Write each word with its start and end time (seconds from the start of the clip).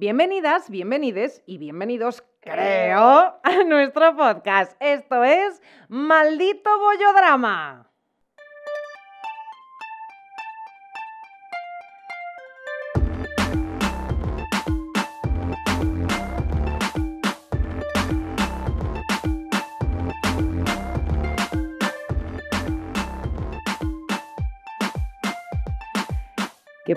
Bienvenidas, 0.00 0.70
bienvenides 0.70 1.42
y 1.44 1.58
bienvenidos, 1.58 2.22
creo, 2.38 3.40
a 3.42 3.64
nuestro 3.66 4.14
podcast. 4.14 4.76
Esto 4.78 5.24
es 5.24 5.60
Maldito 5.88 6.70
Bollodrama. 6.78 7.90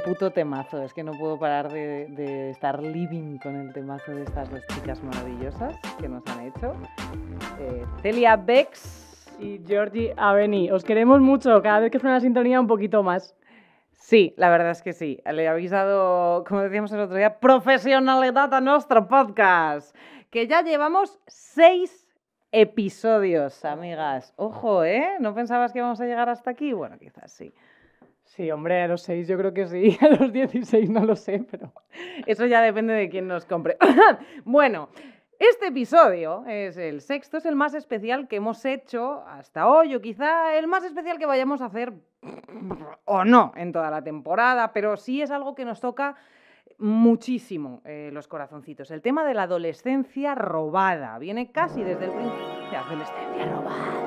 Puto 0.04 0.32
temazo, 0.32 0.82
es 0.84 0.94
que 0.94 1.04
no 1.04 1.12
puedo 1.14 1.38
parar 1.38 1.72
de, 1.72 2.50
estar 2.50 2.82
living 2.82 3.38
con 3.38 3.56
el 3.56 3.74
temazo 3.74 4.14
de 4.14 4.24
estas 4.24 4.50
dos 4.50 4.62
chicas 4.68 5.02
maravillosas 5.04 5.76
que 6.00 6.10
nos 6.10 6.26
han 6.28 6.48
hecho. 6.48 6.74
Eh, 7.60 7.86
Celia 8.02 8.36
Bex 8.36 9.36
y 9.40 9.62
Georgie 9.66 10.14
Aveni. 10.18 10.72
Os 10.72 10.84
queremos 10.84 11.22
mucho, 11.22 11.62
cada 11.62 11.80
vez 11.80 11.92
que 11.92 12.00
suena 12.00 12.16
la 12.16 12.22
sintonía 12.22 12.60
un 12.60 12.68
poquito 12.68 13.04
más. 13.04 13.36
Sí, 13.92 14.34
la 14.38 14.50
verdad 14.50 14.72
es 14.72 14.82
que 14.82 14.94
sí. 14.94 15.20
Le 15.32 15.48
habéis 15.48 15.72
dado, 15.72 16.44
como 16.46 16.62
decíamos 16.62 16.92
el 16.92 17.02
otro 17.02 17.16
día, 17.16 17.40
profesionalidad 17.40 18.54
a 18.54 18.62
nuestro 18.62 19.08
podcast. 19.08 19.96
Que 20.30 20.48
ya 20.48 20.62
llevamos 20.64 21.20
seis 21.28 22.08
episodios, 22.52 23.64
amigas. 23.66 24.34
Ojo, 24.36 24.84
¿eh? 24.84 25.18
¿No 25.20 25.34
pensabas 25.34 25.72
que 25.72 25.80
íbamos 25.80 26.02
a 26.02 26.06
llegar 26.06 26.30
hasta 26.30 26.52
aquí? 26.52 26.74
Bueno, 26.74 26.98
quizás 26.98 27.32
sí. 27.32 27.54
Sí, 28.42 28.50
hombre, 28.50 28.82
a 28.82 28.88
los 28.88 29.04
6 29.04 29.28
yo 29.28 29.38
creo 29.38 29.54
que 29.54 29.68
sí, 29.68 29.96
a 30.02 30.08
los 30.16 30.34
16 30.34 30.90
no 30.90 31.06
lo 31.06 31.16
sé, 31.16 31.46
pero... 31.52 31.72
Eso 32.26 32.48
ya 32.48 32.60
depende 32.60 32.92
de 32.96 33.08
quién 33.08 33.28
nos 33.28 33.46
compre. 33.46 33.78
bueno, 34.46 34.90
este 35.38 35.68
episodio 35.68 36.44
es 36.48 36.76
el 36.76 37.02
sexto, 37.02 37.38
es 37.38 37.46
el 37.46 37.56
más 37.56 37.76
especial 37.76 38.28
que 38.28 38.38
hemos 38.38 38.66
hecho 38.66 39.24
hasta 39.28 39.68
hoy, 39.68 39.94
o 39.94 40.02
quizá 40.02 40.58
el 40.58 40.66
más 40.66 40.84
especial 40.84 41.20
que 41.20 41.28
vayamos 41.28 41.62
a 41.62 41.66
hacer 41.66 41.94
o 43.06 43.24
no 43.24 43.52
en 43.56 43.72
toda 43.72 43.92
la 43.92 44.04
temporada, 44.04 44.74
pero 44.74 44.98
sí 44.98 45.22
es 45.22 45.30
algo 45.30 45.54
que 45.54 45.64
nos 45.64 45.80
toca 45.80 46.16
muchísimo 46.80 47.84
eh, 47.86 48.10
los 48.12 48.28
corazoncitos. 48.28 48.90
El 48.90 49.04
tema 49.04 49.24
de 49.24 49.36
la 49.36 49.44
adolescencia 49.44 50.34
robada 50.34 51.20
viene 51.20 51.52
casi 51.52 51.84
desde 51.84 52.06
el 52.06 52.12
principio. 52.12 52.80
Adolescencia 52.80 53.46
robada. 53.46 54.02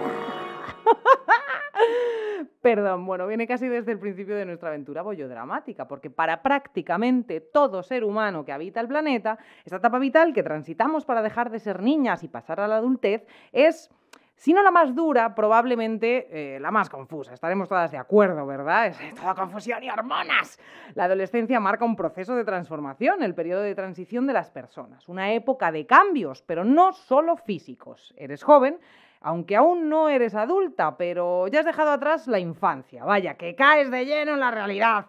Perdón, 2.60 3.06
bueno, 3.06 3.26
viene 3.26 3.46
casi 3.46 3.68
desde 3.68 3.92
el 3.92 3.98
principio 3.98 4.36
de 4.36 4.44
nuestra 4.46 4.68
aventura 4.68 5.02
bollodramática, 5.02 5.86
porque 5.86 6.10
para 6.10 6.42
prácticamente 6.42 7.40
todo 7.40 7.82
ser 7.82 8.04
humano 8.04 8.44
que 8.44 8.52
habita 8.52 8.80
el 8.80 8.88
planeta, 8.88 9.38
esta 9.64 9.76
etapa 9.76 9.98
vital 9.98 10.32
que 10.32 10.42
transitamos 10.42 11.04
para 11.04 11.22
dejar 11.22 11.50
de 11.50 11.58
ser 11.58 11.82
niñas 11.82 12.22
y 12.22 12.28
pasar 12.28 12.60
a 12.60 12.68
la 12.68 12.76
adultez 12.76 13.26
es 13.52 13.90
si 14.36 14.52
no 14.52 14.62
la 14.62 14.70
más 14.70 14.94
dura, 14.94 15.34
probablemente 15.34 16.56
eh, 16.56 16.60
la 16.60 16.70
más 16.70 16.90
confusa. 16.90 17.32
Estaremos 17.32 17.68
todas 17.68 17.90
de 17.92 17.98
acuerdo, 17.98 18.44
¿verdad? 18.46 18.88
Es 18.88 19.14
toda 19.14 19.34
confusión 19.34 19.82
y 19.82 19.90
hormonas. 19.90 20.58
La 20.94 21.04
adolescencia 21.04 21.60
marca 21.60 21.84
un 21.84 21.96
proceso 21.96 22.34
de 22.34 22.44
transformación, 22.44 23.22
el 23.22 23.34
periodo 23.34 23.62
de 23.62 23.74
transición 23.74 24.26
de 24.26 24.32
las 24.32 24.50
personas, 24.50 25.08
una 25.08 25.32
época 25.32 25.70
de 25.70 25.86
cambios, 25.86 26.42
pero 26.42 26.64
no 26.64 26.92
solo 26.92 27.36
físicos. 27.36 28.12
Eres 28.16 28.42
joven 28.42 28.78
aunque 29.24 29.56
aún 29.56 29.88
no 29.88 30.10
eres 30.10 30.34
adulta, 30.34 30.98
pero 30.98 31.48
ya 31.48 31.60
has 31.60 31.66
dejado 31.66 31.90
atrás 31.90 32.28
la 32.28 32.38
infancia. 32.38 33.04
Vaya, 33.04 33.34
que 33.34 33.54
caes 33.54 33.90
de 33.90 34.04
lleno 34.04 34.34
en 34.34 34.40
la 34.40 34.50
realidad. 34.50 35.06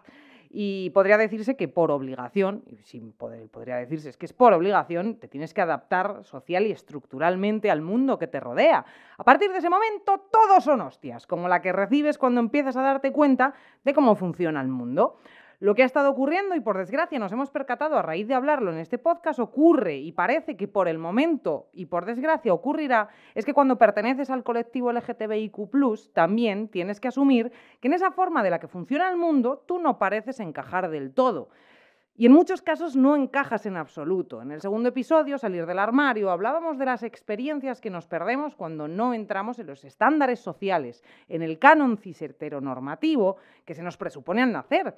Y 0.48 0.88
podría 0.90 1.18
decirse 1.18 1.54
que 1.54 1.68
por 1.68 1.90
obligación, 1.90 2.62
y 2.66 2.78
sin 2.78 3.12
poder, 3.12 3.46
podría 3.50 3.76
decirse 3.76 4.08
es 4.08 4.16
que 4.16 4.24
es 4.24 4.32
por 4.32 4.54
obligación, 4.54 5.16
te 5.16 5.28
tienes 5.28 5.52
que 5.52 5.60
adaptar 5.60 6.24
social 6.24 6.66
y 6.66 6.72
estructuralmente 6.72 7.70
al 7.70 7.82
mundo 7.82 8.18
que 8.18 8.26
te 8.26 8.40
rodea. 8.40 8.86
A 9.18 9.22
partir 9.24 9.52
de 9.52 9.58
ese 9.58 9.68
momento, 9.68 10.24
todos 10.32 10.64
son 10.64 10.80
hostias, 10.80 11.26
como 11.26 11.46
la 11.46 11.60
que 11.60 11.74
recibes 11.74 12.16
cuando 12.16 12.40
empiezas 12.40 12.74
a 12.78 12.80
darte 12.80 13.12
cuenta 13.12 13.52
de 13.84 13.92
cómo 13.92 14.14
funciona 14.14 14.62
el 14.62 14.68
mundo. 14.68 15.18
Lo 15.58 15.74
que 15.74 15.82
ha 15.82 15.86
estado 15.86 16.10
ocurriendo, 16.10 16.54
y 16.54 16.60
por 16.60 16.76
desgracia 16.76 17.18
nos 17.18 17.32
hemos 17.32 17.50
percatado 17.50 17.96
a 17.96 18.02
raíz 18.02 18.28
de 18.28 18.34
hablarlo 18.34 18.72
en 18.72 18.78
este 18.78 18.98
podcast, 18.98 19.38
ocurre 19.38 19.96
y 19.96 20.12
parece 20.12 20.54
que 20.54 20.68
por 20.68 20.86
el 20.86 20.98
momento, 20.98 21.68
y 21.72 21.86
por 21.86 22.04
desgracia 22.04 22.52
ocurrirá, 22.52 23.08
es 23.34 23.46
que 23.46 23.54
cuando 23.54 23.78
perteneces 23.78 24.28
al 24.28 24.44
colectivo 24.44 24.92
LGTBIQ, 24.92 26.12
también 26.12 26.68
tienes 26.68 27.00
que 27.00 27.08
asumir 27.08 27.52
que 27.80 27.88
en 27.88 27.94
esa 27.94 28.10
forma 28.10 28.42
de 28.42 28.50
la 28.50 28.58
que 28.58 28.68
funciona 28.68 29.08
el 29.08 29.16
mundo, 29.16 29.64
tú 29.66 29.78
no 29.78 29.98
pareces 29.98 30.40
encajar 30.40 30.90
del 30.90 31.14
todo. 31.14 31.48
Y 32.18 32.26
en 32.26 32.32
muchos 32.32 32.60
casos 32.60 32.94
no 32.94 33.16
encajas 33.16 33.64
en 33.64 33.78
absoluto. 33.78 34.42
En 34.42 34.50
el 34.50 34.60
segundo 34.60 34.90
episodio, 34.90 35.38
Salir 35.38 35.64
del 35.64 35.78
armario, 35.78 36.30
hablábamos 36.30 36.78
de 36.78 36.86
las 36.86 37.02
experiencias 37.02 37.80
que 37.80 37.90
nos 37.90 38.06
perdemos 38.06 38.54
cuando 38.54 38.88
no 38.88 39.14
entramos 39.14 39.58
en 39.58 39.66
los 39.66 39.84
estándares 39.84 40.40
sociales, 40.40 41.02
en 41.28 41.40
el 41.40 41.58
canon 41.58 41.96
cis 41.96 42.22
normativo 42.60 43.36
que 43.64 43.74
se 43.74 43.82
nos 43.82 43.96
presupone 43.96 44.42
al 44.42 44.52
nacer 44.52 44.94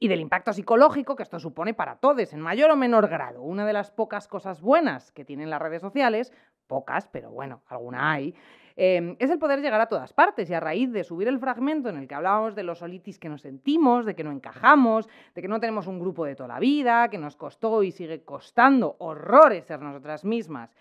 y 0.00 0.08
del 0.08 0.20
impacto 0.20 0.52
psicológico 0.52 1.16
que 1.16 1.22
esto 1.22 1.40
supone 1.40 1.74
para 1.74 1.96
todos, 1.96 2.32
en 2.32 2.40
mayor 2.40 2.70
o 2.70 2.76
menor 2.76 3.08
grado. 3.08 3.42
Una 3.42 3.66
de 3.66 3.72
las 3.72 3.90
pocas 3.90 4.28
cosas 4.28 4.60
buenas 4.60 5.12
que 5.12 5.24
tienen 5.24 5.50
las 5.50 5.60
redes 5.60 5.80
sociales, 5.80 6.32
pocas, 6.66 7.08
pero 7.08 7.30
bueno, 7.30 7.62
alguna 7.66 8.12
hay, 8.12 8.34
em, 8.76 9.16
es 9.18 9.30
el 9.30 9.38
poder 9.38 9.60
llegar 9.60 9.80
a 9.80 9.86
todas 9.86 10.12
partes 10.12 10.48
y 10.48 10.54
a 10.54 10.60
raíz 10.60 10.92
de 10.92 11.02
subir 11.02 11.26
el 11.26 11.40
fragmento 11.40 11.88
en 11.88 11.96
el 11.96 12.06
que 12.06 12.14
hablábamos 12.14 12.54
de 12.54 12.62
los 12.62 12.78
solitis 12.78 13.18
que 13.18 13.28
nos 13.28 13.42
sentimos, 13.42 14.06
de 14.06 14.14
que 14.14 14.22
no 14.22 14.30
encajamos, 14.30 15.08
de 15.34 15.42
que 15.42 15.48
no 15.48 15.58
tenemos 15.58 15.88
un 15.88 15.98
grupo 15.98 16.24
de 16.24 16.36
toda 16.36 16.48
la 16.48 16.60
vida, 16.60 17.08
que 17.08 17.18
nos 17.18 17.34
costó 17.34 17.82
y 17.82 17.90
sigue 17.90 18.22
costando 18.22 18.94
horrores 18.98 19.64
ser 19.64 19.80
nosotras 19.80 20.24
mismas. 20.24 20.72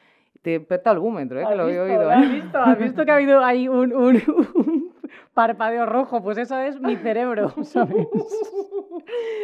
Te 0.43 0.59
peta 0.59 0.91
el 0.91 0.97
¿eh? 0.99 1.45
que 1.49 1.55
lo 1.55 1.67
he 1.67 1.79
oído. 1.79 2.09
¿Has 2.11 2.23
¿eh? 2.23 2.29
visto? 2.29 2.57
¿Has 2.59 2.77
visto 2.77 3.05
que 3.05 3.11
ha 3.11 3.15
habido 3.15 3.43
ahí 3.43 3.67
un, 3.67 3.93
un 3.93 4.93
parpadeo 5.33 5.85
rojo? 5.85 6.21
Pues 6.21 6.37
eso 6.37 6.59
es 6.59 6.79
mi 6.79 6.95
cerebro, 6.97 7.49
¿sabes? 7.63 8.07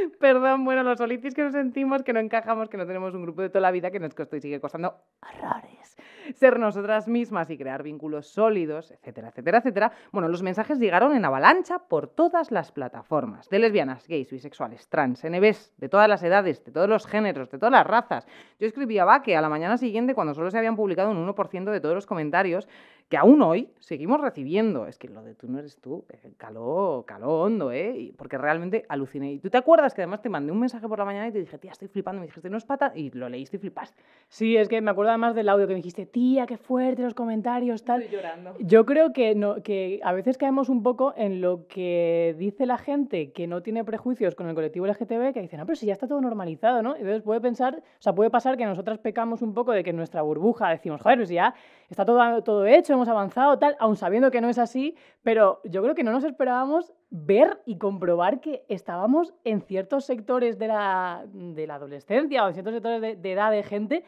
Perdón, 0.19 0.65
bueno, 0.65 0.83
los 0.83 0.97
solitis 0.97 1.33
que 1.33 1.43
nos 1.43 1.53
sentimos, 1.53 2.03
que 2.03 2.13
no 2.13 2.19
encajamos, 2.19 2.69
que 2.69 2.77
no 2.77 2.85
tenemos 2.85 3.13
un 3.13 3.23
grupo 3.23 3.41
de 3.41 3.49
toda 3.49 3.61
la 3.61 3.71
vida, 3.71 3.91
que 3.91 3.99
nos 3.99 4.13
costó 4.13 4.35
y 4.35 4.41
sigue 4.41 4.59
costando 4.59 4.95
horrores. 5.21 5.97
Ser 6.35 6.59
nosotras 6.59 7.07
mismas 7.07 7.49
y 7.49 7.57
crear 7.57 7.83
vínculos 7.83 8.27
sólidos, 8.27 8.91
etcétera, 8.91 9.29
etcétera, 9.29 9.57
etcétera. 9.59 9.91
Bueno, 10.11 10.29
los 10.29 10.41
mensajes 10.41 10.79
llegaron 10.79 11.15
en 11.15 11.25
avalancha 11.25 11.79
por 11.79 12.07
todas 12.07 12.51
las 12.51 12.71
plataformas. 12.71 13.49
De 13.49 13.59
lesbianas, 13.59 14.07
gays, 14.07 14.31
bisexuales, 14.31 14.87
trans, 14.87 15.23
NBs, 15.23 15.73
de 15.77 15.89
todas 15.89 16.07
las 16.07 16.23
edades, 16.23 16.63
de 16.63 16.71
todos 16.71 16.89
los 16.89 17.05
géneros, 17.05 17.51
de 17.51 17.57
todas 17.57 17.73
las 17.73 17.85
razas. 17.85 18.27
Yo 18.59 18.67
escribía 18.67 19.03
que 19.23 19.35
a 19.35 19.41
la 19.41 19.49
mañana 19.49 19.77
siguiente, 19.77 20.15
cuando 20.15 20.33
solo 20.33 20.49
se 20.49 20.57
habían 20.57 20.75
publicado 20.75 21.11
un 21.11 21.27
1% 21.27 21.71
de 21.71 21.81
todos 21.81 21.95
los 21.95 22.05
comentarios, 22.05 22.67
que 23.13 23.17
aún 23.17 23.43
hoy 23.43 23.69
seguimos 23.77 24.19
recibiendo. 24.19 24.87
Es 24.87 24.97
que 24.97 25.07
lo 25.07 25.21
de 25.21 25.35
tú 25.35 25.47
no 25.47 25.59
eres 25.59 25.77
tú, 25.77 26.03
caló, 26.37 27.03
caló 27.05 27.41
hondo, 27.41 27.71
¿eh? 27.71 28.11
Porque 28.17 28.39
realmente 28.39 28.85
aluciné. 28.89 29.33
Y 29.33 29.37
tú 29.37 29.51
te 29.51 29.57
acuerdas 29.59 29.93
que 29.93 30.01
además 30.01 30.23
te 30.23 30.29
mandé 30.29 30.51
un 30.51 30.59
mensaje 30.59 30.87
por 30.87 30.97
la 30.97 31.05
mañana 31.05 31.27
y 31.27 31.31
te 31.31 31.37
dije, 31.37 31.59
tía, 31.59 31.73
estoy 31.73 31.89
flipando. 31.89 32.21
Me 32.21 32.25
dijiste, 32.25 32.49
no 32.49 32.57
es 32.57 32.65
pata. 32.65 32.91
Y 32.95 33.11
lo 33.11 33.29
leíste 33.29 33.57
y 33.57 33.59
flipaste. 33.59 34.01
Sí, 34.29 34.57
es 34.57 34.67
que 34.67 34.81
me 34.81 34.89
acuerdo 34.89 35.11
además 35.11 35.35
del 35.35 35.47
audio 35.47 35.67
que 35.67 35.73
me 35.73 35.77
dijiste, 35.77 36.07
tía, 36.07 36.47
qué 36.47 36.57
fuerte 36.57 37.03
los 37.03 37.13
comentarios, 37.13 37.83
tal. 37.83 38.01
Estoy 38.01 38.17
llorando. 38.17 38.55
Yo 38.57 38.83
creo 38.87 39.13
que, 39.13 39.35
no, 39.35 39.61
que 39.61 39.99
a 40.03 40.11
veces 40.11 40.39
caemos 40.39 40.69
un 40.69 40.81
poco 40.81 41.13
en 41.15 41.39
lo 41.39 41.67
que 41.67 42.35
dice 42.39 42.65
la 42.65 42.79
gente 42.79 43.31
que 43.31 43.45
no 43.45 43.61
tiene 43.61 43.83
prejuicios 43.83 44.33
con 44.33 44.49
el 44.49 44.55
colectivo 44.55 44.87
LGTB, 44.87 45.33
que 45.33 45.41
dicen, 45.41 45.59
no, 45.59 45.67
pero 45.67 45.75
si 45.75 45.85
ya 45.85 45.93
está 45.93 46.07
todo 46.07 46.19
normalizado, 46.19 46.81
¿no? 46.81 46.95
Entonces 46.95 47.21
puede 47.21 47.41
pensar, 47.41 47.75
o 47.75 48.01
sea, 48.01 48.15
puede 48.15 48.31
pasar 48.31 48.57
que 48.57 48.65
nosotras 48.65 48.97
pecamos 48.97 49.43
un 49.43 49.53
poco 49.53 49.71
de 49.71 49.83
que 49.83 49.91
en 49.91 49.97
nuestra 49.97 50.23
burbuja 50.23 50.69
decimos, 50.69 50.99
joder, 50.99 51.19
pues 51.19 51.29
ya 51.29 51.53
está 51.93 52.05
todo, 52.05 52.43
todo 52.43 52.65
hecho, 52.65 52.93
hemos 52.93 53.07
avanzado, 53.07 53.57
tal, 53.59 53.75
aun 53.79 53.95
sabiendo 53.95 54.31
que 54.31 54.41
no 54.41 54.49
es 54.49 54.57
así, 54.57 54.95
pero 55.21 55.61
yo 55.63 55.81
creo 55.83 55.93
que 55.95 56.03
no 56.03 56.11
nos 56.11 56.23
esperábamos 56.23 56.91
ver 57.11 57.61
y 57.65 57.77
comprobar 57.77 58.41
que 58.41 58.65
estábamos 58.67 59.33
en 59.43 59.61
ciertos 59.61 60.05
sectores 60.05 60.57
de 60.57 60.67
la, 60.67 61.25
de 61.31 61.67
la 61.67 61.75
adolescencia 61.75 62.43
o 62.43 62.47
en 62.47 62.53
ciertos 62.55 62.73
sectores 62.73 63.21
de, 63.21 63.31
edad 63.31 63.51
de 63.51 63.61
gente 63.61 64.03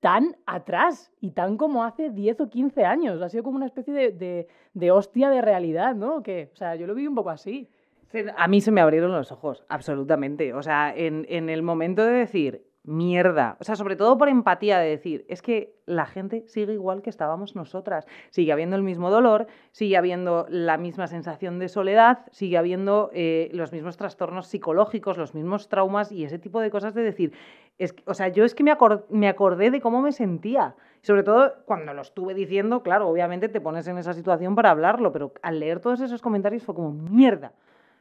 tan 0.00 0.36
atrás 0.46 1.12
y 1.20 1.30
tan 1.30 1.56
como 1.56 1.84
hace 1.84 2.10
10 2.10 2.40
o 2.40 2.50
15 2.50 2.84
años. 2.84 3.22
Ha 3.22 3.28
sido 3.28 3.44
como 3.44 3.56
una 3.56 3.66
especie 3.66 3.94
de, 3.94 4.48
de, 4.74 4.90
hostia 4.90 5.30
de 5.30 5.40
realidad, 5.40 5.94
¿no? 5.94 6.22
Que, 6.22 6.50
o 6.52 6.56
sea, 6.56 6.74
yo 6.74 6.86
lo 6.86 6.94
vi 6.94 7.06
un 7.06 7.14
poco 7.14 7.30
así. 7.30 7.68
A 8.36 8.48
mí 8.48 8.60
se 8.60 8.70
me 8.72 8.80
abrieron 8.80 9.12
los 9.12 9.30
ojos, 9.30 9.64
absolutamente. 9.68 10.54
O 10.54 10.62
sea, 10.62 10.92
en, 10.96 11.26
en 11.28 11.48
el 11.48 11.62
momento 11.62 12.04
de 12.04 12.12
decir, 12.12 12.67
mierda. 12.88 13.56
O 13.60 13.64
sea, 13.64 13.76
sobre 13.76 13.94
todo 13.94 14.16
por 14.16 14.28
empatía 14.28 14.78
de 14.78 14.88
decir, 14.88 15.24
es 15.28 15.42
que 15.42 15.76
la 15.86 16.06
gente 16.06 16.44
sigue 16.48 16.72
igual 16.72 17.02
que 17.02 17.10
estábamos 17.10 17.54
nosotras. 17.54 18.06
Sigue 18.30 18.52
habiendo 18.52 18.76
el 18.76 18.82
mismo 18.82 19.10
dolor, 19.10 19.46
sigue 19.72 19.96
habiendo 19.96 20.46
la 20.48 20.78
misma 20.78 21.06
sensación 21.06 21.58
de 21.58 21.68
soledad, 21.68 22.20
sigue 22.30 22.56
habiendo 22.56 23.10
eh, 23.12 23.50
los 23.52 23.72
mismos 23.72 23.96
trastornos 23.96 24.48
psicológicos, 24.48 25.18
los 25.18 25.34
mismos 25.34 25.68
traumas 25.68 26.10
y 26.10 26.24
ese 26.24 26.38
tipo 26.38 26.60
de 26.60 26.70
cosas 26.70 26.94
de 26.94 27.02
decir, 27.02 27.32
es 27.78 27.94
o 28.06 28.14
sea, 28.14 28.28
yo 28.28 28.44
es 28.44 28.54
que 28.54 28.64
me, 28.64 28.76
me 29.10 29.28
acordé 29.28 29.70
de 29.70 29.80
cómo 29.80 30.02
me 30.02 30.12
sentía. 30.12 30.74
Sobre 31.02 31.22
todo 31.22 31.54
cuando 31.64 31.94
lo 31.94 32.02
estuve 32.02 32.34
diciendo, 32.34 32.82
claro, 32.82 33.08
obviamente 33.08 33.48
te 33.48 33.60
pones 33.60 33.86
en 33.86 33.98
esa 33.98 34.14
situación 34.14 34.54
para 34.56 34.70
hablarlo, 34.70 35.12
pero 35.12 35.32
al 35.42 35.60
leer 35.60 35.78
todos 35.80 36.00
esos 36.00 36.22
comentarios 36.22 36.64
fue 36.64 36.74
como, 36.74 36.90
mierda 36.92 37.52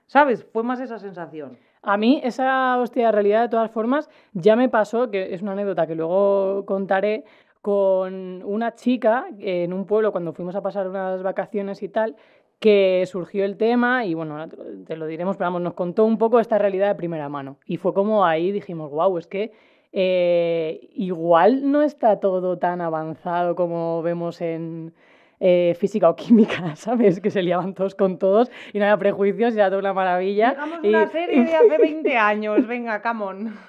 ¿Sabes? 0.08 0.46
Fue 0.52 0.64
más 0.64 0.80
esa 0.80 1.00
sensación. 1.00 1.58
A 1.82 1.98
mí 1.98 2.20
esa 2.24 2.78
hostia 2.80 3.12
realidad, 3.12 3.44
de 3.44 3.50
todas 3.50 3.72
formas, 3.72 4.10
ya 4.34 4.56
me 4.56 4.68
pasó, 4.70 5.12
que 5.12 5.34
es 5.34 5.42
una 5.42 5.52
anécdota 5.52 5.86
que 5.86 5.96
luego 5.96 6.66
contaré, 6.66 7.24
con 7.62 8.44
una 8.44 8.76
chica 8.76 9.28
en 9.40 9.74
un 9.74 9.86
pueblo 9.86 10.14
cuando 10.14 10.32
fuimos 10.32 10.56
a 10.56 10.62
pasar 10.62 10.88
unas 10.88 11.22
vacaciones 11.22 11.84
y 11.84 11.90
tal, 11.90 12.16
que 12.60 13.04
surgió 13.06 13.44
el 13.44 13.58
tema 13.58 14.06
y 14.06 14.14
bueno, 14.14 14.48
te 14.86 14.96
lo 14.96 15.06
diremos, 15.06 15.36
pero 15.36 15.48
vamos, 15.48 15.62
nos 15.62 15.74
contó 15.74 16.06
un 16.06 16.18
poco 16.18 16.40
esta 16.40 16.58
realidad 16.58 16.88
de 16.88 16.96
primera 16.96 17.28
mano. 17.28 17.58
Y 17.66 17.76
fue 17.78 17.94
como 17.94 18.26
ahí 18.26 18.52
dijimos, 18.52 18.92
wow, 18.92 19.18
es 19.18 19.28
que 19.28 19.52
eh, 19.92 20.90
igual 20.94 21.70
no 21.72 21.82
está 21.82 22.20
todo 22.20 22.58
tan 22.58 22.80
avanzado 22.82 23.56
como 23.56 24.02
vemos 24.02 24.40
en 24.42 24.94
eh, 25.40 25.76
física 25.80 26.10
o 26.10 26.16
química, 26.16 26.76
¿sabes? 26.76 27.20
Que 27.20 27.30
se 27.30 27.42
liaban 27.42 27.74
todos 27.74 27.96
con 27.96 28.18
todos 28.18 28.52
y 28.74 28.80
no 28.80 28.86
había 28.86 28.98
prejuicios 28.98 29.54
y 29.54 29.58
era 29.58 29.68
toda 29.70 29.80
una 29.80 29.94
maravilla. 29.94 30.52
Digamos 30.52 30.80
una 30.84 31.08
serie 31.08 31.44
de 31.44 31.56
hace 31.56 31.78
20 31.82 32.18
años, 32.18 32.68
venga, 32.68 33.02
come 33.02 33.24
on. 33.24 33.60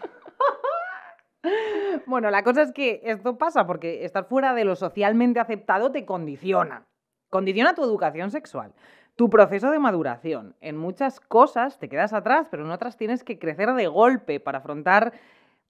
Bueno, 2.06 2.30
la 2.30 2.42
cosa 2.42 2.62
es 2.62 2.72
que 2.72 3.00
esto 3.04 3.38
pasa 3.38 3.66
porque 3.66 4.04
estar 4.04 4.26
fuera 4.26 4.54
de 4.54 4.64
lo 4.64 4.74
socialmente 4.74 5.40
aceptado 5.40 5.92
te 5.92 6.04
condiciona. 6.04 6.84
Condiciona 7.30 7.74
tu 7.74 7.84
educación 7.84 8.30
sexual, 8.30 8.74
tu 9.14 9.30
proceso 9.30 9.70
de 9.70 9.78
maduración. 9.78 10.56
En 10.60 10.76
muchas 10.76 11.20
cosas 11.20 11.78
te 11.78 11.88
quedas 11.88 12.12
atrás, 12.12 12.48
pero 12.50 12.64
en 12.64 12.70
otras 12.72 12.96
tienes 12.96 13.22
que 13.22 13.38
crecer 13.38 13.72
de 13.74 13.86
golpe 13.86 14.40
para 14.40 14.58
afrontar 14.58 15.12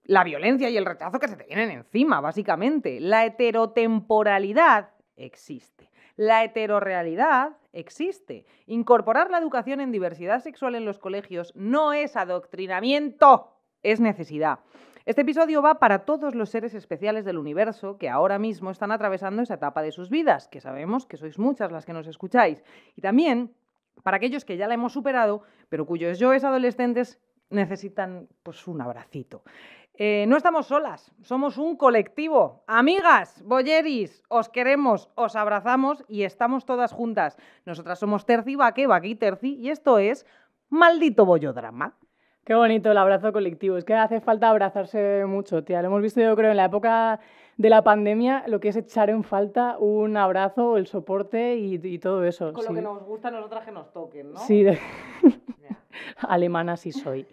la 0.05 0.25
violencia 0.25 0.71
y 0.71 0.77
el 0.77 0.87
rechazo 0.87 1.19
que 1.19 1.29
se 1.29 1.37
te 1.37 1.45
vienen 1.45 1.71
encima, 1.71 2.21
básicamente. 2.21 2.99
La 2.99 3.27
heterotemporalidad 3.27 4.89
existe. 5.19 5.91
La 6.17 6.43
heterorealidad 6.43 7.57
existe. 7.73 8.47
Incorporar 8.67 9.31
la 9.31 9.39
educación 9.39 9.81
en 9.81 9.93
diversidad 9.93 10.41
sexual 10.41 10.75
en 10.75 10.85
los 10.85 10.99
colegios 10.99 11.53
no 11.55 11.93
es 11.93 12.17
adoctrinamiento, 12.17 13.53
es 13.83 14.01
necesidad. 14.01 14.61
Este 15.05 15.23
episodio 15.23 15.63
va 15.63 15.79
para 15.79 16.01
todos 16.01 16.35
los 16.35 16.51
seres 16.51 16.75
especiales 16.75 17.25
del 17.25 17.39
universo 17.39 17.97
que 17.97 18.11
ahora 18.11 18.39
mismo 18.39 18.71
están 18.71 18.93
atravesando 18.93 19.43
esa 19.43 19.55
etapa 19.55 19.81
de 19.81 19.93
sus 19.93 20.11
vidas, 20.11 20.49
que 20.49 20.61
sabemos 20.61 21.07
que 21.07 21.17
sois 21.17 21.39
muchas 21.39 21.73
las 21.73 21.87
que 21.87 21.95
nos 21.95 22.07
escucháis. 22.07 22.63
Y 22.95 23.01
también 23.01 23.55
para 24.03 24.19
aquellos 24.19 24.45
que 24.45 24.57
ya 24.57 24.69
la 24.69 24.75
hemos 24.75 24.93
superado, 24.93 25.43
pero 25.69 25.87
cuyos 25.87 26.19
yoes 26.19 26.45
adolescentes 26.45 27.21
necesitan 27.51 28.29
pues 28.43 28.67
un 28.67 28.81
abracito. 28.81 29.43
Eh, 30.01 30.27
no 30.29 30.37
estamos 30.37 30.67
solas, 30.67 31.11
somos 31.23 31.59
un 31.59 31.77
colectivo. 31.77 32.63
Amigas, 32.69 33.43
boyeris, 33.45 34.23
os 34.29 34.49
queremos, 34.49 35.11
os 35.17 35.35
abrazamos 35.35 36.05
y 36.07 36.23
estamos 36.23 36.65
todas 36.65 36.93
juntas. 36.93 37.37
Nosotras 37.67 37.99
somos 37.99 38.25
Terci 38.25 38.55
Baque, 38.55 38.87
Baque 38.87 39.09
y 39.09 39.17
Terci, 39.17 39.57
y 39.57 39.71
esto 39.71 39.99
es 39.99 40.25
Maldito 40.69 41.27
Bollodrama. 41.27 41.97
Qué 42.45 42.55
bonito 42.55 42.93
el 42.93 42.97
abrazo 42.97 43.33
colectivo. 43.33 43.77
Es 43.77 43.85
que 43.85 43.95
hace 43.95 44.21
falta 44.21 44.49
abrazarse 44.49 45.25
mucho, 45.27 45.65
tía. 45.65 45.83
Lo 45.83 45.89
hemos 45.89 46.03
visto 46.03 46.21
yo 46.21 46.37
creo 46.37 46.53
en 46.53 46.59
la 46.59 46.67
época 46.67 47.19
de 47.57 47.69
la 47.69 47.83
pandemia, 47.83 48.45
lo 48.47 48.61
que 48.61 48.69
es 48.69 48.77
echar 48.77 49.11
en 49.11 49.25
falta 49.25 49.79
un 49.79 50.17
abrazo, 50.17 50.77
el 50.77 50.87
soporte 50.87 51.57
y, 51.57 51.99
todo 51.99 52.23
eso. 52.23 52.53
Con 52.53 52.65
lo 52.65 52.73
que 52.73 52.83
nos 52.83 53.03
gusta 53.03 53.29
a 53.29 53.31
nosotras 53.33 53.65
que 53.65 53.73
nos 53.73 53.93
toquen, 53.93 54.33
¿no? 54.33 54.39
Sí, 54.39 54.65
alemana 56.29 56.77
sí 56.77 56.93
soy. 56.93 57.27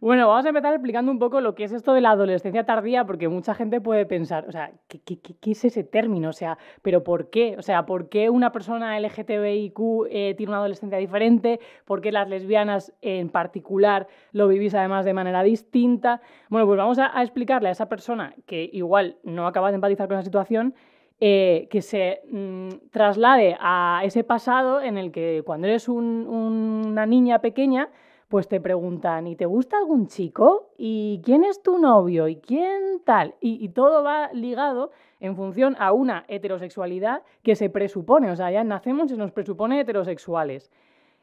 Bueno, 0.00 0.28
vamos 0.28 0.44
a 0.44 0.48
empezar 0.48 0.72
explicando 0.74 1.10
un 1.10 1.18
poco 1.18 1.40
lo 1.40 1.54
que 1.54 1.64
es 1.64 1.72
esto 1.72 1.92
de 1.94 2.00
la 2.00 2.10
adolescencia 2.10 2.64
tardía, 2.64 3.04
porque 3.04 3.28
mucha 3.28 3.54
gente 3.54 3.80
puede 3.80 4.06
pensar, 4.06 4.46
o 4.48 4.52
sea, 4.52 4.72
¿qué, 4.88 5.00
qué, 5.00 5.18
qué 5.18 5.50
es 5.50 5.64
ese 5.64 5.84
término? 5.84 6.30
O 6.30 6.32
sea, 6.32 6.58
¿pero 6.82 7.04
por 7.04 7.30
qué? 7.30 7.56
O 7.58 7.62
sea, 7.62 7.86
¿por 7.86 8.08
qué 8.08 8.30
una 8.30 8.52
persona 8.52 8.98
LGTBIQ 8.98 9.78
eh, 10.10 10.34
tiene 10.36 10.50
una 10.50 10.58
adolescencia 10.58 10.98
diferente? 10.98 11.60
¿Por 11.84 12.00
qué 12.00 12.12
las 12.12 12.28
lesbianas 12.28 12.92
en 13.02 13.28
particular 13.30 14.06
lo 14.32 14.48
vivís 14.48 14.74
además 14.74 15.04
de 15.04 15.14
manera 15.14 15.42
distinta? 15.42 16.20
Bueno, 16.48 16.66
pues 16.66 16.78
vamos 16.78 16.98
a, 16.98 17.22
explicarle 17.22 17.68
a 17.68 17.72
esa 17.72 17.88
persona 17.88 18.34
que 18.46 18.68
igual 18.72 19.16
no 19.22 19.46
acaba 19.46 19.70
de 19.70 19.76
empatizar 19.76 20.08
con 20.08 20.16
la 20.16 20.22
situación, 20.22 20.74
eh, 21.20 21.66
que 21.70 21.82
se 21.82 22.20
mm, 22.30 22.90
traslade 22.90 23.56
a 23.60 24.02
ese 24.04 24.22
pasado 24.22 24.80
en 24.80 24.96
el 24.96 25.10
que 25.10 25.42
cuando 25.44 25.66
eres 25.66 25.88
una 25.88 27.06
niña 27.06 27.40
pequeña, 27.40 27.88
pues 28.28 28.46
te 28.46 28.60
preguntan, 28.60 29.26
¿y 29.26 29.36
te 29.36 29.46
gusta 29.46 29.78
algún 29.78 30.06
chico? 30.06 30.70
¿Y 30.76 31.20
quién 31.24 31.44
es 31.44 31.62
tu 31.62 31.78
novio? 31.78 32.28
¿Y 32.28 32.36
quién 32.36 33.00
tal? 33.04 33.34
Y, 33.40 33.68
todo 33.70 34.02
va 34.02 34.30
ligado 34.34 34.90
en 35.18 35.34
función 35.34 35.76
a 35.78 35.92
una 35.92 36.24
heterosexualidad 36.28 37.22
que 37.42 37.56
se 37.56 37.70
presupone, 37.70 38.30
o 38.30 38.36
sea, 38.36 38.50
ya 38.50 38.62
nacemos 38.64 39.10
y 39.10 39.16
nos 39.16 39.32
presupone 39.32 39.80
heterosexuales. 39.80 40.70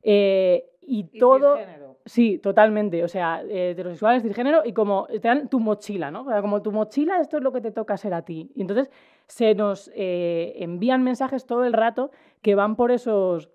Eh, 0.01 0.65
y, 0.81 1.03
todo... 1.19 1.57
Sí, 2.07 2.37
totalmente. 2.37 3.03
O 3.03 3.07
sea, 3.07 3.41
heterosexuales, 3.41 4.21
cisgénero 4.21 4.61
y 4.63 4.73
como 4.73 5.07
te 5.07 5.27
dan 5.27 5.49
tu 5.49 5.59
mochila, 5.59 6.11
¿no? 6.11 6.21
O 6.21 6.29
sea, 6.29 6.41
como 6.41 6.61
tu 6.61 6.71
mochila, 6.71 7.19
esto 7.19 7.37
es 7.37 7.43
lo 7.43 7.51
que 7.51 7.61
te 7.61 7.71
toca 7.71 7.97
ser 7.97 8.13
a 8.13 8.21
ti. 8.21 8.51
Y 8.53 8.61
entonces 8.61 8.91
se 9.25 9.55
nos 9.55 9.91
eh, 9.95 10.53
envían 10.57 11.03
mensajes 11.03 11.47
todo 11.47 11.65
el 11.65 11.73
rato 11.73 12.11
que 12.43 12.53
van 12.53 12.75
por 12.75 12.91
esos 12.91 13.49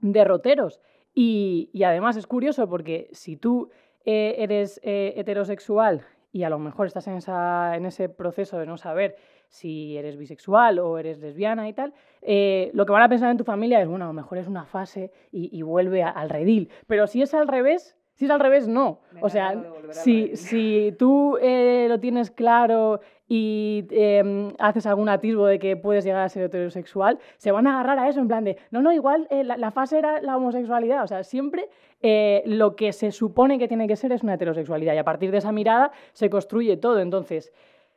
derroteros. 0.00 0.82
Y, 1.18 1.82
además 1.82 2.18
es 2.18 2.26
curioso 2.26 2.68
porque 2.68 3.08
si 3.12 3.38
tú 3.38 3.70
eh, 4.04 4.34
eres 4.38 4.78
eh, 4.84 5.14
heterosexual 5.16 6.04
y 6.30 6.42
a 6.42 6.50
lo 6.50 6.58
mejor 6.58 6.86
estás 6.86 7.08
en, 7.08 7.14
esa, 7.14 7.74
en 7.74 7.86
ese 7.86 8.10
proceso 8.10 8.58
de 8.58 8.66
no 8.66 8.76
saber 8.76 9.16
si 9.48 9.96
eres 9.96 10.18
bisexual 10.18 10.78
o 10.78 10.98
eres 10.98 11.18
lesbiana 11.18 11.70
y 11.70 11.72
tal, 11.72 11.94
eh, 12.20 12.70
lo 12.74 12.84
que 12.84 12.92
van 12.92 13.02
a 13.02 13.08
pensar 13.08 13.30
en 13.30 13.38
tu 13.38 13.44
familia 13.44 13.80
es, 13.80 13.88
bueno, 13.88 14.04
a 14.04 14.08
lo 14.08 14.12
mejor 14.12 14.36
es 14.36 14.46
una 14.46 14.66
fase 14.66 15.10
y, 15.32 15.62
vuelve 15.62 16.02
al 16.02 16.28
redil. 16.28 16.68
Pero 16.86 17.06
si 17.06 17.22
es 17.22 17.32
al 17.32 17.48
revés, 17.48 17.96
si 18.16 18.24
es 18.24 18.30
al 18.30 18.40
revés, 18.40 18.66
no. 18.66 19.00
o 19.20 19.28
sea, 19.28 19.54
si, 19.90 20.36
si 20.36 20.94
tú 20.98 21.38
lo 21.40 22.00
tienes 22.00 22.30
claro 22.30 23.00
y 23.28 23.84
em, 23.90 24.52
haces 24.58 24.86
algún 24.86 25.08
atisbo 25.08 25.46
de 25.46 25.58
que 25.58 25.76
puedes 25.76 26.04
llegar 26.04 26.22
a 26.22 26.28
ser 26.28 26.44
heterosexual, 26.44 27.18
se 27.36 27.50
van 27.50 27.66
a 27.66 27.74
agarrar 27.74 27.98
a 27.98 28.08
eso 28.08 28.20
en 28.20 28.28
plan 28.28 28.44
de, 28.44 28.56
no, 28.70 28.82
no, 28.82 28.92
igual 28.92 29.26
eh, 29.30 29.42
la, 29.44 29.70
fase 29.70 29.98
era 29.98 30.20
la 30.20 30.36
homosexualidad. 30.36 31.02
O 31.02 31.06
sea, 31.06 31.24
siempre 31.24 31.68
eh, 32.02 32.42
lo 32.46 32.76
que 32.76 32.92
se 32.92 33.10
supone 33.10 33.58
que 33.58 33.68
tiene 33.68 33.88
que 33.88 33.96
ser 33.96 34.12
es 34.12 34.22
una 34.22 34.34
heterosexualidad 34.34 34.94
y 34.94 34.98
a 34.98 35.04
partir 35.04 35.30
de 35.30 35.38
esa 35.38 35.52
mirada 35.52 35.90
se 36.12 36.30
construye 36.30 36.76
todo. 36.76 37.00
Entonces, 37.00 37.52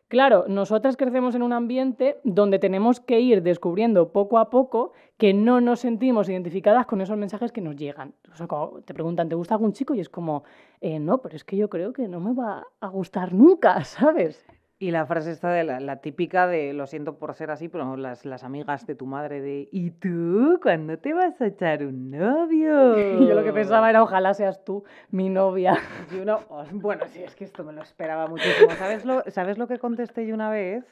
Claro, 0.09 0.45
nosotras 0.47 0.97
crecemos 0.97 1.35
en 1.35 1.44
un 1.44 1.53
ambiente 1.53 2.19
donde 2.23 2.57
tenemos 2.57 3.00
que 3.00 3.19
ir 3.19 3.44
descubriendo 3.44 4.11
poco 4.11 4.39
a 4.39 4.50
poco 4.50 4.91
que 5.19 5.35
no 5.35 5.61
nos 5.61 5.81
sentimos 5.81 6.27
identificadas 6.27 6.88
con 6.88 7.00
esos 7.01 7.15
mensajes 7.15 7.51
que 7.51 7.61
nos 7.61 7.75
llegan. 7.75 8.15
O 8.33 8.35
sea, 8.35 8.47
cuando 8.47 8.81
te 8.81 8.95
preguntan, 8.95 9.29
¿te 9.29 9.35
gusta 9.35 9.53
algún 9.53 9.71
chico? 9.71 9.94
Y 9.94 10.00
es 10.00 10.09
como, 10.09 10.44
eh, 10.81 10.97
no, 10.97 11.19
pero 11.19 11.35
es 11.35 11.44
que 11.44 11.57
yo 11.57 11.69
creo 11.69 11.94
que 11.94 12.07
no 12.07 12.19
me 12.19 12.33
va 12.33 12.65
a 12.81 12.88
gustar 12.88 13.33
nunca, 13.33 13.83
¿sabes? 13.83 14.44
Y 14.81 14.91
la 14.91 15.05
frase 15.05 15.31
esta 15.31 15.51
de 15.51 15.65
la, 15.65 15.97
típica 15.97 16.47
de 16.47 16.71
lo 16.71 16.87
siento 16.87 17.18
por 17.18 17.33
ser 17.33 17.51
así, 17.51 17.68
pero 17.68 17.97
las, 17.97 18.23
las 18.23 18.45
amigas 18.45 18.87
de 18.87 18.95
tu 18.95 19.06
madre 19.06 19.42
de 19.42 19.68
¿y 19.73 19.92
tú 19.92 20.57
cuándo 20.63 20.97
te 20.97 21.13
vas 21.13 21.39
a 21.42 21.47
echar 21.47 21.83
un 21.83 22.09
novio? 22.11 22.97
Yo 23.19 23.35
lo 23.35 23.44
que 23.44 23.51
pensaba 23.51 23.89
era 23.89 24.01
ojalá 24.01 24.33
seas 24.33 24.63
tú 24.63 24.85
mi 25.11 25.30
novia. 25.30 25.77
Y 26.13 26.19
uno, 26.19 26.39
oh, 26.47 26.63
bueno, 26.71 27.06
sí, 27.07 27.21
es 27.21 27.35
que 27.35 27.44
esto 27.44 27.65
me 27.65 27.73
lo 27.73 27.81
esperaba 27.81 28.27
muchísimo. 28.27 28.71
¿Sabes 28.71 29.04
lo, 29.04 29.21
¿Sabes 29.27 29.57
lo 29.57 29.68
que 29.68 29.80
contesté 29.80 30.25
yo 30.25 30.33
una 30.33 30.49
vez? 30.49 30.85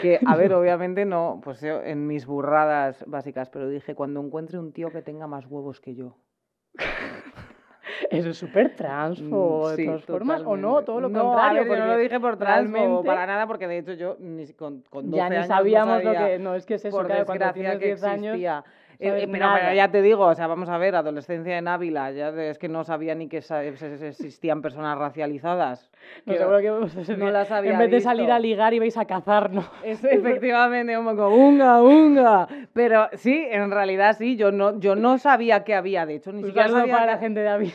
Que, 0.00 0.20
a 0.24 0.36
ver, 0.36 0.54
obviamente 0.54 1.04
no, 1.04 1.40
pues 1.42 1.60
yo 1.60 1.82
en 1.82 2.06
mis 2.06 2.24
burradas 2.24 3.04
básicas, 3.08 3.50
pero 3.50 3.68
dije, 3.68 3.96
cuando 3.96 4.20
encuentre 4.20 4.60
un 4.60 4.72
tío 4.72 4.92
que 4.92 5.02
tenga 5.02 5.26
más 5.26 5.46
huevos 5.46 5.80
que 5.80 5.96
yo. 5.96 6.16
Eso 8.12 8.30
es 8.30 8.36
súper 8.36 8.76
transfo, 8.76 9.70
mm, 9.72 9.76
de 9.76 9.84
todas 9.86 10.04
formas, 10.04 10.42
o 10.44 10.56
no, 10.56 10.82
todo 10.82 11.00
lo 11.00 11.12
contrario. 11.12 11.64
yo 11.64 11.76
no 11.76 11.86
lo 11.86 11.96
dije 11.96 12.20
por 12.20 12.36
transfo, 12.36 13.02
para 13.04 13.26
nada, 13.26 13.46
porque 13.46 13.66
de 13.66 13.78
hecho 13.78 13.92
yo 13.94 14.16
ni 14.20 14.46
con, 14.52 14.82
con 14.90 15.10
12 15.10 15.16
ya 15.16 15.28
ni 15.28 15.46
sabíamos 15.46 16.04
lo 16.04 16.12
que, 16.12 16.38
no, 16.38 16.54
es 16.54 16.66
que 16.66 16.74
es 16.74 16.84
eso, 16.84 16.96
por 16.96 17.06
claro, 17.06 17.26
cuando 17.26 17.52
tienes 17.52 17.80
10 17.80 18.04
años... 18.04 18.38
Eh, 19.04 19.28
pero, 19.30 19.74
ya 19.74 19.90
te 19.90 20.00
digo, 20.00 20.26
o 20.26 20.34
sea, 20.36 20.46
vamos 20.46 20.68
a 20.68 20.78
ver, 20.78 20.94
adolescencia 20.94 21.58
en 21.58 21.66
Ávila, 21.66 22.12
ya 22.12 22.28
es 22.28 22.56
que 22.56 22.68
no 22.68 22.84
sabía 22.84 23.16
ni 23.16 23.26
que 23.26 23.38
existían 23.38 24.62
personas 24.62 24.96
racializadas. 24.96 25.90
No, 26.24 26.34
seguro 26.34 26.58
que 26.58 27.16
no 27.16 27.30
las 27.32 27.50
había 27.50 27.72
En 27.72 27.78
vez 27.78 27.90
de 27.90 28.00
salir 28.00 28.30
a 28.30 28.38
ligar 28.38 28.74
ibais 28.74 28.96
a 28.96 29.04
cazar, 29.04 29.50
¿no? 29.50 29.64
Es, 29.82 30.04
efectivamente, 30.04 30.94
como 30.94 31.28
unga, 31.30 31.82
unga. 31.82 32.46
Pero 32.72 33.08
sí, 33.14 33.44
en 33.50 33.72
realidad 33.72 34.16
sí, 34.16 34.36
yo 34.36 34.52
no, 34.52 34.78
yo 34.78 34.94
no 34.94 35.18
sabía 35.18 35.64
que 35.64 35.74
había, 35.74 36.06
de 36.06 36.14
hecho, 36.16 36.32
ni 36.32 36.44
siquiera 36.44 36.68
sabía 36.68 36.94
para 36.94 37.06
la 37.06 37.18
gente 37.18 37.40
de 37.40 37.48
Ávila. 37.48 37.74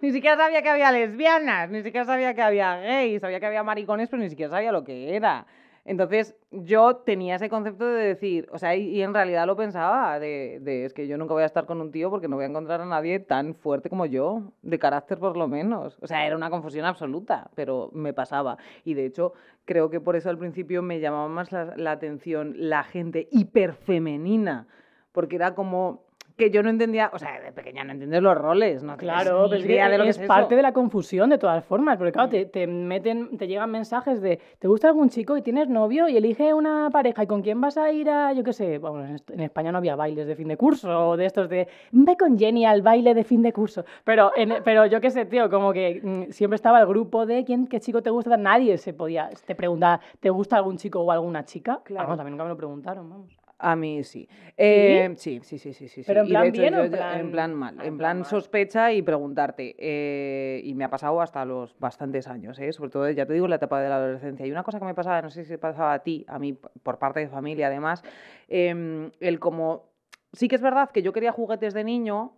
Ni 0.00 0.12
siquiera 0.12 0.36
sabía 0.36 0.62
que 0.62 0.68
había 0.68 0.92
lesbianas, 0.92 1.70
ni 1.70 1.82
siquiera 1.82 2.04
sabía 2.04 2.34
que 2.34 2.42
había 2.42 2.76
gays, 2.76 3.20
sabía 3.20 3.40
que 3.40 3.46
había 3.46 3.62
maricones, 3.62 4.08
pero 4.08 4.22
ni 4.22 4.30
siquiera 4.30 4.50
sabía 4.50 4.72
lo 4.72 4.84
que 4.84 5.16
era. 5.16 5.46
Entonces 5.84 6.36
yo 6.52 6.96
tenía 6.96 7.34
ese 7.34 7.48
concepto 7.48 7.84
de 7.86 8.04
decir, 8.04 8.48
o 8.52 8.58
sea, 8.58 8.76
y, 8.76 9.02
en 9.02 9.12
realidad 9.12 9.46
lo 9.46 9.56
pensaba, 9.56 10.20
de, 10.20 10.60
de, 10.60 10.84
es 10.84 10.94
que 10.94 11.08
yo 11.08 11.18
nunca 11.18 11.34
voy 11.34 11.42
a 11.42 11.46
estar 11.46 11.66
con 11.66 11.80
un 11.80 11.90
tío 11.90 12.08
porque 12.08 12.28
no 12.28 12.36
voy 12.36 12.44
a 12.44 12.48
encontrar 12.48 12.80
a 12.80 12.86
nadie 12.86 13.18
tan 13.18 13.56
fuerte 13.56 13.88
como 13.88 14.06
yo, 14.06 14.52
de 14.62 14.78
carácter 14.78 15.18
por 15.18 15.36
lo 15.36 15.48
menos. 15.48 15.98
O 16.00 16.06
sea, 16.06 16.24
era 16.24 16.36
una 16.36 16.50
confusión 16.50 16.84
absoluta, 16.84 17.50
pero 17.56 17.90
me 17.92 18.12
pasaba. 18.12 18.58
Y 18.84 18.94
de 18.94 19.06
hecho, 19.06 19.32
creo 19.64 19.90
que 19.90 20.00
por 20.00 20.14
eso 20.14 20.30
al 20.30 20.38
principio 20.38 20.82
me 20.82 21.00
llamaba 21.00 21.28
más 21.28 21.50
la, 21.50 21.74
la 21.76 21.92
atención 21.92 22.54
la 22.56 22.84
gente 22.84 23.28
hiperfemenina, 23.32 24.68
porque 25.10 25.34
era 25.36 25.56
como 25.56 26.04
que 26.36 26.50
yo 26.50 26.62
no 26.62 26.70
entendía, 26.70 27.10
o 27.12 27.18
sea, 27.18 27.40
de 27.40 27.52
pequeña 27.52 27.84
no 27.84 27.92
entiendes 27.92 28.22
los 28.22 28.36
roles, 28.36 28.82
¿no? 28.82 28.96
Claro, 28.96 29.46
pero 29.48 29.60
es, 29.60 29.64
idea 29.64 29.86
que 29.86 29.92
de 29.92 29.98
lo 29.98 30.04
que 30.04 30.10
es 30.10 30.18
es 30.18 30.26
parte 30.26 30.56
de 30.56 30.62
la 30.62 30.72
confusión 30.72 31.30
de 31.30 31.38
todas 31.38 31.64
formas, 31.64 31.96
porque 31.96 32.12
claro, 32.12 32.28
te, 32.28 32.46
te 32.46 32.66
meten, 32.66 33.36
te 33.36 33.46
llegan 33.46 33.70
mensajes 33.70 34.20
de, 34.20 34.38
¿te 34.58 34.68
gusta 34.68 34.88
algún 34.88 35.08
chico 35.08 35.36
y 35.36 35.42
tienes 35.42 35.68
novio 35.68 36.08
y 36.08 36.16
elige 36.16 36.54
una 36.54 36.88
pareja 36.90 37.24
y 37.24 37.26
con 37.26 37.42
quién 37.42 37.60
vas 37.60 37.76
a 37.76 37.90
ir 37.90 38.10
a, 38.10 38.32
yo 38.32 38.44
qué 38.44 38.52
sé, 38.52 38.78
bueno, 38.78 39.04
en, 39.04 39.40
España 39.40 39.72
no 39.72 39.78
había 39.78 39.96
bailes 39.96 40.26
de 40.26 40.36
fin 40.36 40.48
de 40.48 40.56
curso 40.56 41.10
o 41.10 41.16
de 41.16 41.26
estos 41.26 41.48
de, 41.48 41.68
ve 41.92 42.16
con 42.16 42.38
Jenny 42.38 42.64
al 42.64 42.82
baile 42.82 43.14
de 43.14 43.24
fin 43.24 43.42
de 43.42 43.52
curso, 43.52 43.84
pero, 44.04 44.32
en- 44.36 44.54
pero 44.64 44.86
yo 44.86 45.00
qué 45.00 45.10
sé, 45.10 45.26
tío, 45.26 45.50
como 45.50 45.72
que 45.72 46.00
mm, 46.02 46.32
siempre 46.32 46.56
estaba 46.56 46.80
el 46.80 46.86
grupo 46.86 47.26
de 47.26 47.44
quién, 47.44 47.66
qué 47.66 47.80
chico 47.80 48.02
te 48.02 48.10
gusta, 48.10 48.36
nadie 48.36 48.78
se 48.78 48.92
podía, 48.92 49.30
te 49.46 49.54
preguntaba, 49.54 50.00
¿te 50.20 50.30
gusta 50.30 50.56
algún 50.56 50.76
chico 50.76 51.00
o 51.00 51.10
alguna 51.10 51.44
chica? 51.44 51.80
Claro. 51.84 52.08
Vamos, 52.08 52.20
a 52.20 52.24
mí 52.24 52.30
nunca 52.30 52.44
me 52.44 52.50
lo 52.50 52.56
preguntaron, 52.56 53.08
vamos. 53.08 53.41
A 53.64 53.76
mí 53.76 54.02
sí. 54.02 54.28
Eh, 54.56 55.14
sí, 55.16 55.38
sí, 55.44 55.56
sí, 55.56 55.72
sí, 55.72 55.86
sí. 55.86 56.02
¿Pero 56.04 56.20
en 56.22 56.26
sí. 56.26 56.32
Plan 56.32 56.46
hecho, 56.46 56.60
bien 56.60 56.74
o 56.74 56.82
en 56.84 56.90
plan- 56.90 57.20
en 57.20 57.30
plan 57.30 57.54
mal? 57.54 57.76
Ah, 57.78 57.86
En 57.86 57.96
plan 57.96 58.16
mal. 58.18 58.26
sospecha 58.26 58.92
y 58.92 59.02
preguntarte. 59.02 59.76
eh, 59.78 60.60
y 60.64 60.74
me 60.74 60.82
ha 60.84 60.90
pasado 60.90 61.20
hasta 61.20 61.44
los 61.44 61.78
bastantes 61.78 62.26
años, 62.26 62.58
¿eh? 62.58 62.72
sobre 62.72 62.90
todo, 62.90 63.08
ya 63.10 63.24
te 63.24 63.34
digo, 63.34 63.46
en 63.46 63.50
la 63.50 63.56
etapa 63.56 63.80
de 63.80 63.88
la 63.88 63.96
adolescencia. 63.96 64.44
Y 64.46 64.50
una 64.50 64.64
cosa 64.64 64.80
que 64.80 64.84
me 64.84 64.94
pasaba, 64.94 65.22
no 65.22 65.30
sé 65.30 65.44
si 65.44 65.50
te 65.50 65.58
pasaba 65.58 65.92
a 65.92 66.00
ti, 66.02 66.24
a 66.28 66.40
mí, 66.40 66.54
por 66.82 66.98
parte 66.98 67.20
de 67.20 67.28
familia 67.28 67.68
además, 67.68 68.02
em, 68.48 69.12
el 69.20 69.38
como... 69.38 69.92
Sí 70.32 70.48
que 70.48 70.56
es 70.56 70.62
verdad 70.62 70.90
que 70.90 71.02
yo 71.02 71.12
quería 71.12 71.30
juguetes 71.30 71.72
de 71.72 71.84
niño, 71.84 72.32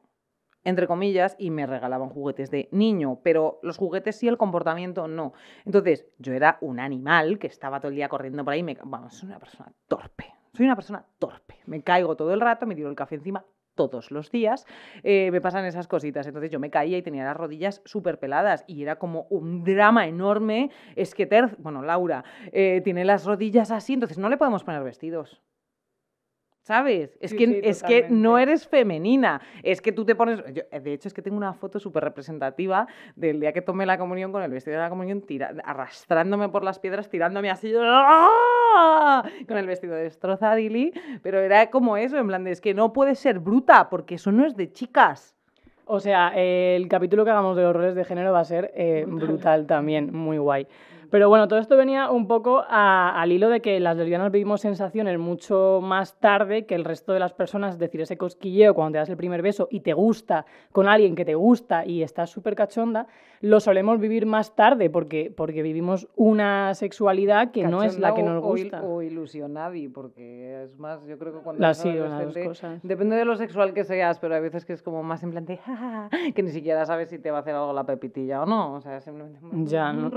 entre 0.63 0.87
comillas, 0.87 1.37
y 1.39 1.51
me 1.51 1.65
regalaban 1.67 2.11
juguetes 2.11 2.51
de 2.51 2.69
niño, 2.73 3.21
pero 3.23 3.61
los 3.63 3.79
juguetes 3.79 4.17
sí, 4.17 4.29
el 4.29 4.37
comportamiento 4.37 5.09
no. 5.09 5.33
Entonces, 5.65 6.07
yo 6.19 6.35
era 6.35 6.59
un 6.61 6.81
animal 6.81 7.39
que 7.39 7.47
estaba 7.47 7.81
todo 7.81 7.89
el 7.91 7.95
día 7.97 8.09
corriendo 8.11 8.45
por 8.45 8.53
ahí, 8.53 8.63
me, 8.63 8.77
vamos, 8.85 9.23
una 9.23 9.39
persona 9.39 9.73
torpe, 9.89 10.34
soy 10.55 10.67
una 10.67 10.77
persona 10.77 11.05
torpe, 11.19 11.57
me 11.67 11.83
caigo 11.83 12.17
todo 12.17 12.33
el 12.33 12.41
rato, 12.41 12.67
me 12.67 12.75
tiro 12.75 12.89
el 12.89 12.97
café 12.97 13.17
encima 13.17 13.45
todos 13.75 14.11
los 14.11 14.31
días, 14.31 14.67
eh, 15.03 15.31
me 15.33 15.41
pasan 15.41 15.65
esas 15.65 15.89
cositas, 15.89 16.27
entonces 16.27 16.51
yo 16.51 16.61
me 16.61 16.71
caía 16.71 16.97
y 16.97 17.03
tenía 17.03 17.25
las 17.25 17.37
rodillas 17.37 17.83
súper 17.85 18.19
peladas 18.19 18.65
y 18.69 18.83
era 18.83 18.97
como 18.97 19.27
un 19.31 19.65
drama 19.65 20.07
enorme, 20.07 20.71
es 20.95 21.15
que, 21.15 21.27
Ter, 21.27 21.57
bueno, 21.59 21.83
Laura, 21.83 22.25
eh, 22.53 22.81
tiene 22.85 23.05
las 23.05 23.25
rodillas 23.25 23.71
así, 23.71 23.95
entonces 23.95 24.19
no 24.19 24.29
le 24.29 24.37
podemos 24.37 24.63
poner 24.63 24.83
vestidos. 24.85 25.43
¿Sabes? 26.65 27.15
Es, 27.21 27.33
Sí, 27.33 27.37
que, 27.37 27.47
sí, 27.47 27.61
es 27.63 27.83
que 27.83 28.07
no 28.09 28.39
eres 28.39 28.67
femenina. 28.67 29.39
Es 29.63 29.83
que 29.83 29.93
tú 29.93 30.07
te 30.07 30.15
pones. 30.15 30.43
yo- 30.55 30.63
de 30.81 30.93
hecho, 30.95 31.09
es 31.09 31.13
que 31.13 31.21
tengo 31.21 31.37
una 31.37 31.53
foto 31.53 31.79
súper 31.79 32.03
representativa 32.05 32.87
del 33.17 33.39
día 33.39 33.53
que 33.53 33.61
tomé 33.61 33.85
la 33.85 33.99
comunión 33.99 34.33
con 34.33 34.43
el 34.43 34.51
vestido 34.51 34.79
de 34.79 34.83
la 34.83 34.89
comunión, 34.89 35.21
tira- 35.21 35.53
arrastrándome 35.63 36.49
por 36.49 36.65
las 36.65 36.79
piedras, 36.79 37.11
tirándome 37.11 37.51
así. 37.51 37.71
¡ah! 37.79 39.23
Con 39.47 39.59
el 39.59 39.67
vestido 39.67 39.95
destrozadili. 39.95 40.93
Pero 41.23 41.39
era 41.41 41.69
como 41.71 41.99
eso, 41.99 42.17
en 42.17 42.29
plan 42.29 42.45
de 42.45 42.53
es 42.53 42.63
que 42.63 42.73
no 42.73 42.95
puedes 42.95 43.19
ser 43.19 43.41
bruta, 43.41 43.91
porque 43.91 44.15
eso 44.15 44.33
no 44.33 44.47
es 44.47 44.57
de 44.57 44.73
chicas. 44.73 45.37
O 45.85 46.01
sea, 46.01 46.33
eh, 46.35 46.77
el 46.77 46.89
capítulo 46.89 47.27
que 47.27 47.31
hagamos 47.31 47.59
de 47.59 47.63
los 47.63 47.77
roles 47.77 47.95
de 47.95 48.07
género 48.07 48.33
va 48.33 48.41
a 48.41 48.45
ser 48.47 48.73
eh, 48.75 49.05
brutal 49.07 49.67
también, 49.67 50.17
muy 50.17 50.39
guay. 50.39 50.67
Pero 51.11 51.29
bueno, 51.29 51.49
todo 51.49 51.59
esto 51.59 51.77
venía 51.77 52.11
un 52.11 52.27
poco 52.27 52.65
a- 52.69 53.21
al 53.21 53.33
hilo 53.33 53.49
de 53.49 53.61
que 53.61 53.79
las 53.81 53.97
lesbianas 53.97 54.31
vivimos 54.33 54.61
sensaciones 54.61 55.19
mucho 55.19 55.81
más 55.83 56.19
tarde 56.21 56.67
que 56.67 56.75
el 56.75 56.85
resto 56.85 57.13
de 57.13 57.21
las 57.21 57.33
personas, 57.33 57.75
es 57.75 57.79
decir, 57.79 58.01
ese 58.01 58.17
cosquilleo 58.17 58.75
cuando 58.75 58.93
te 58.93 58.99
das 58.99 59.09
el 59.09 59.17
primer 59.17 59.43
beso 59.43 59.69
y 59.71 59.81
te 59.81 59.93
gusta 59.93 60.47
con 60.73 60.89
alguien 60.89 61.15
que 61.15 61.25
te 61.25 61.35
gusta 61.35 61.85
y 61.87 62.03
estás 62.03 62.31
súper 62.31 62.55
cachonda, 62.55 63.07
lo 63.41 63.61
solemos 63.61 63.99
vivir 64.01 64.25
más 64.27 64.55
tarde 64.55 64.89
porque, 64.91 65.31
porque 65.37 65.63
vivimos 65.63 66.09
una 66.17 66.73
sexualidad 66.75 67.51
que 67.51 67.65
no 67.67 67.83
es 67.83 67.99
la 67.99 68.15
que 68.15 68.23
nos 68.23 68.43
o- 68.43 68.47
o 68.47 68.51
gusta. 68.51 68.83
O, 68.83 69.03
ilusionadi, 69.03 69.89
porque 69.89 70.65
es 70.65 70.79
más, 70.79 71.05
yo 71.07 71.19
creo 71.19 71.33
que 71.35 71.41
cuando 71.41 71.63
eres 71.65 71.79
sí, 71.79 71.89
las 71.89 71.97
dos 71.99 72.07
adolescente, 72.13 72.49
cosas. 72.49 72.81
Depende 72.83 73.17
de 73.17 73.25
lo 73.25 73.37
sexual 73.37 73.75
que 73.75 73.85
seas, 73.85 74.19
pero 74.19 74.35
hay 74.35 74.41
veces 74.41 74.65
que 74.65 74.73
es 74.73 74.83
como 74.83 75.03
más 75.03 75.23
en 75.23 75.31
plan 75.31 75.45
de 75.45 75.59
"Ja, 75.59 75.77
ja", 75.77 76.09
que 76.35 76.43
ni 76.43 76.51
siquiera 76.51 76.85
sabes 76.87 77.09
si 77.11 77.19
te 77.19 77.31
va 77.31 77.39
a 77.39 77.41
hacer 77.41 77.55
algo 77.55 77.73
la 77.73 77.85
pepitilla 77.85 78.43
o 78.43 78.47
no. 78.47 78.75
O 78.75 78.81
sea, 78.81 79.01
simplemente 79.01 79.39
"Mm, 79.43 79.65
Ya, 79.67 79.93
no- 79.93 80.03
no. 80.05 80.11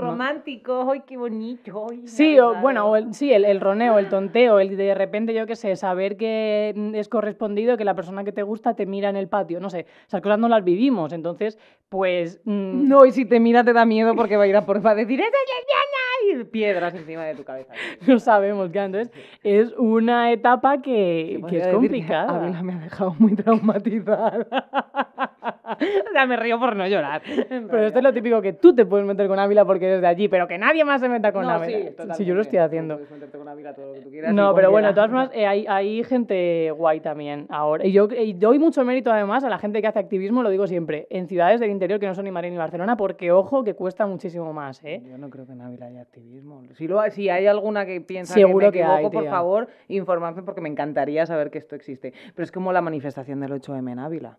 ¡Ay, 0.90 1.02
qué 1.06 1.16
bonito! 1.16 1.86
ay, 1.90 2.06
Sí, 2.06 2.38
o 2.38 2.54
bueno, 2.60 2.84
o 2.84 2.88
gustado". 2.90 3.08
el, 3.08 3.14
sí, 3.14 3.32
el, 3.32 3.44
el 3.44 3.60
roneo, 3.60 3.98
el 3.98 4.08
tonteo, 4.08 4.60
el 4.60 4.76
de 4.76 4.94
repente, 4.94 5.34
yo 5.34 5.46
qué 5.46 5.56
sé, 5.56 5.76
saber 5.76 6.16
que 6.16 6.72
mm, 6.76 6.94
es 6.94 7.08
correspondido, 7.08 7.76
que 7.76 7.84
la 7.84 7.94
persona 7.94 8.24
que 8.24 8.32
te 8.32 8.42
gusta 8.42 8.74
te 8.74 8.86
mira 8.86 9.08
en 9.08 9.16
el 9.16 9.28
patio, 9.28 9.60
no 9.60 9.70
sé, 9.70 9.86
esas 10.06 10.20
cosas 10.20 10.38
no 10.38 10.48
las 10.48 10.64
vivimos, 10.64 11.12
entonces, 11.12 11.58
pues, 11.88 12.40
mm, 12.44 12.88
No, 12.88 13.04
y 13.06 13.12
si 13.12 13.24
te 13.24 13.40
mira 13.40 13.64
te 13.64 13.72
da 13.72 13.84
miedo 13.84 14.14
porque 14.14 14.36
va 14.36 14.44
a 14.44 14.46
ir 14.46 14.56
a 14.56 14.64
por 14.66 14.84
va 14.84 14.90
a 14.90 14.94
decir 14.94 15.20
¡Esa 15.20 15.28
es 15.28 15.32
lesbiana! 15.58 16.40
y 16.40 16.44
piedras 16.44 16.94
encima 16.94 17.24
de 17.24 17.34
tu 17.34 17.44
cabeza. 17.44 17.72
no 18.06 18.18
sabemos, 18.18 18.70
claro, 18.70 18.86
entonces 18.86 19.12
es 19.42 19.72
una 19.78 20.32
etapa 20.32 20.82
que, 20.82 21.40
que 21.48 21.58
es 21.58 21.68
complicada. 21.68 22.44
Ávila 22.44 22.62
me 22.62 22.74
ha 22.74 22.78
dejado 22.78 23.14
muy 23.18 23.34
traumatizada. 23.34 24.46
o 26.08 26.12
sea, 26.12 26.26
me 26.26 26.36
río 26.36 26.58
por 26.58 26.74
no 26.76 26.86
llorar. 26.86 27.22
Pero 27.48 27.86
esto 27.86 27.98
es 27.98 28.02
lo 28.04 28.12
típico 28.12 28.40
que 28.40 28.52
tú 28.54 28.74
te 28.74 28.86
puedes 28.86 29.06
meter 29.06 29.26
con 29.28 29.38
Ávila 29.38 29.64
porque 29.64 29.86
eres 29.86 30.00
de 30.00 30.06
allí, 30.06 30.28
pero 30.28 30.46
que 30.48 30.58
nadie 30.58 30.84
más 30.84 31.00
se 31.00 31.08
meta 31.08 31.32
con 31.32 31.42
No, 31.44 31.50
Ávila. 31.50 31.90
sí, 31.90 32.14
si 32.14 32.24
yo 32.24 32.34
lo 32.34 32.42
estoy 32.42 32.58
haciendo. 32.58 32.94
Puedes 32.96 33.10
meterte 33.10 33.38
con 33.38 33.48
Ávila 33.48 33.74
todo 33.74 33.88
lo 33.88 33.94
que 33.94 34.00
tú 34.00 34.10
quieras 34.10 34.32
No, 34.32 34.54
pero 34.54 34.70
bueno, 34.70 34.88
de 34.88 34.94
todas 34.94 35.10
formas, 35.10 35.30
eh, 35.34 35.46
hay, 35.46 35.66
hay 35.68 36.02
gente 36.04 36.70
guay 36.70 37.00
también 37.00 37.46
ahora. 37.50 37.84
Y 37.86 37.92
yo 37.92 38.08
y 38.08 38.32
doy 38.34 38.58
mucho 38.58 38.84
mérito 38.84 39.10
además 39.12 39.44
a 39.44 39.48
la 39.48 39.58
gente 39.58 39.80
que 39.80 39.86
hace 39.88 39.98
activismo, 39.98 40.42
lo 40.42 40.50
digo 40.50 40.66
siempre, 40.66 41.06
en 41.10 41.26
ciudades 41.28 41.60
del 41.60 41.70
interior 41.70 41.98
que 42.00 42.06
no 42.06 42.14
son 42.14 42.24
ni 42.24 42.30
Madrid 42.30 42.50
ni 42.50 42.56
Barcelona, 42.56 42.96
porque 42.96 43.30
ojo 43.32 43.64
que 43.64 43.74
cuesta 43.74 44.06
muchísimo 44.06 44.52
más, 44.52 44.82
¿eh? 44.84 45.02
Yo 45.08 45.18
no 45.18 45.28
creo 45.30 45.46
que 45.46 45.52
en 45.52 45.60
Ávila 45.60 45.86
haya 45.86 46.02
activismo. 46.02 46.62
Si, 46.74 46.86
lo, 46.88 47.00
hay- 47.00 47.10
si 47.10 47.28
hay 47.28 47.46
alguna 47.46 47.84
que 47.86 48.00
piensa 48.00 48.34
Seguro 48.34 48.66
que 48.72 48.78
que 48.78 48.84
me 48.84 48.90
hay, 48.90 48.94
equivoco, 48.96 49.12
por 49.12 49.22
tía. 49.22 49.30
favor, 49.30 49.68
informadme 49.88 50.42
porque 50.42 50.60
me 50.60 50.68
encantaría 50.68 51.26
saber 51.26 51.50
que 51.50 51.58
esto 51.58 51.74
existe. 51.76 52.12
Pero 52.34 52.44
es 52.44 52.52
como 52.52 52.72
la 52.72 52.80
manifestación 52.80 53.40
del 53.40 53.52
8M 53.52 53.92
en 53.92 53.98
Ávila. 53.98 54.38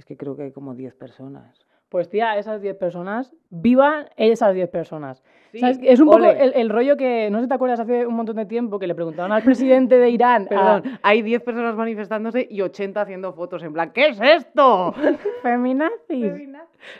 Es 0.00 0.06
que 0.06 0.16
creo 0.16 0.34
que 0.34 0.44
hay 0.44 0.50
como 0.50 0.74
10 0.74 0.94
personas. 0.94 1.66
Pues 1.90 2.08
tía, 2.08 2.38
esas 2.38 2.62
10 2.62 2.74
personas, 2.78 3.34
vivan 3.50 4.06
esas 4.16 4.54
10 4.54 4.70
personas. 4.70 5.22
Sí, 5.52 5.58
¿Sabes? 5.58 5.78
Es 5.82 6.00
un 6.00 6.06
poco 6.06 6.24
el, 6.24 6.54
el 6.54 6.70
rollo 6.70 6.96
que, 6.96 7.28
no 7.30 7.36
sé 7.38 7.44
si 7.44 7.48
te 7.48 7.54
acuerdas, 7.54 7.80
hace 7.80 8.06
un 8.06 8.14
montón 8.14 8.36
de 8.36 8.46
tiempo 8.46 8.78
que 8.78 8.86
le 8.86 8.94
preguntaron 8.94 9.30
al 9.32 9.42
presidente 9.42 9.98
de 9.98 10.08
Irán, 10.08 10.44
a- 10.44 10.48
Perdón, 10.48 10.82
hay 11.02 11.20
10 11.20 11.42
personas 11.42 11.76
manifestándose 11.76 12.46
y 12.48 12.62
80 12.62 12.98
haciendo 12.98 13.34
fotos 13.34 13.62
en 13.62 13.74
plan, 13.74 13.90
¿qué 13.92 14.06
es 14.08 14.20
esto? 14.22 14.94
feminazis. 15.42 16.48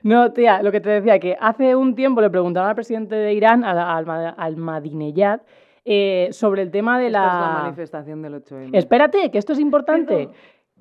No, 0.03 0.33
tía, 0.33 0.63
lo 0.63 0.71
que 0.73 0.81
te 0.83 0.91
decía, 0.91 1.19
que 1.19 1.37
hace 1.41 1.75
un 1.75 1.95
tiempo 1.95 2.21
le 2.21 2.29
preguntaron 2.29 2.69
al 2.69 2.75
presidente 2.75 3.15
de 3.15 3.33
Irán, 3.33 3.65
al, 3.65 3.79
al, 3.79 4.35
al 4.37 4.57
Madinejad, 4.57 5.41
eh, 5.85 6.29
sobre 6.33 6.63
el 6.63 6.71
tema 6.71 6.99
de 6.99 7.07
Esta 7.07 7.21
la... 7.21 7.27
es 7.29 7.41
la 7.41 7.63
manifestación 7.63 8.23
del 8.23 8.35
8M. 8.45 8.71
Espérate, 8.73 9.31
que 9.31 9.39
esto 9.39 9.55
es 9.55 9.59
importante. 9.61 10.29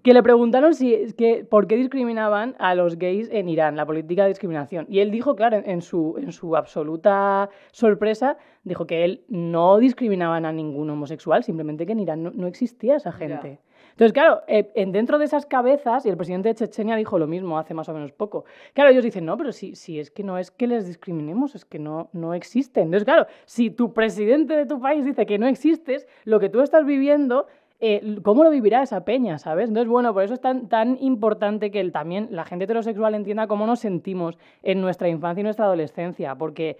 Que 0.03 0.13
le 0.13 0.23
preguntaron 0.23 0.73
si, 0.73 0.93
es 0.93 1.13
que, 1.13 1.45
por 1.45 1.67
qué 1.67 1.75
discriminaban 1.75 2.55
a 2.59 2.75
los 2.75 2.97
gays 2.97 3.29
en 3.31 3.49
Irán, 3.49 3.75
la 3.75 3.85
política 3.85 4.23
de 4.23 4.29
discriminación. 4.29 4.85
Y 4.89 4.99
él 4.99 5.11
dijo, 5.11 5.35
claro, 5.35 5.57
en, 5.57 5.69
en 5.69 5.81
su, 5.81 6.15
en 6.17 6.31
su 6.31 6.55
absoluta 6.55 7.49
sorpresa, 7.71 8.37
dijo 8.63 8.87
que 8.87 9.03
él 9.03 9.23
no 9.27 9.77
discriminaban 9.77 10.45
a 10.45 10.51
ningún 10.51 10.89
homosexual, 10.89 11.43
simplemente 11.43 11.85
que 11.85 11.91
en 11.91 11.99
Irán 11.99 12.23
no, 12.23 12.31
no 12.31 12.47
existía 12.47 12.95
esa 12.95 13.11
gente. 13.11 13.59
Entonces, 13.99 14.13
claro, 14.13 14.43
eh, 14.47 14.71
en 14.75 14.93
dentro 14.93 15.19
de 15.19 15.25
esas 15.25 15.45
cabezas, 15.45 16.05
y 16.05 16.09
el 16.09 16.15
presidente 16.15 16.47
de 16.47 16.55
Chechenia 16.55 16.95
dijo 16.95 17.19
lo 17.19 17.27
mismo 17.27 17.59
hace 17.59 17.73
más 17.73 17.89
o 17.89 17.93
menos 17.93 18.13
poco, 18.13 18.45
claro, 18.73 18.91
ellos 18.91 19.03
dicen, 19.03 19.25
no, 19.25 19.35
pero 19.35 19.51
si, 19.51 19.75
si 19.75 19.99
es 19.99 20.09
que 20.09 20.23
no 20.23 20.37
es 20.37 20.51
que 20.51 20.67
les 20.67 20.87
discriminemos, 20.87 21.53
es 21.53 21.65
que 21.65 21.79
no, 21.79 22.09
no 22.13 22.33
existen. 22.33 22.85
Entonces, 22.85 23.03
claro, 23.03 23.27
si 23.45 23.69
tu 23.71 23.93
presidente 23.93 24.55
de 24.55 24.65
tu 24.65 24.79
país 24.79 25.03
dice 25.03 25.25
que 25.25 25.37
no 25.37 25.47
existes, 25.47 26.07
lo 26.23 26.39
que 26.39 26.47
tú 26.47 26.61
estás 26.61 26.85
viviendo 26.85 27.47
eh, 27.81 28.17
¿cómo 28.23 28.43
lo 28.43 28.49
vivirá 28.49 28.83
esa 28.83 29.05
peña, 29.05 29.37
sabes? 29.37 29.69
Entonces, 29.69 29.89
bueno, 29.89 30.13
por 30.13 30.23
eso 30.23 30.33
es 30.33 30.41
tan, 30.41 30.67
tan 30.67 30.97
importante 30.99 31.71
que 31.71 31.79
el, 31.79 31.91
también 31.91 32.27
la 32.31 32.43
gente 32.43 32.65
heterosexual 32.65 33.15
entienda 33.15 33.47
cómo 33.47 33.65
nos 33.65 33.79
sentimos 33.79 34.37
en 34.63 34.81
nuestra 34.81 35.07
infancia 35.07 35.41
y 35.41 35.43
nuestra 35.43 35.65
adolescencia, 35.65 36.35
porque, 36.35 36.77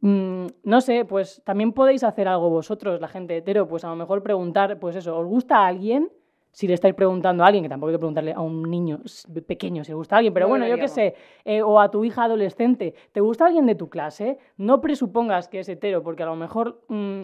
mm, 0.00 0.46
no 0.64 0.80
sé, 0.80 1.04
pues 1.04 1.40
también 1.44 1.72
podéis 1.72 2.02
hacer 2.02 2.26
algo 2.26 2.50
vosotros, 2.50 3.00
la 3.00 3.06
gente 3.06 3.36
hetero, 3.36 3.68
pues 3.68 3.84
a 3.84 3.88
lo 3.90 3.96
mejor 3.96 4.22
preguntar, 4.24 4.78
pues 4.80 4.96
eso, 4.96 5.16
¿os 5.16 5.26
gusta 5.26 5.58
a 5.58 5.66
alguien? 5.68 6.10
Si 6.52 6.66
le 6.66 6.74
estáis 6.74 6.96
preguntando 6.96 7.44
a 7.44 7.46
alguien, 7.46 7.62
que 7.62 7.68
tampoco 7.68 7.90
hay 7.90 7.94
que 7.94 8.00
preguntarle 8.00 8.32
a 8.32 8.40
un 8.40 8.68
niño 8.68 8.98
pequeño 9.46 9.84
si 9.84 9.92
le 9.92 9.94
gusta 9.94 10.16
a 10.16 10.18
alguien, 10.18 10.34
pero 10.34 10.46
No 10.46 10.50
bueno, 10.50 10.66
yo 10.66 10.78
qué 10.78 10.88
sé, 10.88 11.14
eh, 11.44 11.62
o 11.62 11.78
a 11.78 11.92
tu 11.92 12.04
hija 12.04 12.24
adolescente, 12.24 12.92
¿te 13.12 13.20
gusta 13.20 13.46
alguien 13.46 13.66
de 13.66 13.76
tu 13.76 13.88
clase? 13.88 14.36
No 14.56 14.80
presupongas 14.80 15.46
que 15.46 15.60
es 15.60 15.68
hetero, 15.68 16.02
porque 16.02 16.24
a 16.24 16.26
lo 16.26 16.34
mejor... 16.34 16.80
mm, 16.88 17.22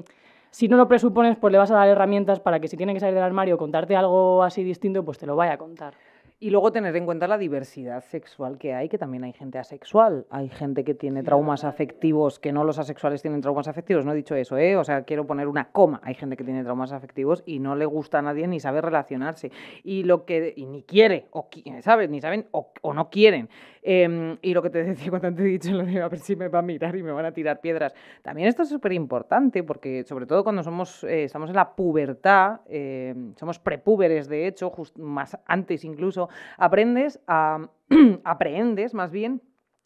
si 0.57 0.69
no 0.69 0.79
lo 0.79 0.89
presupones, 0.89 1.37
pues 1.37 1.53
le 1.53 1.59
vas 1.59 1.71
a 1.71 1.75
dar 1.75 1.87
herramientas 1.87 2.41
para 2.41 2.61
que 2.61 2.69
si 2.69 2.79
tiene 2.79 2.95
que 2.95 3.01
salir 3.01 3.15
del 3.15 3.25
armario 3.25 3.57
o 3.57 3.59
contarte 3.59 3.95
algo 3.95 4.43
así 4.43 4.65
distinto, 4.65 5.05
pues 5.05 5.19
te 5.19 5.27
lo 5.27 5.37
vaya 5.37 5.53
a 5.53 5.59
contar. 5.59 5.93
Y 6.41 6.49
luego 6.49 6.73
tener 6.73 6.97
en 6.97 7.05
cuenta 7.05 7.29
la 7.29 7.37
diversidad 7.37 8.03
sexual 8.03 8.57
que 8.57 8.73
hay, 8.73 8.89
que 8.89 8.97
también 8.97 9.25
hay 9.25 9.35
gente 9.35 9.59
asexual, 9.59 10.27
hay 10.31 10.49
gente 10.49 10.83
que 10.83 10.95
tiene 10.95 11.23
traumas 11.23 11.65
afectivos, 11.65 12.39
que 12.39 12.53
no 12.53 12.65
los 12.65 12.79
asexuales 12.79 13.21
tienen 13.21 13.43
traumas 13.43 13.69
afectivos, 13.69 14.07
no 14.07 14.13
he 14.13 14.17
dicho 14.17 14.35
eso, 14.35 14.57
¿eh? 14.57 14.77
O 14.77 14.85
sea, 14.85 15.03
quiero 15.05 15.27
poner 15.27 15.47
una 15.47 15.71
coma, 15.73 16.01
hay 16.03 16.15
gente 16.15 16.39
que 16.39 16.45
tiene 16.45 16.65
traumas 16.65 16.93
afectivos 16.93 17.43
y 17.45 17.59
no 17.59 17.77
le 17.77 17.85
gusta 17.85 18.21
a 18.21 18.23
nadie 18.23 18.47
ni 18.49 18.59
sabe 18.59 18.81
relacionarse, 18.81 19.51
y 19.83 20.05
lo 20.05 20.25
que, 20.25 20.55
y 20.57 20.65
ni 20.65 20.83
quiere, 20.83 21.27
o 21.33 21.49
¿sabes? 21.81 22.09
Ni 22.09 22.23
saben 22.23 22.47
o, 22.51 22.71
o 22.81 22.95
no 22.95 23.11
quieren. 23.11 23.51
Em, 23.89 24.37
y 24.43 24.53
lo 24.53 24.63
que 24.63 24.71
te 24.71 24.83
decía 24.85 25.11
cuando 25.11 25.33
te 25.37 25.43
he 25.43 25.47
dicho, 25.47 25.71
lo 25.71 25.85
de 25.85 26.03
a 26.03 26.09
ver 26.09 26.19
si 26.19 26.35
me 26.35 26.49
va 26.49 26.59
a 26.59 26.63
mirar 26.63 26.97
y 26.97 27.05
me 27.05 27.13
van 27.13 27.25
a 27.25 27.33
tirar 27.33 27.61
piedras. 27.61 27.95
También 28.21 28.49
esto 28.49 28.65
es 28.65 28.69
súper 28.69 28.93
importante 28.93 29.63
porque, 29.63 30.03
sobre 30.03 30.27
todo 30.27 30.43
cuando 30.43 30.65
somos, 30.65 31.05
eh, 31.05 31.23
estamos 31.23 31.51
en 31.51 31.55
la 31.57 31.77
pubertad, 31.77 32.63
eh, 32.69 33.15
somos 33.37 33.61
prepúberes 33.61 34.29
de 34.29 34.49
hecho, 34.49 34.71
just- 34.71 34.99
más 34.99 35.39
antes 35.47 35.85
incluso, 35.85 36.29
aprendes 36.59 37.21
a, 37.29 37.69
aprendes 38.25 38.93
más 38.93 39.13
bien 39.13 39.41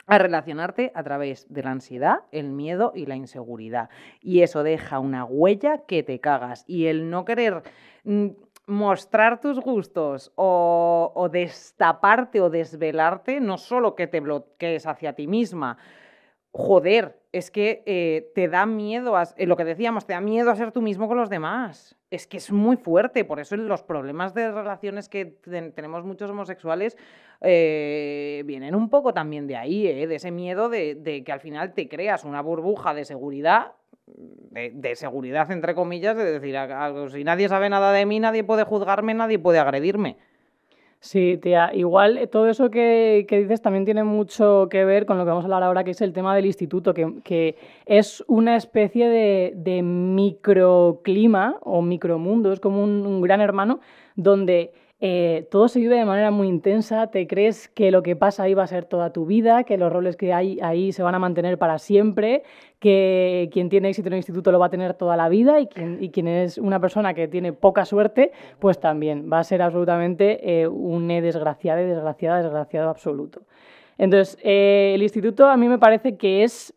a 0.06 0.18
relacionarte 0.18 0.92
a 0.94 1.02
través 1.04 1.46
de 1.52 1.62
la 1.62 1.70
ansiedad, 1.70 2.20
el 2.32 2.50
miedo 2.50 2.92
y 2.94 3.04
la 3.04 3.16
inseguridad. 3.16 3.90
Y 4.22 4.40
eso 4.40 4.62
deja 4.62 4.98
una 4.98 5.24
huella 5.26 5.84
que 5.86 6.02
te 6.02 6.20
cagas. 6.20 6.64
Y 6.66 6.86
el 6.86 7.10
no 7.10 7.24
querer 7.26 7.62
mm, 8.04 8.28
mostrar 8.70 9.40
tus 9.40 9.60
gustos 9.60 10.32
o, 10.36 11.28
destaparte 11.30 12.40
o 12.40 12.48
desvelarte, 12.48 13.40
no 13.40 13.58
solo 13.58 13.94
que 13.94 14.06
te 14.06 14.20
bloquees 14.20 14.86
hacia 14.86 15.12
ti 15.12 15.26
misma, 15.26 15.76
joder, 16.52 17.20
es 17.32 17.50
que 17.50 17.82
eh, 17.86 18.30
te 18.34 18.48
da 18.48 18.66
miedo, 18.66 19.16
a, 19.16 19.24
eh, 19.36 19.46
lo 19.46 19.56
que 19.56 19.64
decíamos, 19.64 20.06
te 20.06 20.14
da 20.14 20.20
miedo 20.20 20.50
a 20.50 20.56
ser 20.56 20.72
tú 20.72 20.82
mismo 20.82 21.08
con 21.08 21.16
los 21.16 21.28
demás. 21.28 21.96
Es 22.10 22.26
que 22.26 22.38
es 22.38 22.50
muy 22.50 22.76
fuerte, 22.76 23.24
por 23.24 23.40
eso 23.40 23.56
los 23.56 23.82
problemas 23.82 24.34
de 24.34 24.50
relaciones 24.50 25.08
que 25.08 25.26
tenemos 25.26 26.04
muchos 26.04 26.30
homosexuales 26.30 26.96
eh, 27.40 28.42
vienen 28.46 28.74
un 28.74 28.88
poco 28.88 29.14
también 29.14 29.46
de 29.46 29.56
ahí, 29.56 30.06
de 30.06 30.14
ese 30.14 30.30
miedo 30.30 30.68
de, 30.68 31.22
que 31.24 31.32
al 31.32 31.40
final 31.40 31.72
te 31.72 31.88
creas 31.88 32.24
una 32.24 32.40
burbuja 32.40 32.94
de 32.94 33.04
seguridad, 33.04 33.74
de, 34.50 34.96
seguridad 34.96 35.50
entre 35.50 35.74
comillas, 35.74 36.16
de 36.16 36.38
decir, 36.38 36.56
si 37.12 37.24
nadie 37.24 37.48
sabe 37.48 37.70
nada 37.70 37.92
de 37.92 38.06
mí, 38.06 38.20
nadie 38.20 38.44
puede 38.44 38.64
juzgarme, 38.64 39.14
nadie 39.14 39.38
puede 39.38 39.58
agredirme. 39.58 40.16
Sí, 41.02 41.38
tía, 41.40 41.70
igual 41.72 42.18
eh, 42.18 42.26
todo 42.26 42.46
eso 42.48 42.70
que, 42.70 43.24
dices 43.26 43.62
también 43.62 43.86
tiene 43.86 44.04
mucho 44.04 44.68
que 44.70 44.84
ver 44.84 45.06
con 45.06 45.16
lo 45.16 45.24
que 45.24 45.30
vamos 45.30 45.44
a 45.44 45.46
hablar 45.46 45.62
ahora, 45.62 45.82
que 45.82 45.92
es 45.92 46.00
el 46.02 46.12
tema 46.12 46.36
del 46.36 46.44
instituto, 46.44 46.92
que, 46.92 47.56
es 47.86 48.22
una 48.26 48.56
especie 48.56 49.08
de, 49.08 49.82
microclima 49.82 51.56
o 51.62 51.80
micromundo, 51.80 52.52
es 52.52 52.60
como 52.60 52.82
un 52.82 53.22
gran 53.22 53.40
hermano, 53.40 53.80
donde 54.14 54.72
eh, 55.02 55.48
todo 55.50 55.68
se 55.68 55.80
vive 55.80 55.96
de 55.96 56.04
manera 56.04 56.30
muy 56.30 56.46
intensa, 56.46 57.06
te 57.06 57.26
crees 57.26 57.68
que 57.68 57.90
lo 57.90 58.02
que 58.02 58.16
pasa 58.16 58.42
ahí 58.42 58.52
va 58.52 58.64
a 58.64 58.66
ser 58.66 58.84
toda 58.84 59.12
tu 59.12 59.24
vida, 59.24 59.64
que 59.64 59.78
los 59.78 59.90
roles 59.90 60.16
que 60.16 60.34
hay 60.34 60.58
ahí 60.60 60.92
se 60.92 61.02
van 61.02 61.14
a 61.14 61.18
mantener 61.18 61.56
para 61.56 61.78
siempre, 61.78 62.42
que 62.78 63.48
quien 63.50 63.70
tiene 63.70 63.88
éxito 63.88 64.08
en 64.08 64.14
el 64.14 64.18
instituto 64.18 64.52
lo 64.52 64.58
va 64.58 64.66
a 64.66 64.70
tener 64.70 64.92
toda 64.92 65.16
la 65.16 65.30
vida 65.30 65.58
y 65.58 65.66
quien, 65.68 66.02
y 66.02 66.10
quien 66.10 66.28
es 66.28 66.58
una 66.58 66.80
persona 66.80 67.14
que 67.14 67.28
tiene 67.28 67.54
poca 67.54 67.86
suerte, 67.86 68.32
pues 68.58 68.78
también 68.78 69.30
va 69.32 69.38
a 69.38 69.44
ser 69.44 69.62
absolutamente 69.62 70.60
eh, 70.62 70.68
un 70.68 71.08
desgraciado, 71.08 71.80
desgraciada, 71.80 72.42
desgraciado 72.42 72.90
absoluto. 72.90 73.42
Entonces, 73.96 74.38
eh, 74.42 74.92
el 74.94 75.02
instituto 75.02 75.46
a 75.46 75.56
mí 75.56 75.68
me 75.68 75.78
parece 75.78 76.16
que 76.16 76.44
es 76.44 76.74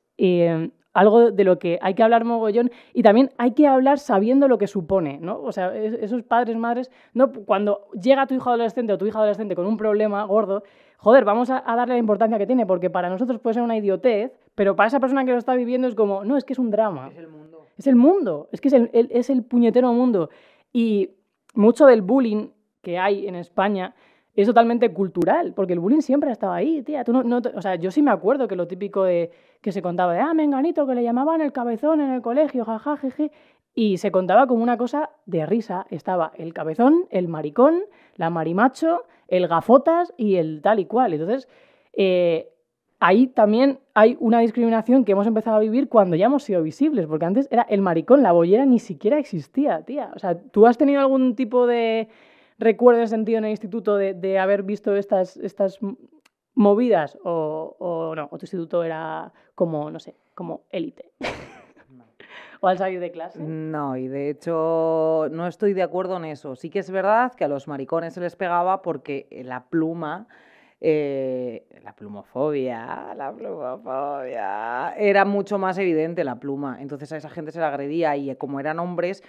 algo 0.94 1.32
de 1.32 1.44
lo 1.44 1.60
que 1.60 1.80
hay 1.82 1.96
que 1.96 2.04
hablar 2.04 2.24
mogollón 2.24 2.72
y 2.94 3.04
también 3.04 3.32
hay 3.38 3.52
que 3.52 3.68
hablar 3.68 4.00
sabiendo 4.00 4.48
lo 4.48 4.58
que 4.58 4.68
supone, 4.68 5.20
¿no? 5.20 5.42
O 5.42 5.52
sea, 5.52 5.76
esos 5.76 6.24
padres, 6.24 6.56
madres, 6.56 6.92
no, 7.14 7.32
cuando 7.32 7.88
llega 8.00 8.28
tu 8.28 8.36
hijo 8.36 8.50
adolescente 8.50 8.94
o 8.94 8.98
tu 8.98 9.06
hija 9.06 9.18
adolescente 9.18 9.56
con 9.56 9.66
un 9.66 9.78
problema 9.78 10.24
gordo, 10.24 10.64
joder, 10.98 11.26
vamos 11.26 11.50
a, 11.50 11.62
darle 11.62 11.96
la 11.96 12.00
importancia 12.00 12.38
que 12.38 12.46
tiene, 12.46 12.66
porque 12.66 12.90
para 12.90 13.10
nosotros 13.10 13.40
puede 13.40 13.56
ser 13.56 13.64
una 13.64 13.76
idiotez, 13.76 14.32
pero 14.56 14.76
para 14.76 14.88
esa 14.88 15.00
persona 15.00 15.26
que 15.26 15.32
lo 15.32 15.38
está 15.38 15.56
viviendo 15.56 15.88
es 15.88 15.96
como, 15.96 16.24
no, 16.24 16.38
es 16.38 16.46
que 16.46 16.54
es 16.54 16.60
un 16.60 16.70
drama. 16.70 17.10
Es 17.12 17.18
el 17.18 17.28
mundo. 17.28 17.66
Es 17.78 17.88
el 17.88 17.96
mundo, 17.96 18.50
es 18.52 18.62
que 18.62 18.68
es 18.68 18.74
el, 18.74 18.90
es 18.94 19.30
el 19.30 19.44
puñetero 19.44 19.92
mundo. 19.92 20.30
Y 20.72 21.10
mucho 21.56 21.88
del 21.88 22.04
bullying 22.04 22.50
que 22.82 23.00
hay 23.00 23.28
en 23.28 23.36
España 23.36 23.96
es 24.36 24.48
totalmente 24.48 24.92
cultural, 24.92 25.54
porque 25.54 25.74
el 25.74 25.80
bullying 25.80 26.02
siempre 26.02 26.30
ha 26.30 26.34
estado 26.34 26.54
ahí, 26.54 26.82
tía. 26.82 27.04
Tú 27.04 27.14
no, 27.14 27.42
o 27.56 27.62
sea, 27.62 27.76
yo 27.76 27.92
sí 27.92 28.02
me 28.02 28.12
acuerdo 28.12 28.48
que 28.48 28.56
lo 28.56 28.68
típico 28.68 29.04
de 29.04 29.32
que 29.62 29.72
se 29.72 29.82
contaba 29.82 30.14
de, 30.14 30.20
ah, 30.20 30.34
menganito, 30.34 30.88
que 30.88 30.96
le 30.96 31.04
llamaban 31.04 31.42
el 31.42 31.52
cabezón 31.52 32.02
en 32.02 32.12
el 32.12 32.22
colegio, 32.22 32.66
jaja, 32.66 32.98
jeje, 32.98 33.32
y 33.76 33.98
se 33.98 34.12
contaba 34.12 34.48
como 34.48 34.64
una 34.64 34.78
cosa 34.78 35.12
de 35.26 35.46
risa. 35.46 35.86
Estaba 35.90 36.32
el 36.36 36.54
cabezón, 36.54 37.06
el 37.12 37.28
maricón, 37.28 37.82
la 38.16 38.30
marimacho, 38.30 39.04
el 39.28 39.48
gafotas 39.48 40.14
y 40.18 40.36
el 40.36 40.62
tal 40.62 40.80
y 40.80 40.86
cual. 40.86 41.14
Entonces, 41.14 41.48
eh, 41.94 42.50
ahí 43.00 43.28
también 43.28 43.80
hay 43.94 44.18
una 44.20 44.40
discriminación 44.40 45.06
que 45.06 45.12
hemos 45.12 45.28
empezado 45.28 45.58
a 45.58 45.60
vivir 45.60 45.90
cuando 45.90 46.16
ya 46.16 46.26
hemos 46.26 46.44
sido 46.44 46.64
visibles, 46.64 47.06
porque 47.06 47.26
antes 47.26 47.48
era 47.52 47.64
el 47.64 47.82
maricón, 47.82 48.24
la 48.24 48.32
bollera 48.32 48.66
ni 48.66 48.80
siquiera 48.80 49.20
existía, 49.20 49.82
tía. 49.82 50.12
O 50.16 50.20
sea, 50.20 50.40
¿tú 50.40 50.66
has 50.66 50.78
tenido 50.78 51.02
algún 51.02 51.36
tipo 51.36 51.68
de 51.68 52.10
recuerdo 52.58 53.02
en 53.02 53.08
sentido 53.08 53.38
en 53.38 53.46
el 53.46 53.52
instituto 53.52 53.96
de, 53.98 54.40
haber 54.40 54.64
visto 54.64 54.96
estas, 54.96 55.38
estas 55.38 55.80
movidas 56.56 57.18
o, 57.24 58.14
no, 58.16 58.28
o 58.32 58.38
tu 58.38 58.44
instituto 58.44 58.84
era 58.84 59.32
como, 59.56 59.90
no 59.92 60.00
sé, 60.00 60.16
como 60.36 60.64
élite. 60.70 61.12
¿O 62.62 62.68
al 62.68 62.78
salir 62.78 63.02
de 63.02 63.12
clase? 63.12 63.40
No, 63.42 63.98
y 63.98 64.08
de 64.08 64.30
hecho 64.30 65.28
no 65.32 65.48
estoy 65.48 65.74
de 65.74 65.84
acuerdo 65.84 66.16
en 66.16 66.24
eso. 66.24 66.56
Sí 66.56 66.70
que 66.70 66.80
es 66.80 66.90
verdad 66.90 67.34
que 67.34 67.44
a 67.44 67.50
los 67.50 67.68
maricones 67.68 68.14
se 68.14 68.22
les 68.22 68.38
pegaba 68.38 68.82
porque 68.82 69.28
la 69.44 69.66
pluma, 69.66 70.28
eh, 70.80 71.68
la 71.84 71.94
plumofobia, 71.94 73.14
la 73.16 73.34
plumofobia, 73.34 74.96
era 74.96 75.26
mucho 75.26 75.58
más 75.58 75.78
evidente 75.78 76.24
la 76.24 76.40
pluma. 76.40 76.78
Entonces 76.82 77.12
a 77.12 77.18
esa 77.18 77.30
gente 77.30 77.52
se 77.52 77.60
le 77.60 77.66
agredía 77.66 78.16
y 78.16 78.34
como 78.38 78.62
eran 78.62 78.80
hombres, 78.80 79.24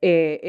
eh, 0.00 0.40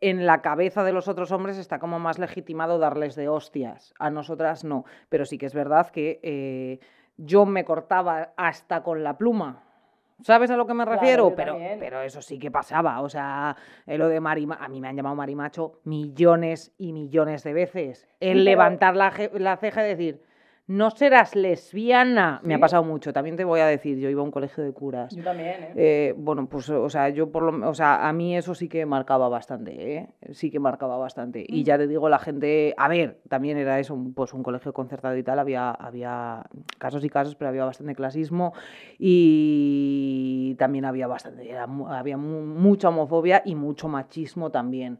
en 0.00 0.26
la 0.26 0.42
cabeza 0.42 0.84
de 0.84 0.92
los 0.92 1.08
otros 1.08 1.32
hombres 1.32 1.58
está 1.58 1.78
como 1.78 1.98
más 1.98 2.18
legitimado 2.18 2.78
darles 2.78 3.16
de 3.16 3.28
hostias. 3.28 3.94
A 3.98 4.10
nosotras 4.10 4.64
no. 4.64 4.84
Pero 5.08 5.24
sí 5.24 5.38
que 5.38 5.46
es 5.46 5.54
verdad 5.54 5.90
que 5.90 6.20
eh, 6.22 6.78
yo 7.16 7.46
me 7.46 7.64
cortaba 7.64 8.32
hasta 8.36 8.82
con 8.82 9.02
la 9.02 9.18
pluma. 9.18 9.64
¿Sabes 10.22 10.50
a 10.50 10.56
lo 10.56 10.66
que 10.66 10.74
me 10.74 10.84
refiero? 10.84 11.34
pero, 11.36 11.56
pero 11.78 12.02
eso 12.02 12.20
sí 12.20 12.38
que 12.38 12.50
pasaba. 12.50 13.00
O 13.02 13.08
sea, 13.08 13.56
eh, 13.86 13.96
lo 13.96 14.08
de 14.08 14.16
a 14.16 14.68
mí 14.68 14.80
me 14.80 14.88
han 14.88 14.96
llamado 14.96 15.14
marimacho 15.14 15.80
millones 15.84 16.74
y 16.76 16.92
millones 16.92 17.44
de 17.44 17.52
veces. 17.52 18.08
El 18.18 18.44
levantar 18.44 18.96
la, 18.96 19.12
la 19.34 19.56
ceja 19.56 19.84
y 19.84 19.88
decir, 19.88 20.22
no 20.68 20.90
serás 20.90 21.34
lesbiana. 21.34 22.40
Me 22.44 22.54
ha 22.54 22.58
pasado 22.58 22.84
mucho, 22.84 23.10
también 23.10 23.36
te 23.36 23.44
voy 23.44 23.60
a 23.60 23.66
decir, 23.66 23.98
yo 23.98 24.10
iba 24.10 24.20
a 24.20 24.24
un 24.24 24.30
colegio 24.30 24.62
de 24.62 24.72
curas. 24.72 25.16
Yo 25.16 25.24
también, 25.24 25.62
¿eh? 25.62 25.72
¿eh? 25.76 26.14
bueno, 26.14 26.46
pues, 26.46 26.68
o 26.68 26.90
sea, 26.90 27.08
yo 27.08 27.32
por 27.32 27.42
lo 27.42 27.68
o 27.70 27.74
sea, 27.74 28.06
a 28.06 28.12
mí 28.12 28.36
eso 28.36 28.54
sí 28.54 28.68
que 28.68 28.84
marcaba 28.84 29.30
bastante, 29.30 29.96
¿eh? 29.96 30.08
Sí 30.32 30.50
que 30.50 30.60
marcaba 30.60 30.98
bastante. 30.98 31.42
Y 31.48 31.64
ya 31.64 31.78
te 31.78 31.86
digo, 31.86 32.10
la 32.10 32.18
gente, 32.18 32.74
a 32.76 32.86
ver, 32.86 33.18
también 33.30 33.56
era 33.56 33.80
eso, 33.80 33.98
pues 34.14 34.34
un 34.34 34.42
colegio 34.42 34.74
concertado 34.74 35.16
y 35.16 35.22
tal, 35.22 35.38
había, 35.38 35.70
había 35.70 36.44
casos 36.76 37.02
y 37.02 37.08
casos, 37.08 37.34
pero 37.34 37.48
había 37.48 37.64
bastante 37.64 37.94
clasismo 37.94 38.52
y 38.98 40.54
también 40.58 40.84
había 40.84 41.06
bastante, 41.06 41.50
había 41.56 42.18
mucha 42.18 42.90
homofobia 42.90 43.40
y 43.42 43.54
mucho 43.54 43.88
machismo 43.88 44.50
también. 44.50 44.98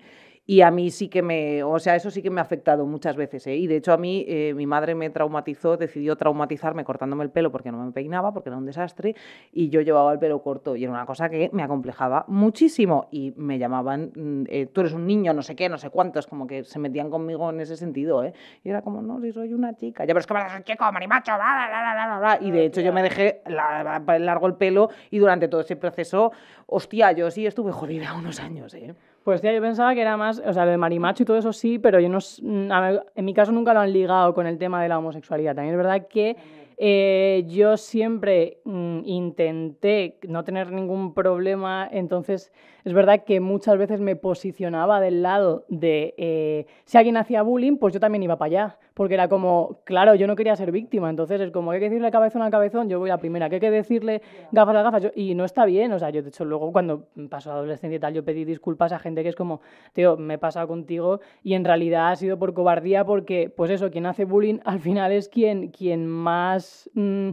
Y 0.51 0.63
a 0.63 0.71
mí 0.71 0.91
sí 0.91 1.09
que 1.09 1.21
me, 1.21 1.63
o 1.63 1.79
sea, 1.79 1.95
eso 1.95 2.11
sí 2.11 2.23
que 2.23 2.31
me 2.31 2.41
ha 2.41 2.43
afectado 2.43 2.87
muchas 2.87 3.17
veces. 3.17 3.47
¿eh? 3.47 3.57
Y 3.57 3.67
de 3.67 3.77
hecho 3.77 3.93
a 3.93 3.99
mí, 3.99 4.25
eh, 4.27 4.55
mi 4.57 4.67
madre 4.67 4.95
me 4.95 5.11
traumatizó, 5.11 5.77
decidió 5.77 6.17
traumatizarme 6.17 6.85
cortándome 6.85 7.23
el 7.23 7.31
pelo 7.31 7.53
porque 7.53 7.71
no 7.71 7.85
me 7.85 7.93
peinaba, 7.93 8.33
porque 8.33 8.49
era 8.49 8.57
un 8.57 8.65
desastre, 8.65 9.15
y 9.53 9.69
yo 9.69 9.83
llevaba 9.83 10.11
el 10.11 10.19
pelo 10.19 10.41
corto. 10.41 10.75
Y 10.75 10.85
era 10.85 10.93
una 10.95 11.05
cosa 11.05 11.29
que 11.29 11.51
me 11.53 11.63
acomplejaba 11.63 12.25
muchísimo. 12.29 13.09
Y 13.11 13.35
me 13.37 13.59
llamaban, 13.59 14.11
mm, 14.17 14.45
eh, 14.49 14.65
tú 14.73 14.81
eres 14.81 14.95
un 14.95 15.07
niño, 15.07 15.35
no 15.35 15.43
sé 15.43 15.55
qué, 15.55 15.69
no 15.69 15.77
sé 15.77 15.91
cuántos, 15.91 16.27
como 16.27 16.47
que 16.47 16.65
se 16.65 16.79
metían 16.79 17.11
conmigo 17.11 17.51
en 17.51 17.61
ese 17.61 17.77
sentido. 17.77 18.25
¿eh? 18.25 18.33
Y 18.65 18.71
era 18.71 18.81
como, 18.81 19.03
no, 19.03 19.21
si 19.21 19.33
soy 19.33 19.53
una 19.53 19.77
chica. 19.77 20.05
Ya, 20.05 20.15
pero 20.15 20.21
es 20.21 20.27
que 20.27 20.33
me 20.33 20.65
chico, 20.65 20.91
marimacho, 20.91 21.33
bla, 21.35 21.69
bla, 21.69 22.07
bla, 22.07 22.19
bla, 22.21 22.39
Y 22.41 22.51
de 22.53 22.65
hecho 22.65 22.81
yo 22.81 22.95
me 22.95 23.03
dejé 23.03 23.43
largo 23.45 24.47
el 24.47 24.55
pelo 24.55 24.89
y 25.11 25.19
durante 25.19 25.47
todo 25.47 25.61
ese 25.61 25.77
proceso, 25.77 26.33
hostia, 26.65 27.13
yo 27.13 27.31
sí 27.31 27.47
estuve 27.47 27.71
jodida 27.71 28.15
unos 28.15 28.41
años. 28.41 28.73
¿eh? 28.73 28.95
Pues 29.29 29.43
tía, 29.43 29.53
yo 29.53 29.61
pensaba 29.61 29.95
que 29.95 30.01
era 30.01 30.17
más, 30.17 30.39
o 30.43 30.55
sea, 30.55 30.65
de 30.65 30.79
marimacho 30.79 31.23
y 31.23 31.27
todo 31.27 31.37
eso 31.37 31.53
sí, 31.53 31.79
pero 31.79 32.01
yo 32.01 32.09
no, 32.09 32.19
en 32.41 33.25
mi 33.27 33.35
caso 33.35 33.53
nunca 33.53 33.75
lo 33.75 33.81
han 33.81 33.93
ligado 33.93 34.33
con 34.33 34.47
el 34.47 34.57
tema 34.57 34.83
de 34.83 34.89
la 34.89 34.99
homosexualidad. 34.99 35.55
También 35.55 35.75
es 35.75 35.77
verdad 35.77 36.07
que 36.09 36.35
eh, 36.79 37.45
yo 37.47 37.77
siempre 37.77 38.63
mm, 38.65 39.01
intenté 39.05 40.19
no 40.27 40.45
tener 40.45 40.73
ningún 40.73 41.13
problema, 41.13 41.87
entonces 41.93 42.55
es 42.89 42.95
verdad 42.95 43.23
que 43.25 43.39
muchas 43.39 43.77
veces 43.77 44.01
me 44.01 44.17
posicionaba 44.17 44.99
del 44.99 45.23
lado 45.23 45.67
de 45.69 46.15
eh, 46.17 46.67
si 46.87 46.97
alguien 46.97 47.19
hacía 47.19 47.43
bullying, 47.43 47.77
pues 47.77 47.93
yo 47.93 48.01
también 48.01 48.23
iba 48.23 48.39
para 48.39 48.47
allá, 48.47 48.79
porque 48.95 49.13
era 49.13 49.29
como, 49.29 49.83
claro, 49.85 50.15
yo 50.15 50.27
no 50.27 50.35
quería 50.35 50.57
ser 50.57 50.73
víctima, 50.73 51.11
entonces 51.11 51.39
es 51.39 51.51
como, 51.51 51.71
hay 51.71 51.81
que 51.81 51.91
decirle 51.91 52.11
cabezón 52.11 52.41
al 52.41 52.51
cabezón, 52.51 52.89
yo 52.89 52.99
voy 52.99 53.11
a 53.11 53.19
primera, 53.19 53.51
que 53.51 53.57
hay 53.57 53.61
que 53.61 53.71
decirle 53.71 54.23
gafas 54.53 54.75
a 54.75 54.83
gafas, 54.83 55.13
y 55.15 55.35
no 55.35 55.45
está 55.45 55.67
bien, 55.67 55.93
o 55.93 55.99
sea, 55.99 56.09
yo 56.09 56.23
de 56.23 56.31
hecho 56.31 56.47
luego 56.47 56.73
cuando 56.73 57.09
pasó 57.29 57.53
adolescencia 57.53 57.97
y 57.97 58.01
tal, 58.01 58.15
yo 58.15 58.25
pedí 58.25 58.47
disculpas 58.47 58.91
a 58.93 58.99
gente 58.99 59.23
que 59.23 59.29
es 59.29 59.37
como, 59.37 59.61
tío, 59.93 60.17
me 60.17 60.35
he 60.35 60.39
pasado 60.39 60.67
contigo 60.67 61.21
y 61.43 61.53
en 61.53 61.67
realidad 61.67 62.13
ha 62.13 62.17
sido 62.17 62.39
por 62.39 62.55
cobardía 62.55 63.05
porque, 63.05 63.53
pues 63.55 63.71
eso, 63.71 63.91
quien 63.91 64.07
hace 64.07 64.25
bullying 64.25 64.61
al 64.65 64.81
final 64.81 65.13
es 65.13 65.29
quien, 65.29 65.69
quien 65.69 66.07
más... 66.07 66.89
Mm, 66.95 67.33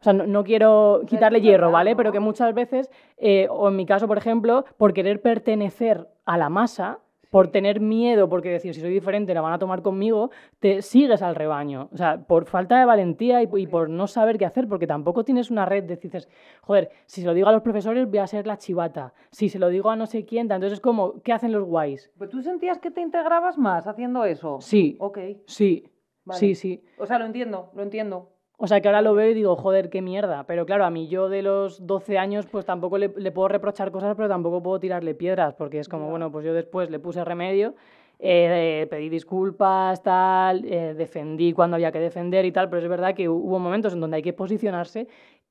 o 0.00 0.04
sea, 0.04 0.12
no, 0.12 0.44
quiero 0.44 1.02
quitarle 1.06 1.40
hierro, 1.40 1.70
¿vale? 1.72 1.96
Pero 1.96 2.12
que 2.12 2.20
muchas 2.20 2.54
veces, 2.54 2.90
eh, 3.16 3.48
o 3.50 3.68
en 3.68 3.76
mi 3.76 3.84
caso, 3.84 4.06
por 4.06 4.18
ejemplo, 4.18 4.64
por 4.76 4.92
querer 4.92 5.20
pertenecer 5.20 6.06
a 6.24 6.38
la 6.38 6.48
masa, 6.48 7.00
por 7.30 7.48
tener 7.48 7.80
miedo, 7.80 8.28
porque 8.28 8.48
decir, 8.48 8.74
si 8.74 8.80
soy 8.80 8.90
diferente, 8.90 9.34
la 9.34 9.40
van 9.40 9.52
a 9.52 9.58
tomar 9.58 9.82
conmigo, 9.82 10.30
te 10.60 10.82
sigues 10.82 11.20
al 11.22 11.34
rebaño. 11.34 11.88
O 11.92 11.96
sea, 11.96 12.26
por 12.26 12.46
falta 12.46 12.78
de 12.78 12.84
valentía 12.84 13.42
y, 13.42 13.48
y 13.56 13.66
por 13.66 13.90
no 13.90 14.06
saber 14.06 14.38
qué 14.38 14.46
hacer, 14.46 14.68
porque 14.68 14.86
tampoco 14.86 15.24
tienes 15.24 15.50
una 15.50 15.66
red 15.66 15.84
de 15.84 15.96
dices, 15.96 16.28
joder, 16.62 16.90
si 17.06 17.20
se 17.20 17.26
lo 17.26 17.34
digo 17.34 17.48
a 17.48 17.52
los 17.52 17.62
profesores 17.62 18.08
voy 18.08 18.18
a 18.18 18.26
ser 18.26 18.46
la 18.46 18.56
chivata, 18.56 19.12
si 19.30 19.48
se 19.48 19.58
lo 19.58 19.68
digo 19.68 19.90
a 19.90 19.96
no 19.96 20.06
sé 20.06 20.24
quién, 20.24 20.42
entonces 20.42 20.74
es 20.74 20.80
como, 20.80 21.20
¿qué 21.22 21.32
hacen 21.32 21.52
los 21.52 21.64
guays? 21.64 22.10
¿Pero 22.18 22.30
tú 22.30 22.40
sentías 22.40 22.78
que 22.78 22.90
te 22.90 23.00
integrabas 23.00 23.58
más 23.58 23.86
haciendo 23.86 24.24
eso? 24.24 24.58
Sí. 24.60 24.96
Ok. 25.00 25.18
Sí, 25.46 25.90
Vale. 26.24 26.40
sí, 26.40 26.54
sí. 26.54 26.84
O 26.98 27.06
sea, 27.06 27.18
lo 27.18 27.26
entiendo, 27.26 27.70
lo 27.74 27.82
entiendo. 27.82 28.37
O 28.60 28.66
sea, 28.66 28.80
que 28.80 28.88
ahora 28.88 29.02
lo 29.02 29.14
veo 29.14 29.30
y 29.30 29.34
digo, 29.34 29.54
joder, 29.54 29.88
qué 29.88 30.02
mierda. 30.02 30.44
Pero 30.44 30.66
claro, 30.66 30.84
a 30.84 30.90
mí 30.90 31.06
yo 31.06 31.28
de 31.28 31.42
los 31.42 31.86
12 31.86 32.18
años, 32.18 32.46
pues 32.46 32.66
tampoco 32.66 32.98
le, 32.98 33.12
le 33.16 33.30
puedo 33.30 33.46
reprochar 33.46 33.92
cosas, 33.92 34.16
pero 34.16 34.28
tampoco 34.28 34.60
puedo 34.60 34.80
tirarle 34.80 35.14
piedras, 35.14 35.54
porque 35.54 35.78
es 35.78 35.88
como, 35.88 36.10
bueno, 36.10 36.32
pues 36.32 36.44
yo 36.44 36.52
después 36.52 36.90
le 36.90 36.98
puse 36.98 37.24
remedio, 37.24 37.74
eh, 38.18 38.88
pedí 38.90 39.08
disculpas, 39.08 40.02
tal, 40.02 40.64
eh, 40.64 40.94
defendí 40.94 41.52
cuando 41.52 41.76
había 41.76 41.92
que 41.92 42.00
defender 42.00 42.44
y 42.46 42.50
tal, 42.52 42.68
pero 42.68 42.82
es 42.82 42.88
verdad 42.88 43.14
que 43.14 43.28
hubo 43.28 43.60
momentos 43.60 43.92
en 43.92 44.00
donde 44.00 44.16
hay 44.16 44.22
que 44.22 44.32
posicionarse 44.32 45.06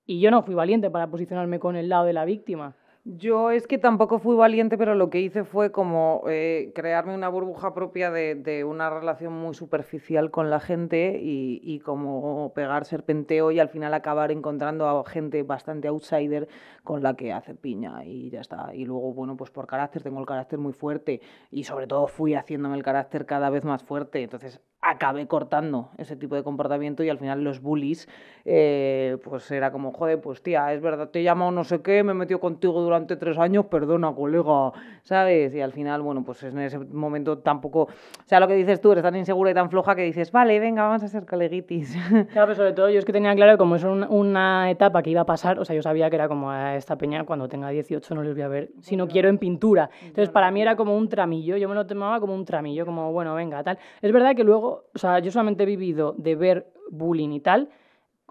y 0.06 0.20
yo 0.20 0.30
no 0.30 0.42
fui 0.42 0.54
valiente 0.54 0.90
para 0.90 1.08
posicionarme 1.08 1.60
con 1.60 1.78
el 1.78 1.88
lado 1.88 2.06
de 2.06 2.14
la 2.14 2.26
víctima. 2.26 2.76
Yo 3.10 3.52
es 3.52 3.68
que 3.68 3.78
tampoco 3.78 4.20
fui 4.20 4.36
valiente, 4.36 4.78
pero 4.78 4.94
lo 4.94 5.10
que 5.10 5.22
hice 5.22 5.46
fue 5.46 5.72
como 5.72 6.24
eh, 6.28 6.74
crearme 6.76 7.16
una 7.16 7.30
burbuja 7.30 7.74
propia 7.74 8.12
de, 8.12 8.36
de 8.36 8.66
una 8.66 8.90
relación 8.90 9.32
muy 9.32 9.56
superficial 9.56 10.30
con 10.30 10.50
la 10.50 10.60
gente 10.60 11.18
y, 11.24 11.62
y 11.64 11.80
como 11.80 12.52
pegar 12.54 12.84
serpenteo 12.84 13.52
y 13.52 13.60
al 13.60 13.70
final 13.70 13.94
acabar 13.94 14.30
encontrando 14.34 14.90
a 14.90 15.06
gente 15.06 15.44
bastante 15.44 15.88
outsider 15.88 16.50
con 16.84 17.02
la 17.02 17.14
que 17.14 17.32
hace 17.32 17.56
piña 17.56 18.04
y 18.04 18.30
ya 18.30 18.42
está. 18.42 18.76
Y 18.76 18.84
luego, 18.84 19.14
bueno, 19.14 19.38
pues 19.38 19.52
por 19.52 19.68
carácter, 19.68 20.04
tengo 20.04 20.20
el 20.20 20.26
carácter 20.26 20.60
muy 20.60 20.74
fuerte 20.74 21.22
y 21.50 21.64
sobre 21.64 21.88
todo 21.88 22.08
fui 22.08 22.34
haciéndome 22.34 22.76
el 22.76 22.84
carácter 22.84 23.26
cada 23.26 23.50
vez 23.50 23.64
más 23.64 23.84
fuerte. 23.84 24.22
Entonces 24.22 24.60
acabé 24.90 25.28
cortando 25.28 25.90
ese 25.98 26.16
tipo 26.16 26.36
de 26.36 26.44
comportamiento 26.44 27.04
y 27.04 27.10
al 27.10 27.18
final 27.18 27.44
los 27.44 27.62
bullies, 27.62 28.08
eh, 28.46 29.18
pues 29.24 29.52
era 29.52 29.72
como, 29.72 29.92
joder, 29.92 30.22
pues 30.22 30.42
tía, 30.42 30.72
es 30.74 30.82
verdad, 30.82 31.10
te 31.10 31.20
he 31.20 31.24
llamado 31.24 31.52
no 31.52 31.64
sé 31.64 31.82
qué, 31.82 32.04
me 32.04 32.12
he 32.12 32.16
metido 32.16 32.40
contigo 32.40 32.82
durante 32.82 33.18
tres 33.18 33.38
años, 33.38 33.66
perdona, 33.66 34.14
colega, 34.14 34.72
¿sabes? 35.04 35.54
Y 35.54 35.62
al 35.62 35.74
final, 35.74 36.02
bueno, 36.02 36.24
pues 36.24 36.42
en 36.44 36.58
ese 36.60 36.80
momento 36.80 37.40
tampoco, 37.40 37.82
o 37.84 37.90
sea, 38.26 38.40
lo 38.40 38.48
que 38.48 38.56
dices 38.56 38.80
tú, 38.80 38.92
eres 38.94 39.04
tan 39.04 39.16
insegura 39.16 39.52
y 39.52 39.54
tan 39.54 39.70
floja 39.70 39.96
que 39.96 40.04
dices, 40.04 40.32
vale, 40.32 40.60
venga, 40.60 40.84
vamos 40.84 41.04
a 41.04 41.08
ser 41.08 41.26
coleguitis. 41.26 41.96
Claro, 42.32 42.48
pero 42.48 42.56
sobre 42.56 42.74
todo 42.74 42.90
yo 42.90 43.00
es 43.00 43.06
que 43.06 43.14
tenía 43.14 43.34
claro 43.36 43.54
que 43.54 43.58
como 43.58 43.76
es 43.76 43.84
un- 43.84 44.04
una 44.10 44.70
etapa 44.72 45.02
que 45.04 45.10
iba 45.10 45.22
a 45.22 45.26
pasar, 45.26 45.60
o 45.60 45.66
sea, 45.66 45.76
yo 45.76 45.82
sabía 45.82 46.10
que 46.10 46.16
era 46.16 46.28
como 46.28 46.52
a 46.52 46.76
esta 46.76 46.98
peña 46.98 47.24
cuando 47.26 47.48
tenga 47.50 47.70
18 47.70 48.16
no 48.16 48.24
les 48.24 48.34
voy 48.34 48.44
a 48.44 48.48
ver, 48.48 48.70
si 48.82 48.96
no 48.96 49.08
quiero 49.08 49.28
en 49.30 49.38
pintura. 49.38 49.90
Entonces 50.02 50.30
para 50.30 50.52
mí 50.52 50.62
era 50.62 50.76
como 50.76 50.96
un 50.96 51.10
tramillo, 51.10 51.58
yo 51.58 51.68
me 51.68 51.76
lo 51.76 51.86
tomaba 51.86 52.20
como 52.20 52.34
un 52.34 52.46
tramillo, 52.46 52.86
como 52.86 53.12
bueno, 53.12 53.34
venga, 53.36 53.64
tal. 53.64 53.78
Es 54.02 54.12
verdad 54.12 54.36
que 54.36 54.44
luego, 54.44 54.77
o 54.94 54.98
sea, 54.98 55.20
yo 55.20 55.32
solamente 55.32 55.64
he 55.64 55.66
vivido 55.66 56.16
de 56.18 56.36
ver 56.36 56.68
bullying 56.90 57.32
y 57.32 57.40
tal 57.40 57.70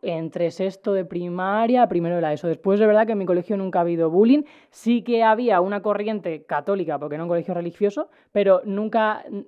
entre 0.03 0.51
sexto 0.51 0.93
de 0.93 1.05
primaria 1.05 1.89
primero 1.89 2.17
de 2.17 2.21
la 2.21 2.33
ESO. 2.33 2.49
Después 2.49 2.79
de 2.79 2.87
verdad 2.87 3.07
que 3.07 3.13
en 3.13 3.19
mi 3.19 3.27
colegio 3.27 3.57
nunca 3.57 3.79
ha 3.79 3.83
habido 3.83 4.11
bullying. 4.11 4.43
Sí 4.71 5.03
que 5.03 5.23
había 5.23 5.61
una 5.61 5.83
corriente 5.83 6.45
católica, 6.45 6.99
porque 6.99 7.15
era 7.15 7.25
un 7.25 7.29
colegio 7.29 7.55
religioso, 7.55 8.09
pero 8.33 8.61
nunca 8.65 9.25
mm, 9.29 9.41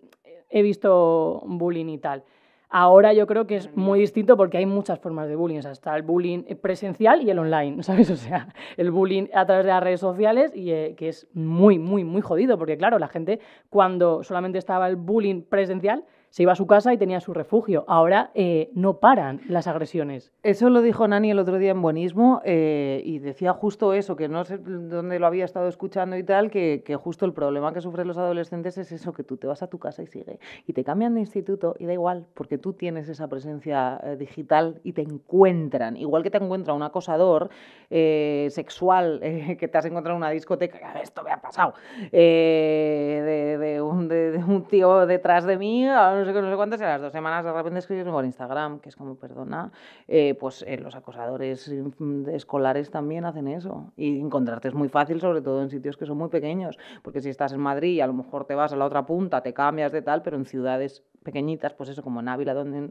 he 0.51 0.63
visto 0.63 1.43
bullying 1.47 1.89
y 1.89 1.99
tal. 1.99 2.25
Ahora 2.71 3.15
yo 3.15 3.27
creo 3.27 3.47
que 3.47 3.57
es 3.57 3.75
muy 3.75 3.99
distinto 3.99 4.37
porque 4.37 4.59
hay 4.59 4.67
muchas 4.67 4.99
formas 4.99 5.27
de 5.29 5.37
bullying. 5.37 5.59
O 5.59 5.63
sea, 5.63 5.73
está 5.73 5.97
el 5.97 6.03
bullying 6.03 6.45
presencial 6.61 7.23
y 7.23 7.31
el 7.31 7.39
online, 7.39 7.83
¿sabes? 7.83 8.11
O 8.11 8.17
sea, 8.17 8.49
el 8.77 8.91
bullying 8.91 9.27
a 9.35 9.47
través 9.47 9.65
de 9.65 9.73
las 9.73 9.83
redes 9.83 10.01
sociales 10.01 10.55
y 10.55 10.71
eh, 10.73 10.95
que 10.97 11.09
es 11.09 11.29
muy, 11.33 11.79
muy, 11.79 12.05
muy 12.05 12.21
jodido. 12.21 12.59
Porque 12.59 12.77
claro, 12.77 12.99
la 12.99 13.09
gente 13.09 13.41
cuando 13.71 14.23
solamente 14.23 14.59
estaba 14.59 14.87
el 14.89 14.97
bullying 14.97 15.43
presencial 15.43 16.05
se 16.31 16.43
iba 16.43 16.53
a 16.53 16.57
su 16.57 16.67
casa 16.67 16.93
y 16.93 16.99
tenía 16.99 17.21
su 17.21 17.33
refugio. 17.35 17.85
Ahora 17.89 18.31
eh, 18.35 18.71
no 18.75 18.99
paran 18.99 19.41
las 19.49 19.67
agresiones. 19.67 20.33
Eso 20.43 20.69
lo 20.71 20.83
dijo 20.83 21.07
Nani 21.09 21.31
el 21.31 21.39
otro 21.39 21.59
día 21.59 21.71
en 21.73 21.81
Buenismo 21.83 22.41
eh, 22.45 23.01
y 23.05 23.19
decía 23.19 23.53
justo 23.53 23.93
eso, 23.95 24.17
que 24.17 24.29
no 24.29 24.45
sé 24.45 24.59
dónde 24.59 25.19
lo 25.19 25.27
había 25.27 25.45
estado 25.45 25.69
escuchando 25.69 26.17
y 26.17 26.23
tal, 26.25 26.51
que, 26.51 26.83
que 26.85 26.97
justo 26.97 27.25
el 27.27 27.33
problema 27.33 27.73
que 27.73 27.81
sufren 27.81 28.07
los 28.07 28.19
adolescentes 28.19 28.77
es 28.79 28.93
eso, 28.93 29.13
que 29.13 29.25
tú 29.25 29.37
te 29.37 29.47
vas 29.47 29.63
a 29.63 29.67
tu 29.69 29.79
casa 29.79 30.03
y 30.03 30.07
sigue, 30.07 30.39
y 30.67 30.73
te 30.73 30.85
cambian 30.85 31.15
de 31.15 31.21
instituto 31.21 31.75
y 31.79 31.87
da 31.87 31.93
igual, 31.93 32.27
porque 32.35 32.59
tú 32.59 32.73
tienes 32.75 33.09
esa 33.09 33.29
presencia 33.29 34.01
eh, 34.05 34.17
digital 34.17 34.81
y 34.85 34.93
te 34.93 35.03
encuentran, 35.03 35.97
igual 35.97 36.23
que 36.23 36.31
te 36.31 36.39
encuentra 36.39 36.75
un 36.75 36.83
acosador 36.83 37.49
eh, 37.91 38.49
sexual 38.51 39.21
que 39.59 39.69
te 39.69 39.79
has 39.79 39.85
encontrado 39.87 40.17
en 40.17 40.23
una 40.23 40.31
discoteca, 40.31 40.79
que, 40.79 40.85
"A 40.85 40.93
ver, 40.93 41.03
esto 41.05 41.23
me 41.23 41.31
ha 41.31 41.41
pasado, 41.41 41.75
de, 42.13 43.81
un, 43.83 44.09
de- 44.09 44.43
un 44.47 44.65
tío 44.65 45.07
detrás 45.07 45.45
de 45.45 45.57
mí, 45.57 45.87
a 45.87 46.13
no 46.19 46.25
sé 46.25 46.33
qué, 46.33 46.43
no 46.43 46.51
sé 46.51 46.57
cuántas, 46.57 46.81
y 46.81 46.85
a 46.85 46.89
las 46.89 47.01
dos 47.01 47.13
semanas 47.13 47.45
de 47.45 47.53
repente 47.53 47.79
escribes 47.79 48.07
por 48.07 48.25
Instagram, 48.25 48.81
que 48.81 48.89
es 48.89 48.97
como, 48.97 49.17
perdona, 49.17 49.73
eh, 50.07 50.35
pues 50.35 50.65
eh, 50.67 50.79
los 50.79 50.95
acosadores 50.95 51.73
mm, 51.99 52.29
escolares 52.31 52.91
también 52.91 53.25
hacen 53.25 53.49
eso. 53.49 53.93
Y 53.97 54.21
encontrarte 54.21 54.69
es 54.69 54.75
muy 54.75 54.89
fácil, 54.89 55.21
sobre 55.21 55.41
todo 55.41 55.63
en 55.63 55.71
sitios 55.71 55.97
que 55.97 56.07
son 56.07 56.19
muy 56.19 56.29
pequeños, 56.29 56.79
porque 57.03 57.21
si 57.21 57.29
estás 57.29 57.53
en 57.53 57.61
Madrid 57.61 57.95
y 57.95 58.01
a 58.01 58.07
lo 58.07 58.13
mejor 58.13 58.45
te 58.45 58.55
vas 58.55 58.73
a 58.73 58.77
la 58.77 58.85
otra 58.85 59.07
punta, 59.07 59.43
te 59.43 59.53
cambias 59.55 59.93
de 59.93 60.03
tal, 60.03 60.23
pero 60.23 60.37
en 60.37 60.45
ciudades 60.45 61.05
pequeñitas, 61.23 61.75
pues 61.75 61.89
eso, 61.89 62.03
como 62.03 62.21
en 62.21 62.29
Ávila, 62.29 62.55
donde 62.55 62.91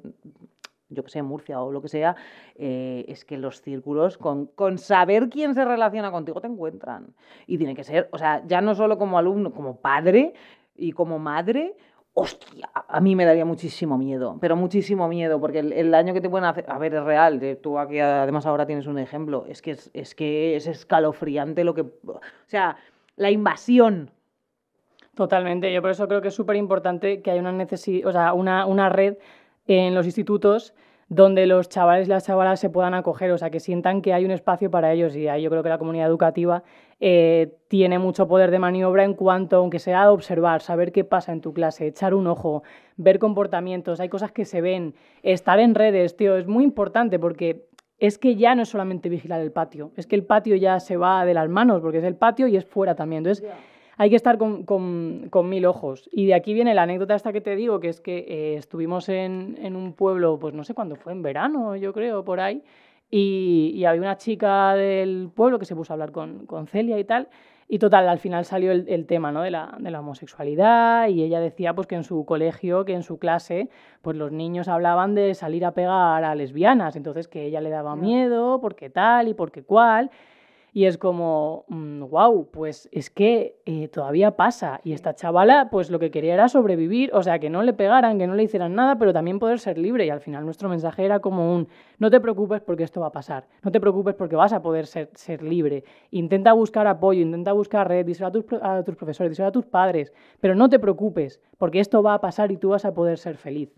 yo 0.90 1.04
que 1.04 1.10
sé, 1.10 1.22
Murcia 1.22 1.62
o 1.62 1.72
lo 1.72 1.82
que 1.82 1.90
sea, 1.90 2.16
eh, 2.56 3.06
es 3.08 3.26
que 3.26 3.38
los 3.38 3.62
círculos, 3.62 4.18
con, 4.18 4.48
con 4.48 4.78
saber 4.78 5.30
quién 5.30 5.54
se 5.54 5.66
relaciona 5.66 6.12
contigo, 6.12 6.40
te 6.42 6.48
encuentran. 6.48 7.13
Y 7.46 7.58
tiene 7.58 7.76
que 7.76 7.84
ser, 7.84 8.10
o 8.12 8.18
sea, 8.18 8.44
ya 8.46 8.62
no 8.62 8.76
solo 8.76 8.98
como 8.98 9.18
alumno, 9.18 9.52
como 9.52 9.78
padre 9.78 10.34
y 10.76 10.92
como 10.92 11.20
madre, 11.20 11.76
hostia, 12.19 12.67
a 12.73 12.99
mí 12.99 13.15
me 13.15 13.25
daría 13.25 13.45
muchísimo 13.45 13.95
miedo, 13.95 14.38
pero 14.41 14.56
muchísimo 14.56 15.08
miedo, 15.08 15.39
porque 15.39 15.60
el, 15.60 15.71
el 15.71 15.91
daño 15.91 16.15
que 16.15 16.21
te 16.21 16.30
pueden 16.30 16.45
hacer, 16.45 16.65
a 16.67 16.80
ver, 16.80 16.95
es 16.95 17.03
real, 17.03 17.39
tú 17.62 17.77
aquí 17.77 17.99
además 17.99 18.47
ahora 18.47 18.65
tienes 18.65 18.88
un 18.88 18.97
ejemplo, 18.97 19.45
es 19.47 19.62
que 19.62 19.71
es, 19.71 19.91
es 19.93 20.15
que 20.15 20.56
es 20.56 20.65
escalofriante 20.65 21.63
lo 21.63 21.75
que, 21.75 21.82
o 21.82 22.19
sea, 22.47 22.77
la 23.17 23.30
invasión. 23.30 24.10
Totalmente, 25.13 25.71
yo 25.71 25.82
por 25.82 25.91
eso 25.91 26.08
creo 26.08 26.21
que 26.21 26.30
es 26.30 26.34
súper 26.34 26.56
importante 26.56 27.21
que 27.21 27.30
haya 27.30 27.41
una, 27.41 27.51
necesi- 27.51 28.03
o 28.03 28.12
sea, 28.12 28.34
una, 28.34 28.65
una 28.65 28.89
red 28.89 29.17
en 29.67 29.93
los 29.93 30.06
institutos 30.08 30.73
donde 31.10 31.46
los 31.46 31.70
chavales 31.70 32.08
y 32.08 32.10
las 32.10 32.26
chavalas 32.26 32.60
se 32.60 32.70
puedan 32.70 32.93
acoger, 32.93 33.32
o 33.32 33.38
sea, 33.38 33.50
que 33.50 33.60
sientan 33.60 34.02
que 34.02 34.13
hay 34.13 34.26
un 34.26 34.32
espacio 34.32 34.70
para 34.70 34.91
ellos 34.91 35.15
y 35.15 35.28
ahí 35.28 35.41
yo 35.41 35.50
creo 35.50 35.63
que 35.63 35.70
la 35.70 35.78
comunidad 35.78 36.08
educativa 36.08 36.63
eh, 37.00 37.56
tiene 37.70 37.98
mucho 37.98 38.28
poder 38.28 38.52
de 38.52 38.60
maniobra 38.60 39.06
en 39.06 39.13
cuanto, 39.13 39.58
aunque 39.58 39.80
sea 39.80 40.12
observar, 40.12 40.62
saber 40.62 40.91
qué 40.91 41.06
pasa 41.06 41.32
en 41.32 41.39
tu 41.39 41.54
clase, 41.54 41.88
echar 41.88 42.13
un 42.13 42.28
ojo, 42.28 42.63
ver 42.98 43.20
comportamientos, 43.20 44.02
hay 44.02 44.10
cosas 44.10 44.32
que 44.32 44.43
se 44.43 44.60
ven, 44.60 44.96
estar 45.24 45.60
en 45.60 45.76
redes, 45.76 46.17
tío, 46.17 46.36
es 46.36 46.48
muy 46.48 46.65
importante 46.65 47.20
porque 47.20 47.67
es 48.00 48.17
que 48.17 48.36
ya 48.36 48.54
no 48.54 48.63
es 48.63 48.70
solamente 48.70 49.08
vigilar 49.08 49.39
el 49.39 49.52
patio, 49.52 49.91
es 49.96 50.08
que 50.08 50.15
el 50.15 50.26
patio 50.26 50.56
ya 50.58 50.80
se 50.82 50.98
va 50.98 51.24
de 51.26 51.34
las 51.34 51.48
manos 51.48 51.82
porque 51.82 52.00
es 52.00 52.04
el 52.04 52.15
patio 52.15 52.48
y 52.48 52.58
es 52.58 52.65
fuera 52.65 52.96
también, 52.96 53.26
entonces 53.26 53.48
hay 53.97 54.10
que 54.10 54.15
estar 54.15 54.38
con, 54.38 54.63
con- 54.63 55.27
con 55.29 55.49
mil 55.49 55.65
ojos. 55.65 56.07
Y 56.12 56.27
de 56.27 56.33
aquí 56.36 56.53
viene 56.53 56.73
la 56.75 56.83
anécdota 56.83 57.15
esta 57.15 57.33
que 57.33 57.41
te 57.41 57.55
digo, 57.55 57.79
que 57.79 57.89
es 57.89 57.99
que 57.99 58.19
eh, 58.27 58.55
estuvimos 58.57 59.10
en, 59.10 59.57
en 59.62 59.75
un 59.75 59.93
pueblo, 59.93 60.38
pues 60.39 60.53
no 60.53 60.63
sé 60.63 60.73
cuándo 60.73 60.95
fue, 60.95 61.13
en 61.13 61.21
verano, 61.23 61.75
yo 61.75 61.93
creo, 61.93 62.23
por 62.23 62.39
ahí, 62.39 62.62
y, 63.10 63.71
y 63.75 63.86
había 63.86 64.01
una 64.01 64.17
chica 64.17 64.75
del 64.75 65.29
pueblo 65.33 65.60
que 65.60 65.65
se 65.65 65.75
puso 65.75 65.93
a 65.93 65.95
hablar 65.95 66.12
con, 66.12 66.45
con 66.45 66.67
Celia 66.67 66.99
y 66.99 67.03
tal, 67.05 67.27
y 67.69 67.79
total, 67.79 68.07
al 68.07 68.19
final 68.19 68.45
salió 68.45 68.71
el, 68.71 68.86
el 68.88 69.05
tema 69.07 69.31
¿no? 69.31 69.41
de, 69.41 69.51
la, 69.51 69.75
de 69.79 69.91
la 69.91 69.99
homosexualidad, 69.99 71.10
y 71.10 71.23
ella 71.23 71.39
decía 71.41 71.73
pues 71.73 71.88
que 71.88 71.95
en 71.95 72.03
su 72.03 72.23
colegio, 72.25 72.86
que 72.86 72.93
en 72.93 73.03
su 73.03 73.17
clase, 73.19 73.69
pues 74.01 74.15
los 74.15 74.31
niños 74.31 74.67
hablaban 74.67 75.15
de 75.15 75.33
salir 75.33 75.65
a 75.65 75.71
pegar 75.73 76.23
a 76.23 76.36
lesbianas, 76.36 76.95
entonces 76.95 77.27
que 77.27 77.45
ella 77.45 77.60
le 77.62 77.69
daba 77.69 77.95
miedo, 77.95 78.60
porque 78.62 78.89
tal 78.89 79.27
y 79.27 79.33
porque 79.33 79.63
cual. 79.63 80.12
Y 80.73 80.86
es 80.86 80.97
como, 80.97 81.65
wow, 81.67 82.49
pues 82.51 82.88
es 82.91 83.10
que 83.10 83.60
eh, 83.65 83.88
todavía 83.88 84.36
pasa. 84.36 84.80
Y 84.84 84.93
esta 84.93 85.15
chavala, 85.15 85.69
pues 85.71 85.89
lo 85.89 85.97
que 85.99 86.12
quería 86.12 86.34
era 86.34 86.49
sobrevivir, 86.49 87.10
o 87.13 87.23
sea, 87.23 87.39
que 87.39 87.49
no 87.49 87.63
le 87.63 87.73
pegaran, 87.73 88.19
que 88.19 88.27
no 88.27 88.36
le 88.36 88.43
hicieran 88.43 88.75
nada, 88.75 88.97
pero 88.99 89.13
también 89.13 89.39
poder 89.39 89.60
ser 89.60 89.77
libre. 89.77 90.06
Y 90.06 90.10
al 90.10 90.19
final 90.19 90.45
nuestro 90.45 90.69
mensaje 90.69 91.03
era 91.03 91.19
como 91.19 91.56
un, 91.56 91.67
no 91.97 92.12
te 92.12 92.19
preocupes 92.19 92.62
porque 92.62 92.84
esto 92.84 93.01
va 93.01 93.08
a 93.08 93.12
pasar, 93.12 93.47
no 93.63 93.71
te 93.71 93.80
preocupes 93.80 94.15
porque 94.15 94.36
vas 94.36 94.53
a 94.53 94.62
poder 94.62 94.86
ser, 94.86 95.10
ser 95.15 95.41
libre. 95.41 95.84
Intenta 96.12 96.53
buscar 96.53 96.86
apoyo, 96.88 97.21
intenta 97.21 97.53
buscar 97.53 97.88
red, 97.88 98.06
díselo 98.06 98.27
a 98.27 98.32
tus, 98.32 98.45
a 98.62 98.84
tus 98.84 98.95
profesores, 98.95 99.32
díselo 99.32 99.49
a 99.49 99.51
tus 99.51 99.65
padres, 99.65 100.13
pero 100.39 100.56
no 100.56 100.69
te 100.69 100.80
preocupes 100.80 101.41
porque 101.58 101.80
esto 101.80 102.03
va 102.03 102.13
a 102.13 102.21
pasar 102.21 102.51
y 102.51 102.58
tú 102.58 102.69
vas 102.69 102.86
a 102.86 102.93
poder 102.93 103.17
ser 103.17 103.38
feliz. 103.38 103.73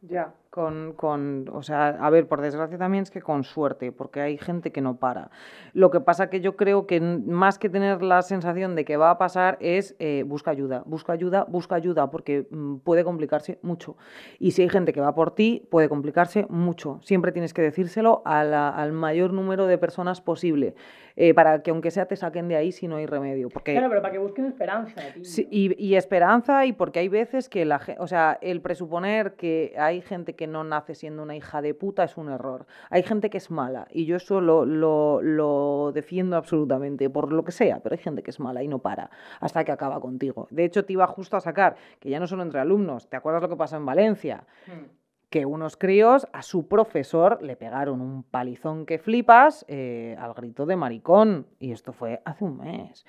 Ya, 0.00 0.34
Con, 0.54 0.92
con, 0.92 1.50
o 1.52 1.64
sea, 1.64 1.88
a 1.88 2.10
ver, 2.10 2.28
por 2.28 2.40
desgracia 2.40 2.78
también 2.78 3.02
es 3.02 3.10
que 3.10 3.20
con 3.20 3.42
suerte, 3.42 3.90
porque 3.90 4.20
hay 4.20 4.38
gente 4.38 4.70
que 4.70 4.80
no 4.80 4.98
para. 4.98 5.32
Lo 5.72 5.90
que 5.90 5.98
pasa 5.98 6.30
que 6.30 6.40
yo 6.40 6.54
creo 6.54 6.86
que 6.86 7.00
más 7.00 7.58
que 7.58 7.68
tener 7.68 8.04
la 8.04 8.22
sensación 8.22 8.76
de 8.76 8.84
que 8.84 8.96
va 8.96 9.10
a 9.10 9.18
pasar 9.18 9.58
es 9.58 9.96
eh, 9.98 10.22
busca 10.24 10.52
ayuda, 10.52 10.84
busca 10.86 11.12
ayuda, 11.12 11.44
busca 11.48 11.74
ayuda, 11.74 12.08
porque 12.08 12.46
mm, 12.48 12.76
puede 12.84 13.02
complicarse 13.02 13.58
mucho. 13.62 13.96
Y 14.38 14.52
si 14.52 14.62
hay 14.62 14.68
gente 14.68 14.92
que 14.92 15.00
va 15.00 15.12
por 15.12 15.34
ti, 15.34 15.66
puede 15.72 15.88
complicarse 15.88 16.46
mucho. 16.48 17.00
Siempre 17.02 17.32
tienes 17.32 17.52
que 17.52 17.62
decírselo 17.62 18.22
al 18.24 18.92
mayor 18.92 19.32
número 19.32 19.66
de 19.66 19.76
personas 19.76 20.20
posible. 20.20 20.76
Eh, 21.16 21.32
para 21.32 21.62
que 21.62 21.70
aunque 21.70 21.92
sea 21.92 22.06
te 22.06 22.16
saquen 22.16 22.48
de 22.48 22.56
ahí 22.56 22.72
si 22.72 22.88
no 22.88 22.96
hay 22.96 23.06
remedio. 23.06 23.48
Porque, 23.48 23.72
claro, 23.72 23.88
pero 23.88 24.02
para 24.02 24.12
que 24.12 24.18
busquen 24.18 24.46
esperanza. 24.46 25.00
y, 25.48 25.94
esperanza 25.94 26.66
y 26.66 26.72
porque 26.72 26.98
hay 26.98 27.08
veces 27.08 27.48
que 27.48 27.64
la 27.64 27.80
o 27.98 28.08
sea, 28.08 28.36
el 28.40 28.60
presuponer 28.60 29.34
que 29.34 29.74
hay 29.78 30.00
gente 30.00 30.34
que 30.34 30.43
no 30.46 30.64
nace 30.64 30.94
siendo 30.94 31.22
una 31.22 31.36
hija 31.36 31.62
de 31.62 31.74
puta 31.74 32.04
es 32.04 32.16
un 32.16 32.30
error. 32.30 32.66
Hay 32.90 33.02
gente 33.02 33.30
que 33.30 33.38
es 33.38 33.50
mala 33.50 33.86
y 33.90 34.06
yo 34.06 34.16
eso 34.16 34.40
lo, 34.40 34.64
lo, 34.64 35.92
defiendo 35.92 36.36
absolutamente, 36.36 37.08
por 37.10 37.32
lo 37.32 37.44
que 37.44 37.52
sea, 37.52 37.80
pero 37.80 37.94
hay 37.94 38.02
gente 38.02 38.22
que 38.22 38.30
es 38.30 38.40
mala 38.40 38.62
y 38.62 38.68
no 38.68 38.78
para 38.78 39.10
hasta 39.40 39.64
que 39.64 39.72
acaba 39.72 40.00
contigo. 40.00 40.48
De 40.50 40.64
hecho, 40.64 40.84
te 40.84 40.92
iba 40.92 41.06
justo 41.06 41.36
a 41.36 41.40
sacar, 41.40 41.76
que 42.00 42.10
ya 42.10 42.20
no 42.20 42.26
solo 42.26 42.42
entre 42.42 42.60
alumnos, 42.60 43.08
¿te 43.08 43.16
acuerdas 43.16 43.42
lo 43.42 43.48
que 43.48 43.56
pasó 43.56 43.76
en 43.76 43.86
Valencia? 43.86 44.44
Hmm 44.66 45.03
que 45.34 45.46
unos 45.46 45.76
críos 45.76 46.28
a 46.32 46.42
su 46.42 46.68
profesor 46.68 47.42
le 47.42 47.56
pegaron 47.56 48.00
un 48.00 48.22
palizón 48.22 48.86
que 48.86 49.00
flipas 49.00 49.64
eh, 49.66 50.16
al 50.20 50.32
grito 50.32 50.64
de 50.64 50.76
maricón. 50.76 51.48
Y 51.58 51.72
esto 51.72 51.92
fue 51.92 52.22
hace 52.24 52.44
un 52.44 52.58
mes. 52.58 53.04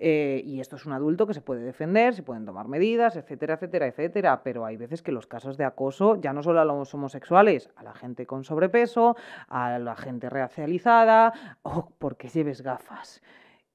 Eh, 0.00 0.42
y 0.44 0.58
esto 0.58 0.74
es 0.74 0.86
un 0.86 0.92
adulto 0.92 1.24
que 1.28 1.34
se 1.34 1.40
puede 1.40 1.62
defender, 1.62 2.14
se 2.14 2.24
pueden 2.24 2.44
tomar 2.44 2.66
medidas, 2.66 3.14
etcétera, 3.14 3.54
etcétera, 3.54 3.86
etcétera. 3.86 4.42
Pero 4.42 4.66
hay 4.66 4.76
veces 4.76 5.02
que 5.02 5.12
los 5.12 5.28
casos 5.28 5.56
de 5.56 5.66
acoso, 5.66 6.16
ya 6.16 6.32
no 6.32 6.42
solo 6.42 6.60
a 6.60 6.64
los 6.64 6.92
homosexuales, 6.92 7.70
a 7.76 7.84
la 7.84 7.94
gente 7.94 8.26
con 8.26 8.42
sobrepeso, 8.42 9.14
a 9.46 9.78
la 9.78 9.94
gente 9.94 10.28
racializada, 10.28 11.32
o 11.62 11.92
porque 11.96 12.26
lleves 12.26 12.60
gafas 12.60 13.22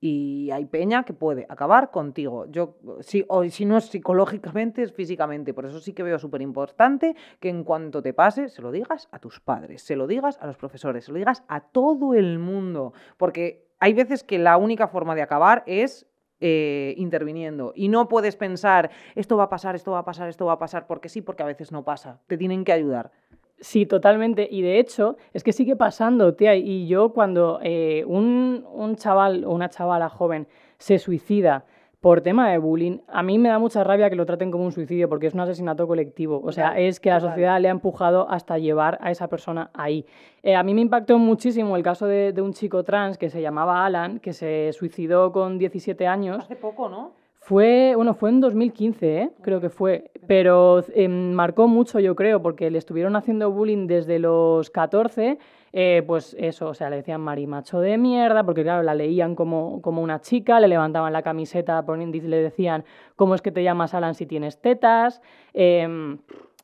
y 0.05 0.51
hay 0.51 0.65
peña 0.65 1.03
que 1.05 1.13
puede 1.13 1.45
acabar 1.47 1.89
contigo. 1.89 2.45
Yo, 2.47 2.75
si, 2.99 3.23
o 3.29 3.45
si 3.45 3.63
no 3.63 3.77
es 3.77 3.85
psicológicamente, 3.85 4.83
es 4.83 4.91
físicamente. 4.91 5.53
Por 5.53 5.65
eso 5.65 5.79
sí 5.79 5.93
que 5.93 6.03
veo 6.03 6.19
súper 6.19 6.41
importante 6.41 7.15
que 7.39 7.47
en 7.47 7.63
cuanto 7.63 8.01
te 8.01 8.13
pase, 8.13 8.49
se 8.49 8.61
lo 8.61 8.73
digas 8.73 9.07
a 9.13 9.19
tus 9.19 9.39
padres, 9.39 9.81
se 9.81 9.95
lo 9.95 10.05
digas 10.05 10.37
a 10.41 10.47
los 10.47 10.57
profesores, 10.57 11.05
se 11.05 11.13
lo 11.13 11.19
digas 11.19 11.45
a 11.47 11.61
todo 11.61 12.15
el 12.15 12.37
mundo. 12.37 12.91
Porque 13.15 13.69
hay 13.79 13.93
veces 13.93 14.25
que 14.25 14.39
la 14.39 14.57
única 14.57 14.89
forma 14.89 15.15
de 15.15 15.21
acabar 15.21 15.63
es 15.67 16.05
eh, 16.41 16.95
interviniendo. 16.97 17.71
Y 17.73 17.87
no 17.87 18.09
puedes 18.09 18.35
pensar, 18.35 18.91
esto 19.15 19.37
va 19.37 19.43
a 19.43 19.49
pasar, 19.49 19.73
esto 19.73 19.91
va 19.91 19.99
a 19.99 20.03
pasar, 20.03 20.27
esto 20.27 20.47
va 20.47 20.51
a 20.51 20.59
pasar, 20.59 20.85
porque 20.85 21.07
sí, 21.07 21.21
porque 21.21 21.43
a 21.43 21.45
veces 21.45 21.71
no 21.71 21.85
pasa. 21.85 22.19
Te 22.27 22.37
tienen 22.37 22.65
que 22.65 22.73
ayudar. 22.73 23.11
Sí, 23.59 23.85
totalmente. 23.85 24.47
Y 24.49 24.61
de 24.61 24.79
hecho, 24.79 25.17
es 25.33 25.43
que 25.43 25.53
sigue 25.53 25.75
pasando, 25.75 26.33
tía. 26.35 26.55
Y 26.55 26.87
yo 26.87 27.13
cuando 27.13 27.59
eh, 27.63 28.03
un, 28.05 28.65
un, 28.73 28.95
chaval 28.95 29.45
o 29.45 29.51
una 29.51 29.69
chavala 29.69 30.09
joven 30.09 30.47
se 30.77 30.99
suicida 30.99 31.65
por 32.01 32.19
tema 32.19 32.51
de 32.51 32.57
bullying, 32.57 32.97
a 33.07 33.23
mí 33.23 33.39
me 33.39 33.47
da 33.47 33.59
mucha 33.59 33.81
rabia 33.81 34.09
que 34.09 34.17
lo 34.17 34.25
traten 34.25 34.51
como 34.51 34.65
un 34.65 34.73
suicidio 34.73 35.07
porque 35.07 35.27
es 35.27 35.33
un 35.33 35.39
asesinato 35.39 35.87
colectivo. 35.87 36.41
O 36.43 36.51
sea, 36.51 36.77
es 36.77 36.99
que 36.99 37.09
la 37.09 37.21
sociedad 37.21 37.61
le 37.61 37.69
ha 37.69 37.71
empujado 37.71 38.29
hasta 38.29 38.57
llevar 38.57 38.97
a 38.99 39.11
esa 39.11 39.29
persona 39.29 39.71
ahí. 39.73 40.05
Eh, 40.41 40.55
a 40.55 40.63
mí 40.63 40.73
me 40.73 40.81
impactó 40.81 41.17
muchísimo 41.17 41.77
el 41.77 41.83
caso 41.83 42.05
de, 42.05 42.33
de 42.33 42.41
un 42.41 42.51
chico 42.51 42.83
trans 42.83 43.17
que 43.17 43.29
se 43.29 43.41
llamaba 43.41 43.85
Alan, 43.85 44.19
que 44.19 44.33
se 44.33 44.73
suicidó 44.73 45.31
con 45.31 45.57
17 45.57 46.05
años. 46.05 46.43
Hace 46.43 46.57
poco, 46.57 46.89
¿no? 46.89 47.22
Fue, 47.45 47.91
bueno, 47.93 48.13
fue 48.13 48.29
en 48.29 48.39
2015, 48.39 49.17
¿eh? 49.17 49.29
creo 49.41 49.59
que 49.59 49.69
fue, 49.69 50.11
pero 50.27 50.81
em, 50.95 51.33
marcó 51.33 51.67
mucho, 51.67 51.99
yo 51.99 52.15
creo, 52.15 52.41
porque 52.41 52.71
le 52.71 52.77
estuvieron 52.77 53.17
haciendo 53.17 53.51
bullying 53.51 53.85
desde 53.85 54.17
los 54.17 54.69
14, 54.69 55.37
eh, 55.73 56.03
pues 56.07 56.37
eso, 56.39 56.69
o 56.69 56.73
sea, 56.73 56.89
le 56.89 56.95
decían 56.95 57.19
marimacho 57.19 57.81
de 57.81 57.97
mierda, 57.97 58.45
porque 58.45 58.63
claro, 58.63 58.81
la 58.81 58.95
leían 58.95 59.35
como, 59.35 59.81
como 59.81 60.01
una 60.01 60.21
chica, 60.21 60.61
le 60.61 60.69
levantaban 60.69 61.11
la 61.11 61.21
camiseta, 61.21 61.83
le 61.85 62.37
decían, 62.37 62.85
¿cómo 63.17 63.35
es 63.35 63.41
que 63.41 63.51
te 63.51 63.61
llamas 63.61 63.93
Alan 63.93 64.15
si 64.15 64.25
tienes 64.25 64.61
tetas? 64.61 65.21
Em, 65.53 66.19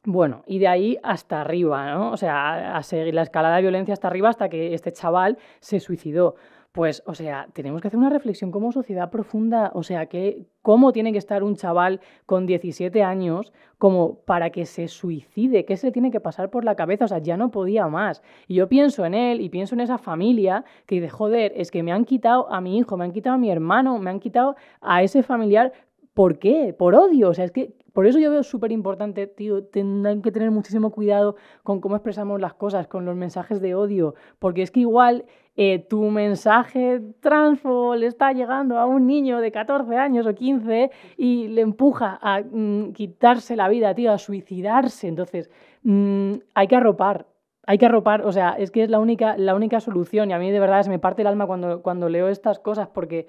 bueno, 0.05 0.43
y 0.47 0.59
de 0.59 0.69
ahí 0.69 0.97
hasta 1.03 1.41
arriba, 1.41 1.93
¿no? 1.93 2.11
O 2.11 2.17
sea, 2.17 2.77
a 2.77 2.83
seguir 2.83 3.13
la 3.13 3.23
escalada 3.23 3.57
de 3.57 3.63
violencia 3.63 3.93
hasta 3.93 4.07
arriba 4.07 4.29
hasta 4.29 4.47
que 4.47 4.73
este 4.73 4.93
chaval 4.93 5.37
se 5.59 5.81
suicidó. 5.81 6.35
Pues, 6.71 7.01
o 7.07 7.15
sea, 7.15 7.47
tenemos 7.53 7.81
que 7.81 7.87
hacer 7.87 7.97
una 7.97 8.11
reflexión 8.11 8.51
como 8.51 8.71
sociedad 8.71 9.09
profunda, 9.09 9.71
o 9.73 9.81
sea, 9.81 10.05
que 10.05 10.45
cómo 10.61 10.91
tiene 10.93 11.11
que 11.11 11.17
estar 11.17 11.41
un 11.41 11.55
chaval 11.55 11.99
con 12.27 12.45
17 12.45 13.01
años 13.01 13.51
como 13.79 14.19
para 14.19 14.51
que 14.51 14.67
se 14.67 14.87
suicide, 14.87 15.65
qué 15.65 15.77
se 15.77 15.91
tiene 15.91 16.11
que 16.11 16.19
pasar 16.19 16.51
por 16.51 16.65
la 16.65 16.75
cabeza, 16.75 17.05
o 17.05 17.07
sea, 17.07 17.17
ya 17.17 17.37
no 17.37 17.49
podía 17.49 17.87
más. 17.87 18.21
Y 18.47 18.55
yo 18.55 18.69
pienso 18.69 19.03
en 19.03 19.15
él 19.15 19.41
y 19.41 19.49
pienso 19.49 19.73
en 19.73 19.81
esa 19.81 19.97
familia 19.97 20.63
que 20.85 20.95
dice, 20.95 21.09
joder, 21.09 21.53
es 21.55 21.71
que 21.71 21.81
me 21.81 21.91
han 21.91 22.05
quitado 22.05 22.51
a 22.51 22.61
mi 22.61 22.77
hijo, 22.77 22.97
me 22.97 23.05
han 23.05 23.13
quitado 23.13 23.35
a 23.35 23.39
mi 23.39 23.49
hermano, 23.49 23.97
me 23.97 24.11
han 24.11 24.19
quitado 24.19 24.55
a 24.79 25.01
ese 25.01 25.23
familiar, 25.23 25.73
¿por 26.13 26.37
qué? 26.37 26.75
Por 26.77 26.93
odio, 26.93 27.29
o 27.29 27.33
sea, 27.33 27.45
es 27.45 27.51
que 27.51 27.73
por 27.99 28.07
eso 28.07 28.17
yo 28.17 28.31
veo 28.31 28.43
súper 28.43 28.71
importante, 28.71 29.27
tío, 29.27 29.65
tendrán 29.65 30.21
que 30.21 30.31
tener 30.31 30.51
muchísimo 30.51 30.89
cuidado 30.89 31.35
con 31.63 31.81
cómo 31.81 31.97
expresamos 31.97 32.39
las 32.39 32.53
cosas, 32.53 32.87
con 32.87 33.03
los 33.03 33.13
mensajes 33.17 33.59
de 33.59 33.75
odio, 33.75 34.15
porque 34.39 34.61
es 34.61 34.71
que 34.71 34.79
igual 34.79 35.25
eh, 35.57 35.79
tu 35.79 36.03
mensaje 36.03 37.01
transfo 37.19 37.95
le 37.95 38.07
está 38.07 38.31
llegando 38.31 38.77
a 38.79 38.85
un 38.85 39.05
niño 39.05 39.41
de 39.41 39.51
14 39.51 39.97
años 39.97 40.25
o 40.27 40.33
15 40.33 40.91
y 41.17 41.49
le 41.49 41.59
empuja 41.59 42.17
a 42.21 42.39
mm, 42.39 42.93
quitarse 42.93 43.57
la 43.57 43.67
vida, 43.67 43.93
tío, 43.93 44.13
a 44.13 44.17
suicidarse. 44.17 45.09
Entonces, 45.09 45.51
mm, 45.83 46.35
hay 46.55 46.67
que 46.67 46.77
arropar, 46.77 47.25
hay 47.67 47.79
que 47.79 47.85
arropar, 47.85 48.25
o 48.25 48.31
sea, 48.31 48.51
es 48.51 48.71
que 48.71 48.83
es 48.83 48.89
la 48.89 48.99
única, 48.99 49.35
la 49.35 49.55
única 49.55 49.81
solución 49.81 50.29
y 50.29 50.33
a 50.33 50.39
mí 50.39 50.49
de 50.51 50.59
verdad 50.61 50.83
se 50.83 50.89
me 50.89 50.99
parte 50.99 51.23
el 51.23 51.27
alma 51.27 51.47
cuando, 51.47 51.81
cuando 51.81 52.07
leo 52.07 52.29
estas 52.29 52.59
cosas 52.59 52.87
porque 52.87 53.27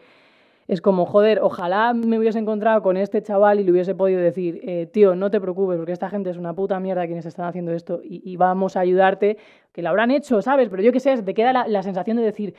es 0.70 0.80
como, 0.80 1.04
joder, 1.04 1.40
ojalá 1.42 1.92
me 1.94 2.16
hubiese 2.16 2.38
encontrado 2.38 2.80
con 2.80 2.96
este 2.96 3.20
chaval 3.22 3.58
y 3.58 3.64
le 3.64 3.72
hubiese 3.72 3.96
podido 3.96 4.20
decir, 4.20 4.60
eh, 4.62 4.86
tío, 4.86 5.16
no 5.16 5.28
te 5.28 5.40
preocupes, 5.40 5.76
porque 5.76 5.90
esta 5.90 6.08
gente 6.08 6.30
es 6.30 6.36
una 6.36 6.54
puta 6.54 6.78
mierda 6.78 7.06
quienes 7.06 7.26
están 7.26 7.46
haciendo 7.46 7.72
esto 7.72 8.00
y, 8.04 8.36
vamos 8.36 8.76
a 8.76 8.80
ayudarte, 8.80 9.36
que 9.72 9.82
lo 9.82 9.88
habrán 9.88 10.12
hecho, 10.12 10.40
¿sabes? 10.42 10.68
Pero 10.68 10.80
yo 10.80 10.92
qué 10.92 11.00
sé, 11.00 11.20
te 11.24 11.34
queda 11.34 11.66
la, 11.66 11.82
sensación 11.82 12.18
de 12.18 12.22
decir, 12.22 12.54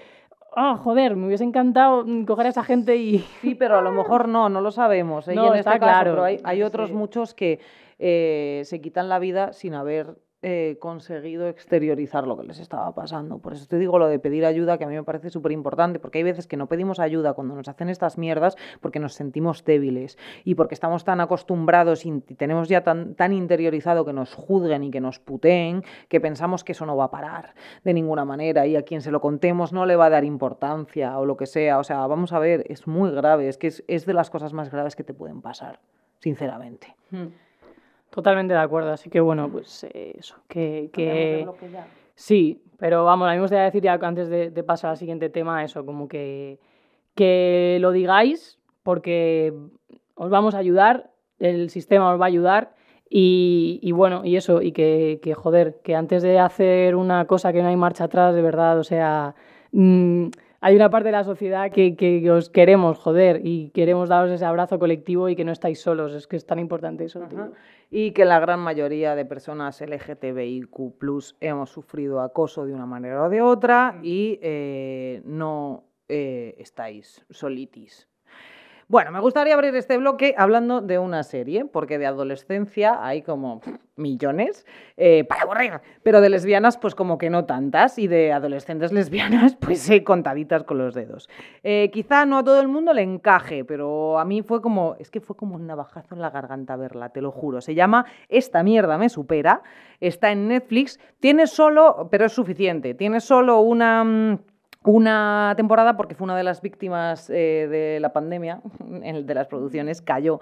oh, 0.58 0.76
joder, 0.76 1.15
me 1.15 1.28
hubiese 1.28 1.45
encantado 1.45 2.06
coger 2.28 2.47
a 2.47 2.50
esa 2.50 2.65
gente 2.65 2.97
y... 2.97 3.19
Sí, 3.39 3.56
pero 3.56 3.78
a 3.78 3.82
lo 3.82 3.93
mejor 3.93 4.28
no, 4.28 4.50
no 4.50 4.60
lo 4.60 4.71
sabemos. 4.71 5.30
¿eh? 5.30 5.34
No, 5.34 5.54
está 5.54 5.76
este 5.76 5.80
claro. 5.80 6.12
pero 6.12 6.38
hay, 6.43 6.63
otros 6.63 6.91
muchos 6.91 7.34
que 7.34 7.62
eh, 7.97 8.63
se 8.65 8.82
quitan 8.82 9.08
la 9.08 9.19
vida 9.19 9.54
sin 9.54 9.74
haber 9.74 10.17
eh, 10.43 10.77
conseguido 10.80 11.47
exteriorizar 11.47 12.25
lo 12.25 12.36
que 12.36 12.43
les 12.43 12.60
estaba 12.60 12.91
pasando. 12.95 13.38
Por 13.38 13.54
eso 13.54 13.67
te 13.67 13.77
digo 13.77 13.99
lo 13.99 14.08
de 14.08 14.17
pedir 14.17 14.43
ayuda, 14.45 14.80
que 14.80 14.86
a 14.86 14.88
mí 14.88 14.95
me 14.95 15.04
parece 15.04 15.30
súper 15.30 15.51
importante, 15.51 15.99
porque 15.99 16.17
hay 16.17 16.23
veces 16.23 16.47
que 16.47 16.58
no 16.58 16.67
pedimos 16.67 16.99
ayuda 16.99 17.34
cuando 17.34 17.56
nos 17.56 17.67
hacen 17.67 17.89
estas 17.89 18.17
mierdas 18.17 18.58
porque 18.80 18.99
nos 18.99 19.13
sentimos 19.13 19.63
débiles 19.63 20.17
y 20.43 20.56
porque 20.56 20.73
estamos 20.73 21.04
tan 21.04 21.21
acostumbrados 21.21 22.06
y 22.06 22.21
tenemos 22.21 22.69
ya 22.69 22.84
tan, 22.84 23.13
tan 23.13 23.34
interiorizado 23.34 24.04
que 24.04 24.13
nos 24.13 24.34
juzguen 24.34 24.84
y 24.84 24.89
que 24.89 24.99
nos 24.99 25.19
puteen, 25.19 25.84
que 26.10 26.19
pensamos 26.19 26.63
que 26.63 26.71
eso 26.71 26.86
no 26.86 26.97
va 26.97 27.06
a 27.06 27.12
parar 27.12 27.54
de 27.84 27.93
ninguna 27.93 28.25
manera 28.25 28.65
y 28.65 28.75
a 28.75 28.82
quien 28.82 29.01
se 29.01 29.12
lo 29.12 29.21
contemos 29.21 29.71
no 29.71 29.86
le 29.86 29.95
va 29.95 30.06
a 30.06 30.10
dar 30.10 30.23
importancia 30.23 31.19
o 31.19 31.25
lo 31.25 31.38
que 31.38 31.45
sea. 31.45 31.77
O 31.77 31.84
sea, 31.84 32.08
vamos 32.08 32.34
a 32.34 32.39
ver, 32.39 32.65
es 32.67 32.88
muy 32.88 33.12
grave, 33.12 33.47
es 33.47 33.58
que 33.58 33.67
es, 33.67 34.06
de 34.06 34.13
las 34.13 34.30
cosas 34.30 34.54
más 34.54 34.71
graves 34.71 34.95
que 34.95 35.04
te 35.04 35.13
pueden 35.13 35.41
pasar, 35.41 35.80
sinceramente. 36.19 36.95
Hmm. 37.12 37.27
Totalmente 38.12 38.54
de 38.54 38.60
acuerdo, 38.60 38.91
así 38.91 39.10
que 39.10 39.21
bueno, 39.21 39.50
pues 39.50 39.86
eh, 39.86 40.15
eso, 40.17 40.36
que... 40.47 40.89
que... 40.91 41.47
Sí, 42.13 42.62
pero 42.78 43.06
vamos, 43.06 43.28
a 43.28 43.32
mí 43.32 43.38
me 43.38 43.41
gustaría 43.41 43.63
decir 43.63 43.82
ya 43.82 43.93
antes 43.93 44.30
de, 44.30 44.63
pasar 44.63 44.91
al 44.91 44.97
siguiente 44.97 45.30
tema, 45.30 45.63
eso, 45.63 45.86
como 45.86 46.08
que, 46.08 46.60
que 47.15 47.78
lo 47.80 47.91
digáis 47.91 48.60
porque 48.84 49.54
os 50.13 50.30
vamos 50.30 50.54
a 50.56 50.58
ayudar, 50.58 51.10
el 51.39 51.69
sistema 51.69 52.13
os 52.13 52.19
va 52.19 52.26
a 52.26 52.28
ayudar 52.28 52.76
y, 53.10 53.80
y 53.82 53.93
bueno, 53.93 54.24
y 54.26 54.36
eso, 54.36 54.62
y 54.62 54.74
que, 54.74 55.19
que, 55.24 55.34
joder, 55.34 55.80
que 55.82 55.95
antes 55.95 56.21
de 56.21 56.38
hacer 56.38 56.95
una 56.95 57.26
cosa 57.26 57.54
que 57.54 57.63
no 57.63 57.69
hay 57.69 57.78
marcha 57.78 58.04
atrás, 58.04 58.36
de 58.36 58.41
verdad, 58.41 58.78
o 58.78 58.84
sea... 58.84 59.36
Mmm, 59.71 60.28
hay 60.63 60.76
una 60.76 60.91
parte 60.91 61.08
de 61.08 61.13
la 61.13 61.24
sociedad 61.24 61.71
que, 61.71 61.95
que, 61.95 62.30
os 62.30 62.52
queremos, 62.52 63.00
joder, 63.00 63.41
y 63.43 63.71
queremos 63.71 64.10
daros 64.10 64.30
ese 64.30 64.45
abrazo 64.45 64.78
colectivo 64.78 65.28
y 65.28 65.36
que 65.36 65.43
no 65.43 65.52
estáis 65.52 65.82
solos. 65.82 66.13
Es 66.13 66.28
que 66.28 66.36
es 66.36 66.45
tan 66.45 66.60
importante 66.60 67.04
eso. 67.06 67.19
Y 67.89 68.12
que 68.12 68.26
la 68.26 68.39
gran 68.39 68.60
mayoría 68.60 69.15
de 69.15 69.26
personas 69.26 69.82
LGTBIQ 69.82 70.69
hemos 71.39 71.71
sufrido 71.71 72.21
acoso 72.21 72.67
de 72.67 72.76
una 72.76 72.86
manera 72.86 73.24
o 73.24 73.30
de 73.30 73.41
otra 73.41 74.00
y 74.04 74.38
eh, 74.43 75.24
no 75.26 75.86
eh, 76.08 76.54
estáis 76.60 77.26
solitis. 77.32 78.08
Bueno, 78.91 79.10
me 79.12 79.21
gustaría 79.21 79.54
abrir 79.54 79.73
este 79.77 79.97
bloque 79.97 80.36
hablando 80.38 80.82
de 80.82 80.99
una 80.99 81.23
serie, 81.23 81.63
porque 81.63 81.97
de 81.97 82.08
adolescencia 82.08 82.99
hay 83.01 83.21
como 83.21 83.62
millones 83.95 84.65
eh, 84.97 85.23
para 85.23 85.43
aburrir, 85.43 85.80
pero 86.04 86.19
de 86.19 86.27
lesbianas 86.27 86.75
pues 86.75 86.93
como 86.93 87.17
que 87.17 87.30
no 87.30 87.45
tantas 87.45 87.97
y 87.97 88.08
de 88.08 88.34
adolescentes 88.34 88.91
lesbianas 88.91 89.56
pues 89.62 89.89
eh, 89.89 90.04
contaditas 90.04 90.65
con 90.65 90.77
los 90.77 90.93
dedos. 90.93 91.30
Eh, 91.63 91.89
quizá 91.93 92.25
no 92.25 92.39
a 92.39 92.43
todo 92.43 92.60
el 92.60 92.67
mundo 92.67 92.91
le 92.91 93.04
encaje, 93.04 93.63
pero 93.63 94.19
a 94.19 94.25
mí 94.25 94.41
fue 94.41 94.62
como, 94.62 94.97
es 94.99 95.10
que 95.10 95.21
fue 95.21 95.38
como 95.38 95.56
un 95.56 95.67
navajazo 95.67 96.13
en 96.13 96.19
la 96.19 96.30
garganta 96.30 96.75
verla, 96.75 97.13
te 97.13 97.21
lo 97.21 97.32
juro. 97.32 97.62
Se 97.62 97.73
llama 97.73 98.06
Esta 98.27 98.62
mierda 98.62 98.97
me 98.97 99.08
supera, 99.08 99.63
está 100.01 100.34
en 100.34 100.49
Netflix, 100.49 100.99
tiene 101.21 101.47
solo, 101.47 102.10
pero 102.12 102.25
es 102.25 102.34
suficiente, 102.34 102.93
tiene 102.93 103.21
solo 103.21 103.62
una... 103.62 104.04
mm, 104.04 104.39
una 104.84 105.54
temporada 105.58 105.96
porque 105.96 106.15
fue 106.15 106.26
una 106.26 106.36
de 106.36 106.44
las 106.44 106.62
víctimas 106.62 107.30
eh, 107.30 107.67
de 107.70 108.00
la 108.00 108.13
pandemia, 108.13 108.62
de 108.80 109.34
las 109.34 109.48
producciones, 109.48 110.02
cayó. 110.02 110.39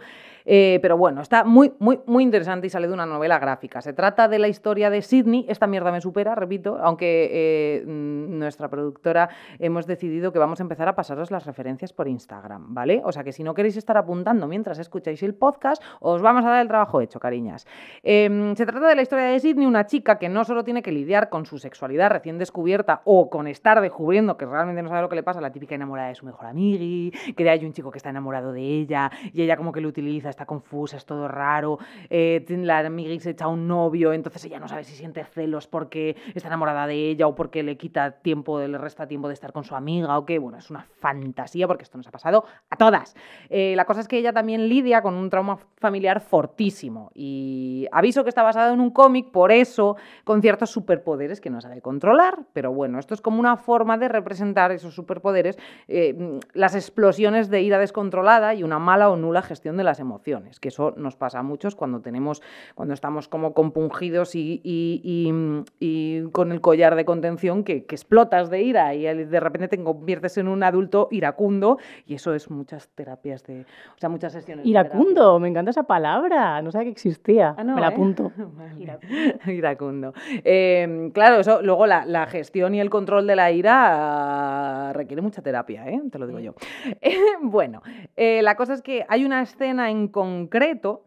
Eh, 0.52 0.80
pero 0.82 0.98
bueno, 0.98 1.22
está 1.22 1.44
muy, 1.44 1.74
muy, 1.78 2.00
muy 2.08 2.24
interesante 2.24 2.66
y 2.66 2.72
sale 2.72 2.88
de 2.88 2.94
una 2.96 3.06
novela 3.06 3.38
gráfica. 3.38 3.82
Se 3.82 3.94
trata 3.94 4.28
de 4.28 4.40
la 4.40 4.48
historia 4.48 4.90
de 4.90 5.04
Sidney, 5.04 5.46
esta 5.48 5.68
mierda 5.68 5.92
me 5.92 6.02
supera, 6.02 6.34
repito, 6.34 6.80
aunque 6.82 7.30
eh, 7.32 7.84
nuestra 7.86 8.68
productora 8.68 9.30
hemos 9.60 9.86
decidido 9.86 10.34
que 10.34 10.40
vamos 10.40 10.60
a 10.60 10.64
empezar 10.64 10.88
a 10.88 10.96
pasaros 10.96 11.30
las 11.30 11.46
referencias 11.46 11.94
por 11.94 12.08
Instagram, 12.08 12.74
¿vale? 12.74 13.00
O 13.06 13.12
sea 13.12 13.24
que 13.24 13.32
si 13.32 13.44
no 13.44 13.54
queréis 13.54 13.78
estar 13.78 13.96
apuntando 13.96 14.48
mientras 14.48 14.80
escucháis 14.80 15.22
el 15.22 15.36
podcast, 15.36 15.84
os 16.00 16.24
vamos 16.24 16.44
a 16.44 16.50
dar 16.50 16.62
el 16.64 16.68
trabajo 16.68 17.00
hecho, 17.00 17.20
cariñas. 17.20 17.68
Em, 18.02 18.56
se 18.56 18.66
trata 18.66 18.88
de 18.88 18.96
la 18.96 19.04
historia 19.04 19.26
de 19.26 19.40
Sidney, 19.40 19.68
una 19.68 19.86
chica 19.86 20.18
que 20.18 20.30
no 20.30 20.46
solo 20.46 20.64
tiene 20.64 20.82
que 20.82 20.92
lidiar 20.92 21.30
con 21.30 21.46
su 21.46 21.60
sexualidad 21.60 22.10
recién 22.10 22.40
descubierta 22.40 23.02
o 23.04 23.30
con 23.30 23.46
estar 23.46 23.82
descubriendo 23.82 24.36
que 24.36 24.48
realmente 24.48 24.82
no 24.82 24.90
sabe 24.90 25.04
lo 25.04 25.10
que 25.10 25.16
le 25.16 25.22
pasa, 25.22 25.42
la 25.42 25.52
típica 25.52 25.76
enamorada 25.76 26.08
de 26.08 26.16
su 26.16 26.26
mejor 26.26 26.48
amigui, 26.48 27.14
que 27.38 27.48
hay 27.48 27.64
un 27.66 27.74
chico 27.74 27.92
que 27.92 28.00
está 28.00 28.10
enamorado 28.10 28.52
de 28.52 28.62
ella 28.62 29.12
y 29.32 29.44
ella 29.44 29.56
como 29.56 29.72
que 29.72 29.82
lo 29.82 29.90
utiliza, 29.90 30.30
está 30.40 30.46
confusa, 30.46 30.96
es 30.96 31.06
todo 31.06 31.28
raro, 31.28 31.80
eh, 32.10 32.46
la 32.48 32.80
amigui 32.80 33.20
se 33.20 33.32
echa 33.32 33.50
un 33.50 33.68
novio, 33.68 34.14
entonces 34.14 34.46
ella 34.46 34.58
no 34.58 34.70
sabe 34.70 34.86
si 34.86 34.96
siente 34.96 35.26
celos 35.26 35.68
porque 35.68 36.16
está 36.34 36.48
enamorada 36.48 36.88
de 36.88 37.10
ella 37.10 37.28
o 37.28 37.36
porque 37.36 37.62
le 37.62 37.76
quita 37.76 38.12
tiempo, 38.12 38.58
le 38.60 38.78
resta 38.78 39.06
tiempo 39.06 39.28
de 39.28 39.34
estar 39.34 39.52
con 39.52 39.66
su 39.66 39.76
amiga 39.76 40.18
o 40.18 40.26
qué, 40.26 40.40
bueno, 40.40 40.58
es 40.58 40.70
una 40.70 40.86
fantasía 41.02 41.68
porque 41.68 41.84
esto 41.84 41.98
nos 41.98 42.08
ha 42.08 42.12
pasado 42.12 42.46
a 42.70 42.78
todas. 42.78 43.18
Eh, 43.50 43.74
la 43.76 43.84
cosa 43.84 44.00
es 44.00 44.08
que 44.08 44.18
ella 44.18 44.32
también 44.32 44.70
lidia 44.70 45.02
con 45.02 45.16
un 45.16 45.30
trauma 45.30 45.58
familiar 45.76 46.22
fortísimo 46.22 47.12
y 47.14 47.88
aviso 47.92 48.24
que 48.24 48.30
está 48.30 48.42
basado 48.42 48.74
en 48.74 48.80
un 48.80 48.92
cómic, 48.92 49.32
por 49.32 49.52
eso 49.52 49.98
con 50.24 50.42
ciertos 50.42 50.70
superpoderes 50.70 51.42
que 51.42 51.50
no 51.50 51.60
sabe 51.60 51.82
controlar, 51.82 52.46
pero 52.54 52.72
bueno, 52.72 52.98
esto 52.98 53.14
es 53.14 53.20
como 53.20 53.42
una 53.42 53.58
forma 53.58 53.98
de 53.98 54.08
representar 54.08 54.72
esos 54.72 54.96
superpoderes, 54.96 55.58
eh, 55.90 56.40
las 56.54 56.76
explosiones 56.76 57.50
de 57.50 57.62
ira 57.62 57.78
descontrolada 57.78 58.54
y 58.54 58.64
una 58.64 58.80
mala 58.80 59.10
o 59.10 59.18
nula 59.18 59.42
gestión 59.42 59.76
de 59.76 59.84
las 59.84 60.00
emociones, 60.00 60.19
que 60.60 60.68
eso 60.70 60.94
nos 60.98 61.16
pasa 61.16 61.40
a 61.40 61.44
muchos 61.44 61.76
cuando 61.76 62.02
tenemos, 62.02 62.42
cuando 62.76 62.94
estamos 62.94 63.28
como 63.28 63.54
compungidos 63.54 64.36
y, 64.36 64.62
y- 64.64 65.02
y, 65.04 65.64
y 65.80 66.30
con 66.32 66.52
el 66.52 66.62
collar 66.62 66.96
de 66.96 67.06
contención 67.06 67.64
que, 67.64 67.86
que 67.86 67.96
explotas 67.96 68.50
de 68.50 68.62
ira 68.62 68.94
y 68.96 69.04
de 69.04 69.40
repente 69.40 69.68
te 69.68 69.84
conviertes 69.84 70.38
en 70.38 70.48
un 70.48 70.64
adulto 70.64 71.08
iracundo 71.12 71.78
y 72.06 72.16
eso 72.16 72.34
es 72.34 72.50
muchas 72.50 72.90
terapias 72.90 73.44
de, 73.46 73.62
o 73.62 73.98
sea, 73.98 74.10
muchas 74.10 74.34
sesiones. 74.34 74.64
de. 74.66 74.70
Iracundo, 74.70 75.40
me 75.40 75.48
encanta 75.48 75.72
esa 75.72 75.84
palabra, 75.84 76.62
no 76.62 76.72
sabía 76.72 76.86
que 76.86 76.92
existía. 76.92 77.56
Ah, 77.58 77.64
no, 77.64 77.76
me 77.76 77.82
la 77.82 77.88
¿eh? 77.88 77.94
apunto. 77.94 78.32
Vale. 78.38 78.82
Iracundo. 78.82 79.52
Iracundo. 79.52 80.14
Eh, 80.44 81.12
claro, 81.14 81.40
eso, 81.40 81.62
luego 81.62 81.88
la, 81.88 82.06
la 82.06 82.26
gestión 82.28 82.76
y 82.76 82.80
el 82.82 82.90
control 82.90 83.26
de 83.28 83.36
la 83.36 83.52
ira 83.52 84.90
ah, 84.90 84.94
requiere 84.94 85.22
mucha 85.22 85.42
terapia, 85.42 85.88
¿eh? 85.88 86.02
te 86.12 86.20
lo 86.20 86.28
digo 86.28 86.40
yo. 86.40 86.54
Eh, 87.02 87.16
bueno, 87.42 87.82
eh, 88.18 88.42
la 88.42 88.56
cosa 88.56 88.74
es 88.74 88.82
que 88.82 89.06
hay 89.08 89.24
una 89.24 89.42
escena 89.42 89.90
en 89.90 90.09
concreto, 90.12 91.06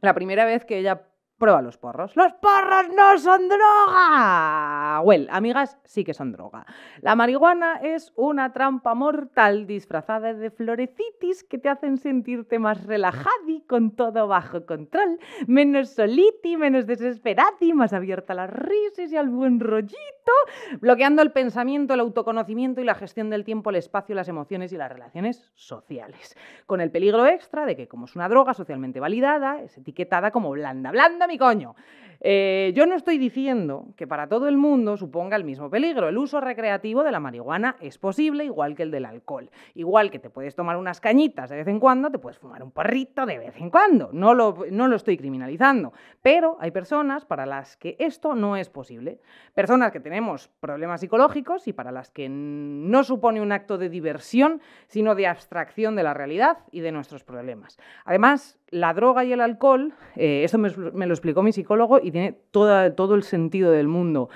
la 0.00 0.14
primera 0.14 0.44
vez 0.44 0.64
que 0.64 0.78
ella 0.78 1.07
prueba 1.38 1.62
los 1.62 1.78
porros. 1.78 2.14
¡Los 2.16 2.32
porros 2.34 2.88
no 2.94 3.16
son 3.18 3.48
droga! 3.48 5.00
Well, 5.02 5.28
amigas, 5.30 5.78
sí 5.84 6.04
que 6.04 6.12
son 6.12 6.32
droga. 6.32 6.66
La 7.00 7.14
marihuana 7.14 7.76
es 7.82 8.12
una 8.16 8.52
trampa 8.52 8.94
mortal 8.94 9.66
disfrazada 9.66 10.34
de 10.34 10.50
florecitis 10.50 11.44
que 11.44 11.58
te 11.58 11.68
hacen 11.68 11.96
sentirte 11.96 12.58
más 12.58 12.84
relajado 12.84 13.28
y 13.46 13.62
con 13.62 13.92
todo 13.92 14.26
bajo 14.26 14.66
control, 14.66 15.18
menos 15.46 15.90
soliti, 15.90 16.56
menos 16.56 16.86
desesperati, 16.86 17.72
más 17.72 17.92
abierta 17.92 18.32
a 18.32 18.36
las 18.36 18.50
risas 18.50 19.12
y 19.12 19.16
al 19.16 19.28
buen 19.28 19.60
rollito, 19.60 20.32
bloqueando 20.80 21.22
el 21.22 21.30
pensamiento, 21.30 21.94
el 21.94 22.00
autoconocimiento 22.00 22.80
y 22.80 22.84
la 22.84 22.94
gestión 22.94 23.30
del 23.30 23.44
tiempo, 23.44 23.70
el 23.70 23.76
espacio, 23.76 24.14
las 24.14 24.28
emociones 24.28 24.72
y 24.72 24.76
las 24.76 24.90
relaciones 24.90 25.50
sociales. 25.54 26.36
Con 26.66 26.80
el 26.80 26.90
peligro 26.90 27.26
extra 27.26 27.64
de 27.64 27.76
que, 27.76 27.86
como 27.86 28.06
es 28.06 28.16
una 28.16 28.28
droga 28.28 28.54
socialmente 28.54 28.98
validada, 28.98 29.62
es 29.62 29.78
etiquetada 29.78 30.32
como 30.32 30.50
blanda. 30.50 30.90
¡Blanda, 30.90 31.27
mi 31.28 31.38
coño! 31.38 31.76
Eh, 32.20 32.72
yo 32.74 32.86
no 32.86 32.96
estoy 32.96 33.16
diciendo 33.16 33.86
que 33.96 34.06
para 34.06 34.26
todo 34.26 34.48
el 34.48 34.56
mundo 34.56 34.96
suponga 34.96 35.36
el 35.36 35.44
mismo 35.44 35.70
peligro. 35.70 36.08
El 36.08 36.18
uso 36.18 36.40
recreativo 36.40 37.04
de 37.04 37.12
la 37.12 37.20
marihuana 37.20 37.76
es 37.80 37.98
posible, 37.98 38.44
igual 38.44 38.74
que 38.74 38.82
el 38.82 38.90
del 38.90 39.04
alcohol. 39.04 39.50
Igual 39.74 40.10
que 40.10 40.18
te 40.18 40.30
puedes 40.30 40.56
tomar 40.56 40.76
unas 40.76 41.00
cañitas 41.00 41.50
de 41.50 41.56
vez 41.56 41.68
en 41.68 41.78
cuando, 41.78 42.10
te 42.10 42.18
puedes 42.18 42.38
fumar 42.38 42.62
un 42.62 42.72
porrito 42.72 43.24
de 43.26 43.38
vez 43.38 43.56
en 43.56 43.70
cuando. 43.70 44.10
No 44.12 44.34
lo, 44.34 44.64
no 44.70 44.88
lo 44.88 44.96
estoy 44.96 45.16
criminalizando. 45.16 45.92
Pero 46.22 46.56
hay 46.60 46.70
personas 46.70 47.24
para 47.24 47.46
las 47.46 47.76
que 47.76 47.96
esto 47.98 48.34
no 48.34 48.56
es 48.56 48.68
posible. 48.68 49.20
Personas 49.54 49.92
que 49.92 50.00
tenemos 50.00 50.48
problemas 50.60 51.00
psicológicos 51.00 51.68
y 51.68 51.72
para 51.72 51.92
las 51.92 52.10
que 52.10 52.28
no 52.28 53.04
supone 53.04 53.40
un 53.40 53.52
acto 53.52 53.78
de 53.78 53.88
diversión, 53.88 54.60
sino 54.88 55.14
de 55.14 55.28
abstracción 55.28 55.94
de 55.94 56.02
la 56.02 56.14
realidad 56.14 56.58
y 56.72 56.80
de 56.80 56.90
nuestros 56.90 57.22
problemas. 57.22 57.78
Además, 58.04 58.58
la 58.70 58.92
droga 58.92 59.24
y 59.24 59.32
el 59.32 59.40
alcohol, 59.40 59.94
eh, 60.16 60.46
me, 60.58 60.70
me 60.92 61.06
lo 61.06 61.14
explicó 61.18 61.42
mi 61.42 61.52
psicólogo 61.52 61.98
y 62.02 62.10
tiene 62.10 62.34
toda, 62.50 62.94
todo 62.94 63.14
el 63.14 63.22
sentido 63.22 63.70
del 63.70 63.88
mundo. 63.88 64.30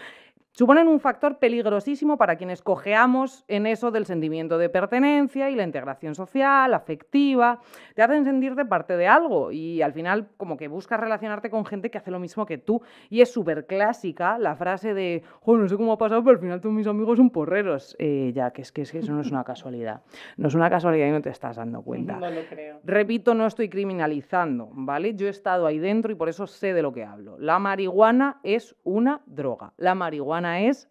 Suponen 0.55 0.87
un 0.87 1.01
factor 1.01 1.39
peligrosísimo 1.39 2.19
para 2.19 2.37
quienes 2.37 2.61
cojeamos 2.61 3.43
en 3.49 3.67
eso 3.67 3.91
del 3.91 4.05
sentimiento 4.05 4.59
de 4.59 4.69
pertenencia 4.69 5.49
y 5.49 5.55
la 5.55 5.63
integración 5.63 6.15
social, 6.15 6.75
afectiva. 6.75 7.59
Te 7.95 8.03
hacen 8.03 8.27
sentirte 8.27 8.67
parte 8.67 8.99
de 8.99 9.07
algo 9.09 9.51
y 9.51 9.81
al 9.81 9.95
final 9.95 10.29
como 10.37 10.59
que 10.59 10.69
buscas 10.69 11.01
relacionarte 11.01 11.49
con 11.49 11.65
gente 11.65 11.91
que 11.91 11.97
hace 11.97 12.11
lo 12.11 12.19
mismo 12.19 12.45
que 12.45 12.59
tú. 12.59 12.83
Y 13.09 13.23
es 13.23 13.33
súper 13.33 13.65
clásica 13.67 14.37
la 14.39 14.55
frase 14.55 14.93
de, 14.93 15.23
"Jo, 15.41 15.57
no 15.57 15.67
sé 15.71 15.77
cómo 15.79 15.93
ha 15.93 15.97
pasado, 15.99 16.23
pero 16.23 16.35
al 16.37 16.43
final 16.43 16.61
todos 16.61 16.75
mis 16.75 16.87
amigos 16.87 17.17
son 17.17 17.31
porreros. 17.31 17.97
Eh, 17.99 18.33
ya, 18.35 18.51
que 18.51 18.61
es, 18.61 18.73
que 18.73 18.83
es 18.83 18.93
que 18.93 18.99
eso 18.99 19.13
no 19.13 19.23
es 19.23 19.31
una 19.31 19.45
casualidad. 19.45 20.03
No 20.37 20.49
es 20.49 20.55
una 20.55 20.69
casualidad 20.69 21.07
y 21.07 21.13
no 21.13 21.23
te 21.23 21.31
estás 21.31 21.57
dando 21.57 21.81
cuenta. 21.81 22.19
No 22.19 22.31
lo 22.31 22.43
creo. 22.51 22.79
Repito, 22.85 23.33
no 23.33 23.47
estoy 23.47 23.71
criminalizando, 23.71 24.69
¿vale? 24.75 25.15
Yo 25.15 25.29
he 25.29 25.31
estado 25.31 25.67
ahí 25.67 25.79
dentro 25.79 26.13
y 26.13 26.15
por 26.15 26.29
eso 26.29 26.47
sé 26.47 26.75
de 26.75 26.83
lo 26.83 26.93
que 26.93 27.05
hablo. 27.05 27.39
La 27.39 27.59
marihuana 27.59 28.39
es 28.43 28.77
una 28.85 29.23
droga. 29.25 29.73
La 29.79 29.95
marihuana 29.95 30.42
es 30.45 30.89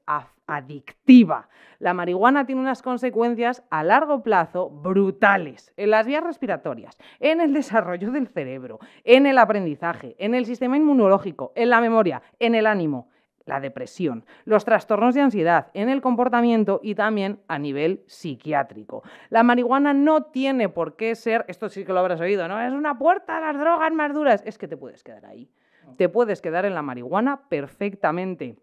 adictiva. 0.47 1.49
La 1.79 1.93
marihuana 1.93 2.45
tiene 2.45 2.61
unas 2.61 2.81
consecuencias 2.81 3.63
a 3.69 3.83
largo 3.83 4.21
plazo 4.23 4.69
brutales 4.69 5.73
en 5.77 5.91
las 5.91 6.05
vías 6.05 6.23
respiratorias, 6.23 6.97
en 7.19 7.41
el 7.41 7.53
desarrollo 7.53 8.11
del 8.11 8.27
cerebro, 8.27 8.79
en 9.03 9.25
el 9.25 9.37
aprendizaje, 9.37 10.15
en 10.19 10.35
el 10.35 10.45
sistema 10.45 10.77
inmunológico, 10.77 11.53
en 11.55 11.69
la 11.69 11.81
memoria, 11.81 12.21
en 12.39 12.55
el 12.55 12.67
ánimo 12.67 13.09
la 13.45 13.59
depresión, 13.59 14.25
los 14.45 14.65
trastornos 14.65 15.15
de 15.15 15.21
ansiedad, 15.21 15.67
en 15.73 15.89
el 15.89 16.01
comportamiento 16.01 16.79
y 16.83 16.95
también 16.95 17.41
a 17.47 17.59
nivel 17.59 18.03
psiquiátrico. 18.07 19.03
La 19.29 19.43
marihuana 19.43 19.93
no 19.93 20.23
tiene 20.23 20.69
por 20.69 20.95
qué 20.95 21.15
ser, 21.15 21.45
esto 21.47 21.69
sí 21.69 21.83
que 21.83 21.93
lo 21.93 21.99
habrás 21.99 22.21
oído, 22.21 22.47
¿no? 22.47 22.61
Es 22.61 22.71
una 22.71 22.97
puerta 22.97 23.37
a 23.37 23.41
las 23.41 23.59
drogas 23.59 23.91
más 23.93 24.13
duras. 24.13 24.43
Es 24.45 24.57
que 24.57 24.67
te 24.67 24.77
puedes 24.77 25.03
quedar 25.03 25.25
ahí. 25.25 25.49
Te 25.97 26.07
puedes 26.07 26.41
quedar 26.41 26.65
en 26.65 26.75
la 26.75 26.81
marihuana 26.81 27.49
perfectamente. 27.49 28.57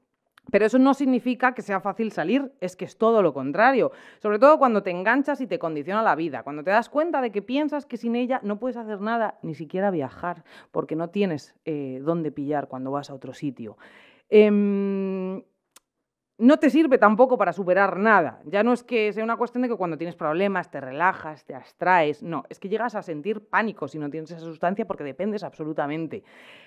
Pero 0.51 0.67
eso 0.67 0.79
no 0.79 0.95
significa 0.95 1.55
que 1.55 1.63
sea 1.63 1.81
fácil 1.81 2.13
salir, 2.13 2.53
es 2.61 2.77
que 2.77 2.85
es 2.85 2.97
todo 2.97 3.23
lo 3.23 3.35
contrario. 3.35 3.93
Sobre 4.23 4.39
todo 4.39 4.59
cuando 4.59 4.83
te 4.83 4.91
enganchas 4.91 5.41
y 5.41 5.47
te 5.47 5.59
condiciona 5.59 6.03
la 6.03 6.15
vida, 6.15 6.43
cuando 6.43 6.65
te 6.65 6.71
das 6.71 6.89
cuenta 6.89 7.21
de 7.21 7.31
que 7.31 7.43
piensas 7.43 7.87
que 7.87 7.97
sin 7.97 8.17
ella 8.17 8.41
no 8.43 8.59
puedes 8.59 8.77
hacer 8.77 9.01
nada, 9.01 9.39
ni 9.43 9.55
siquiera 9.55 9.91
viajar, 9.91 10.45
porque 10.71 10.97
no 10.97 11.11
tienes 11.11 11.55
eh, 11.65 12.01
dónde 12.03 12.33
pillar 12.33 12.69
cuando 12.69 12.91
vas 12.91 13.11
a 13.11 13.15
otro 13.15 13.35
sitio. 13.35 13.77
Em, 14.31 15.43
no 16.39 16.59
te 16.59 16.71
sirve 16.71 16.99
tampoco 16.99 17.37
para 17.37 17.53
superar 17.53 17.99
nada. 17.99 18.41
Ya 18.45 18.63
no 18.63 18.73
es 18.73 18.85
que 18.85 19.13
sea 19.13 19.25
una 19.25 19.37
cuestión 19.37 19.63
de 19.63 19.69
que 19.69 19.75
cuando 19.75 19.99
tienes 19.99 20.15
problemas 20.15 20.71
te 20.71 20.81
relajas, 20.81 21.45
te 21.45 21.55
abstraes. 21.55 22.23
No, 22.23 22.45
es 22.49 22.61
que 22.61 22.69
llegas 22.69 22.95
a 22.95 23.03
sentir 23.03 23.49
pánico 23.49 23.89
si 23.89 23.99
no 23.99 24.09
tienes 24.09 24.31
esa 24.31 24.41
sustancia 24.41 24.87
porque 24.87 25.03
dependes 25.03 25.43
absolutamente. 25.43 26.23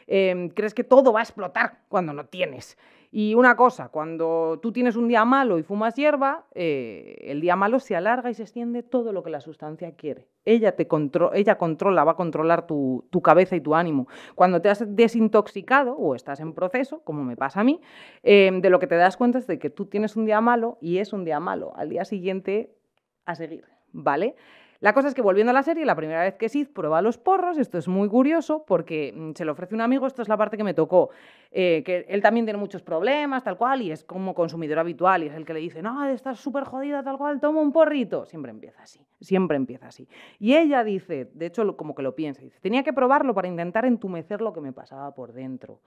Em, 0.08 0.50
crees 0.50 0.74
que 0.74 0.84
todo 0.84 1.14
va 1.14 1.22
a 1.22 1.24
explotar 1.24 1.84
cuando 1.88 2.12
no 2.12 2.26
tienes. 2.26 2.78
Y 3.14 3.36
una 3.36 3.58
cosa, 3.58 3.90
cuando 3.90 4.60
tú 4.62 4.72
tienes 4.72 4.96
un 4.96 5.10
día 5.10 5.26
malo 5.26 5.60
y 5.60 5.64
fumas 5.64 5.96
hierba, 5.96 6.46
eh, 6.56 7.18
el 7.24 7.42
día 7.42 7.58
malo 7.58 7.82
se 7.82 7.94
alarga 7.94 8.30
y 8.30 8.34
se 8.34 8.44
extiende 8.44 8.84
todo 8.84 9.12
lo 9.12 9.22
que 9.22 9.30
la 9.30 9.42
sustancia 9.42 9.92
quiere. 9.98 10.30
Ella, 10.46 10.78
te 10.78 10.88
contro 10.88 11.34
ella 11.34 11.58
controla, 11.58 12.06
va 12.06 12.14
a 12.14 12.16
controlar 12.16 12.66
tu, 12.66 13.06
tu 13.12 13.22
cabeza 13.22 13.58
y 13.58 13.62
tu 13.62 13.76
ánimo. 13.76 14.08
Cuando 14.34 14.62
te 14.62 14.70
has 14.70 14.96
desintoxicado 14.96 15.94
o 15.98 16.16
estás 16.16 16.40
en 16.40 16.54
proceso, 16.54 17.04
como 17.04 17.26
me 17.26 17.36
pasa 17.36 17.60
a 17.60 17.64
mí, 17.66 17.82
eh, 18.24 18.50
de 18.54 18.70
lo 18.70 18.80
que 18.80 18.88
te 18.88 18.96
das 18.96 19.18
cuenta 19.18 19.40
es 19.40 19.46
de 19.46 19.60
que 19.60 19.70
tú 19.70 19.88
tienes 19.88 20.16
un 20.16 20.26
día 20.26 20.40
malo 20.40 20.78
y 20.80 21.00
es 21.00 21.12
un 21.12 21.26
día 21.26 21.42
malo. 21.42 21.74
Al 21.76 21.90
día 21.90 22.06
siguiente, 22.06 22.74
a 23.26 23.36
seguir, 23.36 23.66
¿vale? 23.92 24.36
La 24.82 24.94
cosa 24.94 25.10
es 25.10 25.14
que 25.14 25.22
volviendo 25.22 25.52
a 25.52 25.54
la 25.54 25.62
serie, 25.62 25.86
la 25.86 25.96
primera 25.96 26.24
vez 26.24 26.34
que 26.38 26.50
Sid 26.50 26.70
prueba 26.70 27.04
los 27.04 27.20
porros, 27.20 27.60
esto 27.60 27.78
es 27.78 27.88
muy 27.88 28.10
curioso 28.10 28.66
porque 28.66 29.14
mm, 29.16 29.34
se 29.36 29.46
lo 29.46 29.52
ofrece 29.52 29.76
un 29.76 29.82
amigo, 29.82 30.08
esto 30.08 30.24
es 30.24 30.28
la 30.28 30.38
parte 30.38 30.58
que 30.58 30.64
me 30.64 30.74
tocó, 30.74 31.12
eh, 31.52 31.84
que 31.86 32.04
él 32.10 32.20
también 32.24 32.48
tiene 32.48 32.60
muchos 32.60 32.82
problemas, 32.82 33.44
tal 33.44 33.58
cual, 33.58 33.84
y 33.84 33.92
es 33.92 34.04
como 34.04 34.34
consumidor 34.34 34.80
habitual, 34.80 35.22
y 35.22 35.28
es 35.28 35.36
el 35.36 35.46
que 35.46 35.54
le 35.54 35.60
dice, 35.60 35.84
no, 35.84 36.04
estás 36.08 36.40
súper 36.40 36.64
jodida, 36.64 37.04
tal 37.04 37.20
cual, 37.20 37.40
toma 37.40 37.62
un 37.62 37.72
porrito. 37.72 38.26
Siempre 38.26 38.50
empieza 38.50 38.82
así, 38.82 39.06
siempre 39.20 39.56
empieza 39.56 39.86
así. 39.86 40.10
Y 40.40 40.56
ella 40.56 40.84
dice, 40.84 41.30
de 41.32 41.46
hecho 41.46 41.78
como 41.78 41.94
que 41.94 42.02
lo 42.02 42.16
piensa, 42.16 42.42
dice, 42.42 42.60
tenía 42.60 42.82
que 42.82 42.92
probarlo 42.92 43.36
para 43.36 43.48
intentar 43.48 43.86
entumecer 43.86 44.42
lo 44.42 44.52
que 44.52 44.62
me 44.62 44.74
pasaba 44.74 45.14
por 45.14 45.32
dentro. 45.32 45.80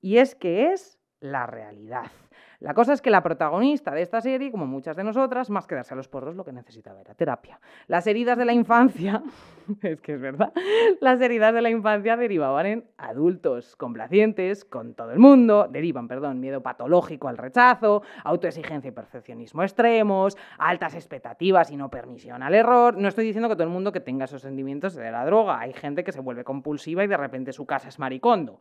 Y 0.00 0.18
es 0.18 0.36
que 0.36 0.72
es 0.72 1.00
la 1.18 1.46
realidad. 1.48 2.12
La 2.60 2.74
cosa 2.74 2.92
es 2.94 3.02
que 3.02 3.10
la 3.10 3.22
protagonista 3.22 3.90
de 3.92 4.02
esta 4.02 4.20
serie, 4.20 4.50
como 4.50 4.66
muchas 4.66 4.96
de 4.96 5.04
nosotras, 5.04 5.50
más 5.50 5.66
que 5.66 5.74
darse 5.74 5.92
a 5.92 5.96
los 5.96 6.08
porros, 6.08 6.36
lo 6.36 6.44
que 6.44 6.52
necesitaba 6.52 7.00
era 7.00 7.14
terapia. 7.14 7.60
Las 7.86 8.06
heridas 8.06 8.38
de 8.38 8.44
la 8.44 8.52
infancia, 8.52 9.22
es 9.82 10.00
que 10.00 10.14
es 10.14 10.20
verdad, 10.20 10.52
las 11.00 11.20
heridas 11.20 11.52
de 11.52 11.62
la 11.62 11.70
infancia 11.70 12.16
derivaban 12.16 12.66
en 12.66 12.84
adultos 12.96 13.76
complacientes 13.76 14.64
con 14.64 14.94
todo 14.94 15.12
el 15.12 15.18
mundo, 15.18 15.68
derivan, 15.70 16.08
perdón, 16.08 16.40
miedo 16.40 16.62
patológico 16.62 17.28
al 17.28 17.36
rechazo, 17.36 18.02
autoexigencia 18.24 18.88
y 18.88 18.92
perfeccionismo 18.92 19.62
extremos, 19.62 20.36
altas 20.58 20.94
expectativas 20.94 21.70
y 21.70 21.76
no 21.76 21.90
permisión 21.90 22.42
al 22.42 22.54
error. 22.54 22.96
No 22.96 23.08
estoy 23.08 23.26
diciendo 23.26 23.48
que 23.48 23.54
todo 23.54 23.64
el 23.64 23.70
mundo 23.70 23.92
que 23.92 24.00
tenga 24.00 24.24
esos 24.24 24.42
sentimientos 24.42 24.94
de 24.94 25.10
la 25.10 25.24
droga. 25.26 25.60
Hay 25.60 25.72
gente 25.72 26.04
que 26.04 26.12
se 26.12 26.20
vuelve 26.20 26.44
compulsiva 26.44 27.04
y 27.04 27.06
de 27.06 27.16
repente 27.16 27.52
su 27.52 27.66
casa 27.66 27.88
es 27.88 27.98
maricondo 27.98 28.58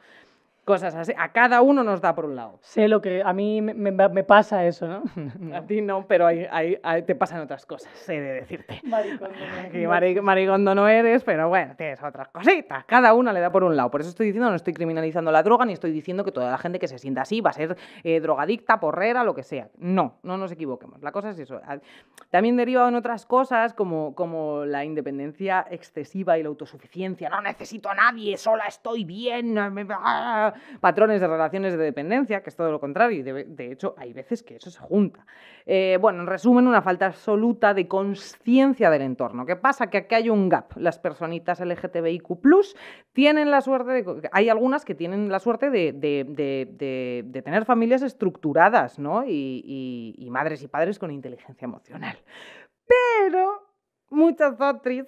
cosas 0.66 0.96
así. 0.96 1.14
A 1.18 1.32
cada 1.32 1.62
uno 1.62 1.84
nos 1.84 2.02
da 2.02 2.14
por 2.16 2.26
un 2.26 2.36
lado. 2.36 2.58
Sé 2.62 2.88
lo 2.88 3.02
que 3.02 3.22
a 3.24 3.32
mí 3.34 3.62
me, 3.62 3.92
me, 3.92 4.24
pasa 4.24 4.66
eso, 4.66 4.88
¿no? 5.40 5.56
A 5.56 5.62
ti 5.62 5.82
no, 5.82 6.06
pero 6.08 6.26
hay, 6.28 6.78
te 7.06 7.16
pasan 7.16 7.42
otras 7.42 7.66
cosas, 7.66 7.92
sé 7.94 8.20
de 8.20 8.34
decirte. 8.34 8.82
Maricondo. 8.84 9.36
maricondo 10.24 10.76
no 10.76 10.88
eres, 10.88 11.24
pero 11.24 11.48
bueno, 11.48 11.76
tienes 11.78 12.02
otras 12.04 12.28
cositas. 12.30 12.84
Cada 12.86 13.14
una 13.14 13.32
le 13.32 13.40
da 13.40 13.52
por 13.52 13.64
un 13.64 13.78
lado. 13.78 13.92
Por 13.92 14.02
eso 14.02 14.10
estoy 14.10 14.26
diciendo, 14.28 14.50
no 14.50 14.56
estoy 14.56 14.74
criminalizando 14.74 15.32
la 15.32 15.44
droga, 15.44 15.66
ni 15.66 15.74
estoy 15.74 15.92
diciendo 15.92 16.26
que 16.26 16.32
toda 16.32 16.52
la 16.52 16.58
gente 16.58 16.80
que 16.80 16.88
se 16.88 16.98
sienta 16.98 17.22
así 17.22 17.42
va 17.42 17.52
a 17.52 17.54
ser 17.54 17.78
eh, 18.04 18.20
drogadicta, 18.20 18.80
porrera, 18.80 19.24
lo 19.24 19.36
que 19.36 19.44
sea. 19.44 19.70
No, 19.78 20.16
no 20.24 20.38
nos 20.38 20.52
equivoquemos. 20.52 21.02
La 21.04 21.12
cosa 21.12 21.30
es 21.30 21.40
eso. 21.40 21.62
También 22.32 22.58
deriva 22.58 22.88
en 22.88 22.96
otras 22.96 23.26
cosas 23.26 23.74
como, 23.74 24.16
como 24.16 24.66
la 24.66 24.84
independencia 24.84 25.66
excesiva 25.70 26.40
y 26.40 26.44
la 26.44 26.50
autosuficiencia. 26.50 27.30
No 27.30 27.42
necesito 27.42 27.90
a 27.90 27.96
nadie, 27.96 28.36
sola 28.38 28.66
estoy 28.66 29.04
bien. 29.04 29.56
Patrones 30.80 31.22
de 31.22 31.28
relaciones 31.28 31.78
de 31.78 31.84
dependencia, 31.84 32.42
que 32.42 32.50
es 32.50 32.56
todo 32.56 32.72
lo 32.72 32.80
contrario, 32.80 33.20
y 33.20 33.24
de, 33.24 33.72
hecho 33.72 33.96
hay 33.98 34.14
veces 34.14 34.44
que 34.44 34.56
eso 34.56 34.70
se 34.70 34.80
junta. 34.80 35.26
Eh, 35.66 35.98
bueno, 36.00 36.22
en 36.22 36.28
resumen, 36.28 36.68
una 36.68 36.82
falta 36.82 37.08
absoluta 37.08 37.74
de 37.74 37.88
conciencia 37.88 38.90
del 38.90 39.02
entorno. 39.02 39.46
¿Qué 39.46 39.56
pasa? 39.56 39.90
Que 39.90 39.98
aquí 39.98 40.16
hay 40.16 40.30
un 40.30 40.50
gap. 40.50 40.78
Las 40.78 41.00
personitas 41.00 41.60
LGTBIQ 41.60 42.26
tienen 43.14 43.52
la 43.52 43.62
suerte 43.62 43.92
de... 43.92 44.30
Hay 44.32 44.50
algunas 44.50 44.86
que 44.86 44.96
tienen 44.96 45.30
la 45.30 45.40
suerte 45.40 45.70
de, 45.70 47.42
tener 47.44 47.66
familias 47.66 48.02
estructuradas, 48.02 49.00
¿no? 49.00 49.24
Y, 49.26 50.16
y 50.18 50.30
madres 50.30 50.62
y 50.64 50.68
padres 50.68 51.00
con 51.00 51.12
inteligencia 51.12 51.66
emocional. 51.66 52.18
Pero 52.88 53.66
muchas 54.10 54.60
otras, 54.60 55.06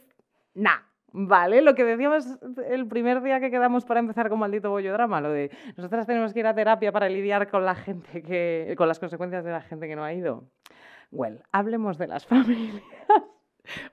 nah, 0.54 0.82
Vale, 1.20 1.63
lo 1.63 1.74
que 1.74 1.84
decíamos 1.84 2.38
el 2.70 2.88
primer 2.88 3.24
día 3.24 3.39
que 3.39 3.49
quedamos 3.49 3.86
para 3.86 3.99
empezar 3.99 4.30
con 4.30 4.38
maldito 4.38 4.70
bollo 4.70 4.93
drama, 4.93 5.20
lo 5.20 5.32
de 5.32 5.49
nosotras 5.76 6.05
tenemos 6.05 6.32
que 6.32 6.41
ir 6.41 6.45
a 6.45 6.53
terapia 6.53 6.91
para 6.91 7.09
lidiar 7.09 7.49
con 7.49 7.65
la 7.65 7.74
gente 7.74 8.22
que, 8.22 8.76
con 8.78 8.88
las 8.88 8.99
consecuencias 8.99 9.43
de 9.43 9.49
la 9.49 9.61
gente 9.61 9.88
que 9.88 9.95
no 9.95 10.03
ha 10.03 10.13
ido. 10.13 10.43
Well, 11.11 11.41
hablemos 11.51 11.97
de 11.97 12.05
las 12.05 12.24
familias. 12.28 12.84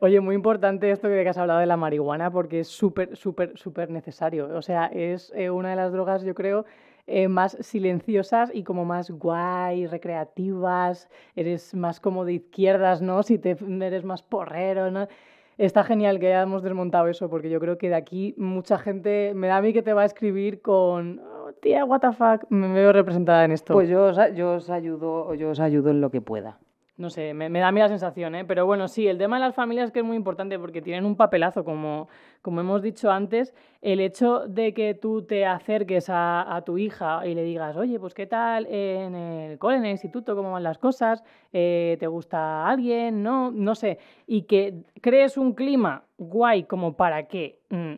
Oye, 0.00 0.20
muy 0.20 0.34
importante 0.34 0.90
esto 0.90 1.08
que 1.08 1.26
has 1.26 1.38
hablado 1.38 1.60
de 1.60 1.66
la 1.66 1.78
marihuana 1.78 2.30
porque 2.30 2.60
es 2.60 2.68
súper, 2.68 3.16
súper, 3.16 3.56
súper 3.56 3.88
necesario. 3.88 4.54
O 4.54 4.60
sea, 4.60 4.90
es 4.92 5.32
eh, 5.34 5.48
una 5.48 5.70
de 5.70 5.76
las 5.76 5.92
drogas, 5.92 6.24
yo 6.24 6.34
creo, 6.34 6.66
eh, 7.06 7.28
más 7.28 7.56
silenciosas 7.60 8.50
y 8.52 8.64
como 8.64 8.84
más 8.84 9.10
guay, 9.10 9.86
recreativas. 9.86 11.08
Eres 11.36 11.74
más 11.74 12.00
como 12.00 12.26
de 12.26 12.34
izquierdas, 12.34 13.00
¿no? 13.00 13.22
Si 13.22 13.38
te, 13.38 13.56
eres 13.80 14.04
más 14.04 14.22
porrero, 14.22 14.90
¿no? 14.90 15.08
Está 15.56 15.84
genial 15.84 16.18
que 16.18 16.28
hayamos 16.28 16.62
desmontado 16.62 17.06
eso, 17.08 17.30
porque 17.30 17.48
yo 17.48 17.60
creo 17.60 17.78
que 17.78 17.88
de 17.88 17.94
aquí 17.94 18.34
mucha 18.36 18.78
gente, 18.78 19.32
me 19.34 19.46
da 19.46 19.58
a 19.58 19.62
mí 19.62 19.72
que 19.72 19.82
te 19.82 19.92
va 19.92 20.02
a 20.02 20.06
escribir 20.06 20.62
con, 20.62 21.20
oh, 21.20 21.52
tía, 21.62 21.84
what 21.84 22.00
the 22.00 22.12
fuck, 22.12 22.50
me 22.50 22.72
veo 22.72 22.92
representada 22.92 23.44
en 23.44 23.52
esto. 23.52 23.72
Pues 23.72 23.88
yo 23.88 24.06
os, 24.06 24.18
yo 24.34 24.54
os 24.54 24.70
ayudo, 24.70 25.34
yo 25.34 25.50
os 25.50 25.60
ayudo 25.60 25.90
en 25.90 26.00
lo 26.00 26.10
que 26.10 26.20
pueda. 26.20 26.58
No 26.96 27.10
sé, 27.10 27.34
me, 27.34 27.50
da 27.50 27.68
a 27.68 27.72
mí 27.72 27.80
la 27.80 27.88
sensación, 27.88 28.36
¿eh? 28.36 28.44
Pero 28.44 28.66
bueno, 28.66 28.86
sí, 28.86 29.08
el 29.08 29.18
tema 29.18 29.36
de 29.36 29.40
las 29.40 29.54
familias 29.56 29.90
que 29.90 29.98
es 29.98 30.04
muy 30.04 30.16
importante 30.16 30.60
porque 30.60 30.80
tienen 30.80 31.04
un 31.04 31.16
papelazo, 31.16 31.64
como, 31.64 32.08
como 32.40 32.60
hemos 32.60 32.82
dicho 32.82 33.10
antes. 33.10 33.52
El 33.82 33.98
hecho 33.98 34.46
de 34.46 34.72
que 34.74 34.94
tú 34.94 35.22
te 35.22 35.44
acerques 35.44 36.06
a, 36.08 36.62
tu 36.64 36.78
hija 36.78 37.26
y 37.26 37.34
le 37.34 37.42
digas, 37.42 37.74
oye, 37.76 37.98
pues 37.98 38.14
qué 38.14 38.26
tal 38.26 38.66
en 38.66 39.16
el 39.16 39.58
cole, 39.58 39.78
en 39.78 39.86
el 39.86 39.90
instituto, 39.90 40.36
cómo 40.36 40.52
van 40.52 40.62
las 40.62 40.78
cosas, 40.78 41.24
eh, 41.52 41.96
¿te 41.98 42.06
gusta 42.06 42.68
alguien? 42.68 43.24
No, 43.24 43.50
no 43.50 43.74
sé. 43.74 43.98
Y 44.28 44.42
que 44.42 44.84
crees 45.00 45.36
un 45.36 45.54
clima 45.54 46.04
guay 46.16 46.62
como 46.62 46.96
para 46.96 47.24
que 47.26 47.58
mm, 47.70 47.94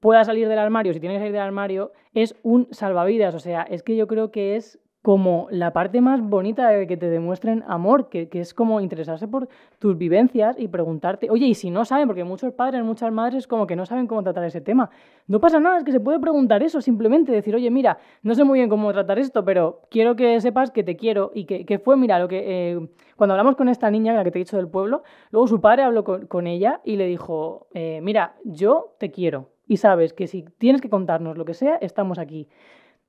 pueda 0.00 0.24
salir 0.24 0.48
del 0.48 0.58
armario, 0.58 0.92
si 0.92 0.98
tiene 0.98 1.14
que 1.14 1.20
salir 1.20 1.32
del 1.32 1.42
armario, 1.42 1.92
es 2.12 2.34
un 2.42 2.66
salvavidas. 2.72 3.36
O 3.36 3.38
sea, 3.38 3.62
es 3.62 3.84
que 3.84 3.94
yo 3.94 4.08
creo 4.08 4.32
que 4.32 4.56
es 4.56 4.80
como 5.02 5.48
la 5.50 5.72
parte 5.72 6.00
más 6.00 6.22
bonita 6.22 6.68
de 6.68 6.86
que 6.86 6.96
te 6.96 7.10
demuestren 7.10 7.64
amor, 7.66 8.08
que, 8.08 8.28
es 8.32 8.54
como 8.54 8.80
interesarse 8.80 9.26
por 9.26 9.48
tus 9.80 9.98
vivencias 9.98 10.56
y 10.58 10.68
preguntarte, 10.68 11.28
oye, 11.28 11.46
y 11.46 11.54
si 11.54 11.70
no 11.70 11.84
saben, 11.84 12.06
porque 12.06 12.22
muchos 12.22 12.52
padres, 12.52 12.84
muchas 12.84 13.12
madres 13.12 13.48
como 13.48 13.66
que 13.66 13.74
no 13.74 13.84
saben 13.84 14.06
cómo 14.06 14.22
tratar 14.22 14.44
ese 14.44 14.60
tema, 14.60 14.90
no 15.26 15.40
pasa 15.40 15.58
nada, 15.58 15.78
es 15.78 15.84
que 15.84 15.90
se 15.90 15.98
puede 15.98 16.20
preguntar 16.20 16.62
eso, 16.62 16.80
simplemente 16.80 17.32
decir, 17.32 17.54
oye, 17.56 17.68
mira, 17.68 17.98
no 18.22 18.36
sé 18.36 18.44
muy 18.44 18.60
bien 18.60 18.70
cómo 18.70 18.92
tratar 18.92 19.18
esto, 19.18 19.44
pero 19.44 19.80
quiero 19.90 20.14
que 20.14 20.40
sepas 20.40 20.70
que 20.70 20.84
te 20.84 20.96
quiero 20.96 21.32
y 21.34 21.46
que, 21.46 21.78
fue, 21.80 21.96
mira, 21.96 22.20
lo 22.20 22.28
que 22.28 22.42
eh, 22.44 22.88
cuando 23.16 23.34
hablamos 23.34 23.56
con 23.56 23.68
esta 23.68 23.90
niña, 23.90 24.14
la 24.14 24.22
que 24.22 24.30
te 24.30 24.38
he 24.38 24.44
dicho 24.44 24.56
del 24.56 24.68
pueblo, 24.68 25.02
luego 25.32 25.48
su 25.48 25.60
padre 25.60 25.82
habló 25.82 26.04
con, 26.04 26.46
ella 26.46 26.80
y 26.84 26.94
le 26.94 27.06
dijo, 27.06 27.66
eh, 27.74 28.00
mira, 28.02 28.36
yo 28.44 28.94
te 28.98 29.10
quiero 29.10 29.48
y 29.66 29.78
sabes 29.78 30.12
que 30.12 30.28
si 30.28 30.44
tienes 30.58 30.80
que 30.80 30.90
contarnos 30.90 31.36
lo 31.36 31.44
que 31.44 31.54
sea, 31.54 31.76
estamos 31.76 32.18
aquí. 32.18 32.46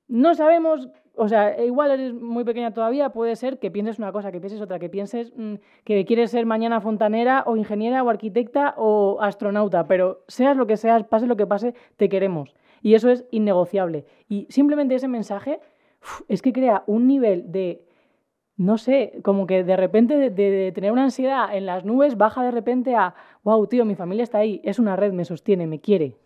No 0.08 0.34
sabemos 0.34 0.88
o 1.16 1.28
sea, 1.28 1.62
igual 1.62 1.90
eres 1.92 2.12
muy 2.12 2.44
pequeña 2.44 2.72
todavía, 2.72 3.10
puede 3.10 3.36
ser 3.36 3.58
que 3.58 3.70
pienses 3.70 3.98
una 3.98 4.12
cosa, 4.12 4.32
que 4.32 4.40
pienses 4.40 4.60
otra, 4.60 4.78
que 4.78 4.88
pienses 4.88 5.32
mm, 5.36 5.54
que 5.84 6.04
quieres 6.04 6.30
ser 6.30 6.46
mañana 6.46 6.80
fontanera 6.80 7.44
o 7.46 7.56
ingeniera 7.56 8.02
o 8.02 8.10
arquitecta 8.10 8.74
o 8.76 9.18
astronauta, 9.20 9.86
pero 9.86 10.24
seas 10.28 10.56
lo 10.56 10.66
que 10.66 10.76
seas, 10.76 11.04
pase 11.04 11.26
lo 11.26 11.36
que 11.36 11.46
pase, 11.46 11.74
te 11.96 12.08
queremos. 12.08 12.54
Y 12.82 12.94
eso 12.94 13.10
es 13.10 13.24
innegociable. 13.30 14.04
Y 14.28 14.46
simplemente 14.50 14.94
ese 14.94 15.08
mensaje 15.08 15.60
es 16.28 16.42
que 16.42 16.52
crea 16.52 16.82
un 16.86 17.06
nivel 17.06 17.50
de, 17.52 17.84
no 18.56 18.76
sé, 18.76 19.20
como 19.22 19.46
que 19.46 19.64
de 19.64 19.76
repente 19.76 20.16
de, 20.16 20.30
de, 20.30 20.72
tener 20.72 20.92
una 20.92 21.04
ansiedad 21.04 21.54
en 21.54 21.66
las 21.66 21.84
nubes 21.84 22.16
baja 22.16 22.42
de 22.42 22.50
repente 22.50 22.94
a, 22.94 23.14
wow, 23.42 23.66
tío, 23.66 23.84
mi 23.84 23.94
familia 23.94 24.24
está 24.24 24.38
ahí, 24.38 24.60
es 24.64 24.78
una 24.78 24.96
red, 24.96 25.12
me 25.12 25.24
sostiene, 25.24 25.66
me 25.66 25.80
quiere. 25.80 26.16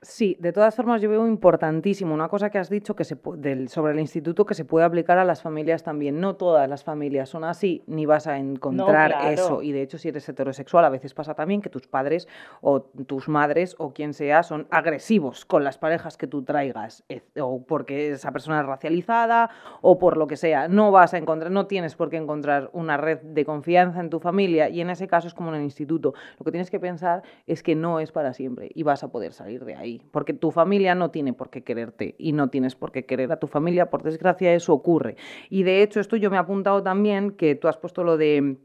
Sí, 0.00 0.36
de 0.38 0.52
todas 0.52 0.76
formas 0.76 1.02
yo 1.02 1.10
veo 1.10 1.26
importantísimo 1.26 2.14
una 2.14 2.28
cosa 2.28 2.50
que 2.50 2.58
has 2.58 2.70
dicho 2.70 2.94
que 2.94 3.02
se, 3.02 3.18
del, 3.36 3.68
sobre 3.68 3.94
el 3.94 3.98
instituto 3.98 4.46
que 4.46 4.54
se 4.54 4.64
puede 4.64 4.86
aplicar 4.86 5.18
a 5.18 5.24
las 5.24 5.42
familias 5.42 5.82
también. 5.82 6.20
No 6.20 6.36
todas 6.36 6.68
las 6.68 6.84
familias 6.84 7.28
son 7.28 7.42
así, 7.42 7.82
ni 7.88 8.06
vas 8.06 8.28
a 8.28 8.38
encontrar 8.38 9.32
eso. 9.32 9.60
Y 9.60 9.72
de 9.72 9.82
hecho, 9.82 9.98
si 9.98 10.08
eres 10.08 10.28
heterosexual, 10.28 10.84
a 10.84 10.88
veces 10.88 11.14
pasa 11.14 11.34
también 11.34 11.60
que 11.60 11.68
tus 11.68 11.88
padres 11.88 12.28
o 12.60 12.82
tus 12.82 13.28
madres 13.28 13.74
o 13.78 13.92
quien 13.92 14.14
sea 14.14 14.44
son 14.44 14.68
agresivos 14.70 15.44
con 15.44 15.64
las 15.64 15.78
parejas 15.78 16.16
que 16.16 16.28
tú 16.28 16.44
traigas, 16.44 17.04
o 17.40 17.64
porque 17.64 18.10
esa 18.12 18.30
persona 18.30 18.60
es 18.60 18.66
racializada 18.66 19.50
o 19.80 19.98
por 19.98 20.16
lo 20.16 20.28
que 20.28 20.36
sea. 20.36 20.68
No 20.68 20.92
vas 20.92 21.12
a 21.12 21.18
encontrar, 21.18 21.50
no 21.50 21.66
tienes 21.66 21.96
por 21.96 22.08
qué 22.08 22.18
encontrar 22.18 22.70
una 22.72 22.98
red 22.98 23.18
de 23.22 23.44
confianza 23.44 23.98
en 23.98 24.10
tu 24.10 24.20
familia 24.20 24.68
y 24.68 24.80
en 24.80 24.90
ese 24.90 25.08
caso 25.08 25.26
es 25.26 25.34
como 25.34 25.50
en 25.50 25.56
el 25.56 25.62
instituto. 25.62 26.14
Lo 26.38 26.44
que 26.44 26.52
tienes 26.52 26.70
que 26.70 26.78
pensar 26.78 27.22
es 27.48 27.64
que 27.64 27.74
no 27.74 27.98
es 27.98 28.12
para 28.12 28.32
siempre 28.32 28.70
y 28.72 28.84
vas 28.84 29.02
a 29.02 29.08
poder 29.08 29.32
salir 29.32 29.64
de 29.64 29.74
ahí 29.74 29.87
porque 30.10 30.32
tu 30.32 30.50
familia 30.50 30.94
no 30.94 31.10
tiene 31.10 31.32
por 31.32 31.50
qué 31.50 31.62
quererte 31.62 32.14
y 32.18 32.32
no 32.32 32.48
tienes 32.48 32.74
por 32.74 32.92
qué 32.92 33.04
querer 33.04 33.32
a 33.32 33.38
tu 33.38 33.46
familia, 33.46 33.90
por 33.90 34.02
desgracia 34.02 34.54
eso 34.54 34.72
ocurre. 34.72 35.16
Y 35.50 35.62
de 35.62 35.82
hecho 35.82 36.00
esto 36.00 36.16
yo 36.16 36.30
me 36.30 36.36
he 36.36 36.40
apuntado 36.40 36.82
también, 36.82 37.32
que 37.32 37.54
tú 37.54 37.68
has 37.68 37.76
puesto 37.76 38.04
lo 38.04 38.16
de 38.16 38.56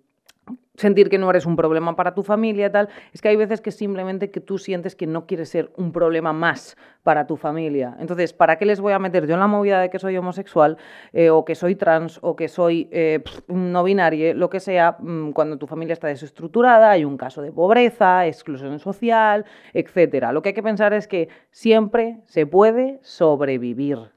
sentir 0.75 1.09
que 1.09 1.17
no 1.17 1.29
eres 1.29 1.45
un 1.45 1.55
problema 1.55 1.95
para 1.95 2.15
tu 2.15 2.23
familia 2.23 2.71
tal, 2.71 2.89
es 3.13 3.21
que 3.21 3.29
hay 3.29 3.35
veces 3.35 3.61
que 3.61 3.71
simplemente 3.71 4.31
que 4.31 4.39
tú 4.39 4.57
sientes 4.57 4.95
que 4.95 5.05
no 5.05 5.25
quieres 5.27 5.49
ser 5.49 5.71
un 5.77 5.91
problema 5.91 6.33
más 6.33 6.75
para 7.03 7.27
tu 7.27 7.37
familia. 7.37 7.95
Entonces, 7.99 8.33
¿para 8.33 8.57
qué 8.57 8.65
les 8.65 8.79
voy 8.79 8.93
a 8.93 8.99
meter 8.99 9.27
yo 9.27 9.35
en 9.35 9.39
la 9.39 9.47
movida 9.47 9.81
de 9.81 9.89
que 9.89 9.99
soy 9.99 10.17
homosexual 10.17 10.77
eh, 11.11 11.29
o 11.29 11.45
que 11.45 11.55
soy 11.55 11.75
trans 11.75 12.19
o 12.21 12.35
que 12.35 12.47
soy 12.47 12.89
eh, 12.91 13.23
no 13.47 13.83
binario, 13.83 14.33
lo 14.33 14.49
que 14.49 14.59
sea, 14.59 14.97
mm, 14.99 15.31
cuando 15.31 15.57
tu 15.57 15.67
familia 15.67 15.93
está 15.93 16.07
desestructurada, 16.07 16.91
hay 16.91 17.05
un 17.05 17.17
caso 17.17 17.41
de 17.41 17.51
pobreza, 17.51 18.25
exclusión 18.25 18.79
social, 18.79 19.45
etcétera? 19.73 20.31
Lo 20.31 20.41
que 20.41 20.49
hay 20.49 20.55
que 20.55 20.63
pensar 20.63 20.93
es 20.93 21.07
que 21.07 21.29
siempre 21.51 22.21
se 22.25 22.47
puede 22.47 22.99
sobrevivir. 23.03 24.12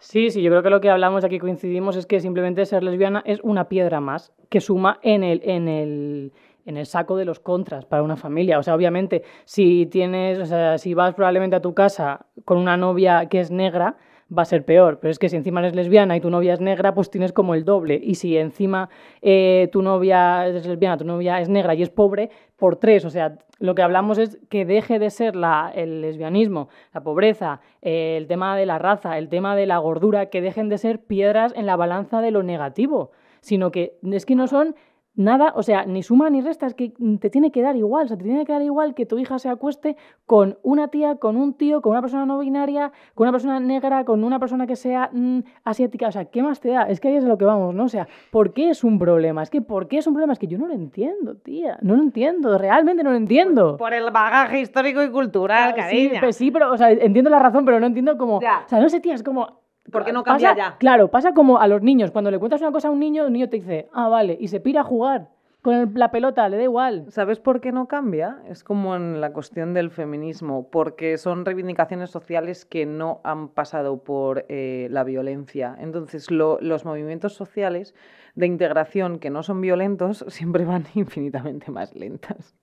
Sí, 0.00 0.30
sí, 0.30 0.40
yo 0.40 0.50
creo 0.50 0.62
que 0.62 0.70
lo 0.70 0.80
que 0.80 0.88
hablamos 0.88 1.24
aquí 1.24 1.38
coincidimos 1.38 1.94
es 1.94 2.06
que 2.06 2.20
simplemente 2.20 2.64
ser 2.64 2.82
lesbiana 2.82 3.22
es 3.26 3.38
una 3.42 3.68
piedra 3.68 4.00
más 4.00 4.32
que 4.48 4.62
suma 4.62 4.98
en 5.02 5.22
el, 5.22 5.42
en 5.44 5.68
el, 5.68 6.32
en 6.64 6.78
el 6.78 6.86
saco 6.86 7.18
de 7.18 7.26
los 7.26 7.38
contras 7.38 7.84
para 7.84 8.02
una 8.02 8.16
familia. 8.16 8.58
O 8.58 8.62
sea, 8.62 8.74
obviamente, 8.74 9.22
si 9.44 9.84
tienes, 9.84 10.38
o 10.38 10.46
sea, 10.46 10.78
si 10.78 10.94
vas 10.94 11.14
probablemente 11.14 11.56
a 11.56 11.60
tu 11.60 11.74
casa 11.74 12.24
con 12.46 12.56
una 12.56 12.78
novia 12.78 13.26
que 13.26 13.40
es 13.40 13.50
negra, 13.50 13.98
va 14.36 14.42
a 14.42 14.46
ser 14.46 14.64
peor. 14.64 15.00
Pero 15.00 15.10
es 15.10 15.18
que 15.18 15.28
si 15.28 15.36
encima 15.36 15.60
eres 15.60 15.74
lesbiana 15.74 16.16
y 16.16 16.20
tu 16.20 16.30
novia 16.30 16.54
es 16.54 16.60
negra, 16.60 16.94
pues 16.94 17.10
tienes 17.10 17.34
como 17.34 17.54
el 17.54 17.66
doble. 17.66 18.00
Y 18.02 18.14
si 18.14 18.38
encima 18.38 18.88
eh, 19.20 19.68
tu 19.70 19.82
novia 19.82 20.46
es 20.46 20.66
lesbiana, 20.66 20.96
tu 20.96 21.04
novia 21.04 21.40
es 21.40 21.50
negra 21.50 21.74
y 21.74 21.82
es 21.82 21.90
pobre, 21.90 22.30
por 22.60 22.76
tres. 22.76 23.04
O 23.04 23.10
sea, 23.10 23.38
lo 23.58 23.74
que 23.74 23.82
hablamos 23.82 24.18
es 24.18 24.38
que 24.48 24.64
deje 24.64 25.00
de 25.00 25.10
ser 25.10 25.34
la, 25.34 25.72
el 25.74 26.00
lesbianismo, 26.02 26.68
la 26.94 27.02
pobreza, 27.02 27.60
eh, 27.82 28.16
el 28.16 28.28
tema 28.28 28.56
de 28.56 28.66
la 28.66 28.78
raza, 28.78 29.18
el 29.18 29.28
tema 29.28 29.56
de 29.56 29.66
la 29.66 29.78
gordura, 29.78 30.26
que 30.26 30.40
dejen 30.40 30.68
de 30.68 30.78
ser 30.78 31.00
piedras 31.00 31.52
en 31.56 31.66
la 31.66 31.74
balanza 31.74 32.20
de 32.20 32.30
lo 32.30 32.44
negativo, 32.44 33.10
sino 33.40 33.72
que 33.72 33.98
es 34.02 34.26
que 34.26 34.36
no 34.36 34.46
son 34.46 34.76
nada, 35.20 35.52
o 35.54 35.62
sea, 35.62 35.84
ni 35.84 36.02
suma 36.02 36.30
ni 36.30 36.40
resta, 36.40 36.66
es 36.66 36.74
que 36.74 36.92
te 37.20 37.30
tiene 37.30 37.52
que 37.52 37.62
dar 37.62 37.76
igual, 37.76 38.06
o 38.06 38.08
sea, 38.08 38.16
te 38.16 38.24
tiene 38.24 38.44
que 38.44 38.52
dar 38.52 38.62
igual 38.62 38.94
que 38.94 39.06
tu 39.06 39.18
hija 39.18 39.38
se 39.38 39.48
acueste 39.48 39.96
con 40.26 40.58
una 40.62 40.88
tía, 40.88 41.16
con 41.16 41.36
un 41.36 41.54
tío, 41.54 41.82
con 41.82 41.92
una 41.92 42.00
persona 42.00 42.24
no 42.24 42.38
binaria, 42.38 42.90
con 43.14 43.26
una 43.26 43.32
persona 43.32 43.60
negra, 43.60 44.04
con 44.04 44.24
una 44.24 44.38
persona 44.38 44.66
que 44.66 44.76
sea 44.76 45.10
mm, 45.12 45.40
asiática, 45.64 46.08
o 46.08 46.12
sea, 46.12 46.24
¿qué 46.24 46.42
más 46.42 46.60
te 46.60 46.70
da? 46.70 46.84
Es 46.84 47.00
que 47.00 47.08
ahí 47.08 47.16
es 47.16 47.24
a 47.24 47.28
lo 47.28 47.36
que 47.36 47.44
vamos, 47.44 47.74
¿no? 47.74 47.84
O 47.84 47.88
sea, 47.88 48.08
¿por 48.30 48.52
qué 48.54 48.70
es 48.70 48.82
un 48.82 48.98
problema? 48.98 49.42
Es 49.42 49.50
que 49.50 49.60
¿por 49.60 49.88
qué 49.88 49.98
es 49.98 50.06
un 50.06 50.14
problema? 50.14 50.32
Es 50.32 50.38
que 50.38 50.46
yo 50.46 50.58
no 50.58 50.66
lo 50.66 50.74
entiendo, 50.74 51.36
tía, 51.36 51.78
no 51.82 51.96
lo 51.96 52.02
entiendo, 52.02 52.56
realmente 52.56 53.04
no 53.04 53.10
lo 53.10 53.16
entiendo. 53.16 53.76
Por 53.76 53.92
el 53.92 54.10
bagaje 54.10 54.60
histórico 54.60 55.02
y 55.02 55.10
cultural, 55.10 55.74
cariño. 55.74 56.10
Sí, 56.14 56.16
pues 56.20 56.36
sí, 56.36 56.50
pero, 56.50 56.72
o 56.72 56.78
sea, 56.78 56.90
entiendo 56.90 57.30
la 57.30 57.38
razón, 57.38 57.64
pero 57.64 57.78
no 57.78 57.86
entiendo 57.86 58.16
cómo, 58.16 58.38
o 58.38 58.40
sea, 58.40 58.80
no 58.80 58.88
sé, 58.88 59.00
tía, 59.00 59.14
es 59.14 59.22
como... 59.22 59.59
¿Por 59.90 60.04
qué 60.04 60.12
no 60.12 60.22
cambia 60.24 60.50
pasa, 60.50 60.56
ya? 60.70 60.76
Claro, 60.78 61.08
pasa 61.08 61.32
como 61.34 61.58
a 61.58 61.66
los 61.68 61.82
niños. 61.82 62.10
Cuando 62.10 62.30
le 62.30 62.38
cuentas 62.38 62.60
una 62.60 62.72
cosa 62.72 62.88
a 62.88 62.90
un 62.90 63.00
niño, 63.00 63.26
el 63.26 63.32
niño 63.32 63.48
te 63.48 63.56
dice, 63.58 63.88
ah, 63.92 64.08
vale, 64.08 64.36
y 64.40 64.48
se 64.48 64.60
pira 64.60 64.80
a 64.82 64.84
jugar 64.84 65.28
con 65.62 65.74
el- 65.74 65.90
la 65.94 66.10
pelota, 66.10 66.48
le 66.48 66.56
da 66.56 66.62
igual. 66.62 67.04
¿Sabes 67.10 67.38
por 67.38 67.60
qué 67.60 67.70
no 67.70 67.86
cambia? 67.86 68.38
Es 68.48 68.64
como 68.64 68.96
en 68.96 69.20
la 69.20 69.32
cuestión 69.34 69.74
del 69.74 69.90
feminismo, 69.90 70.68
porque 70.70 71.18
son 71.18 71.44
reivindicaciones 71.44 72.10
sociales 72.10 72.64
que 72.64 72.86
no 72.86 73.20
han 73.24 73.48
pasado 73.48 74.02
por 74.02 74.46
eh, 74.48 74.88
la 74.90 75.04
violencia. 75.04 75.76
Entonces, 75.78 76.30
lo- 76.30 76.58
los 76.62 76.84
movimientos 76.86 77.34
sociales 77.34 77.94
de 78.34 78.46
integración 78.46 79.18
que 79.18 79.28
no 79.28 79.42
son 79.42 79.60
violentos 79.60 80.24
siempre 80.28 80.64
van 80.64 80.84
infinitamente 80.94 81.70
más 81.70 81.94
lentas. 81.94 82.56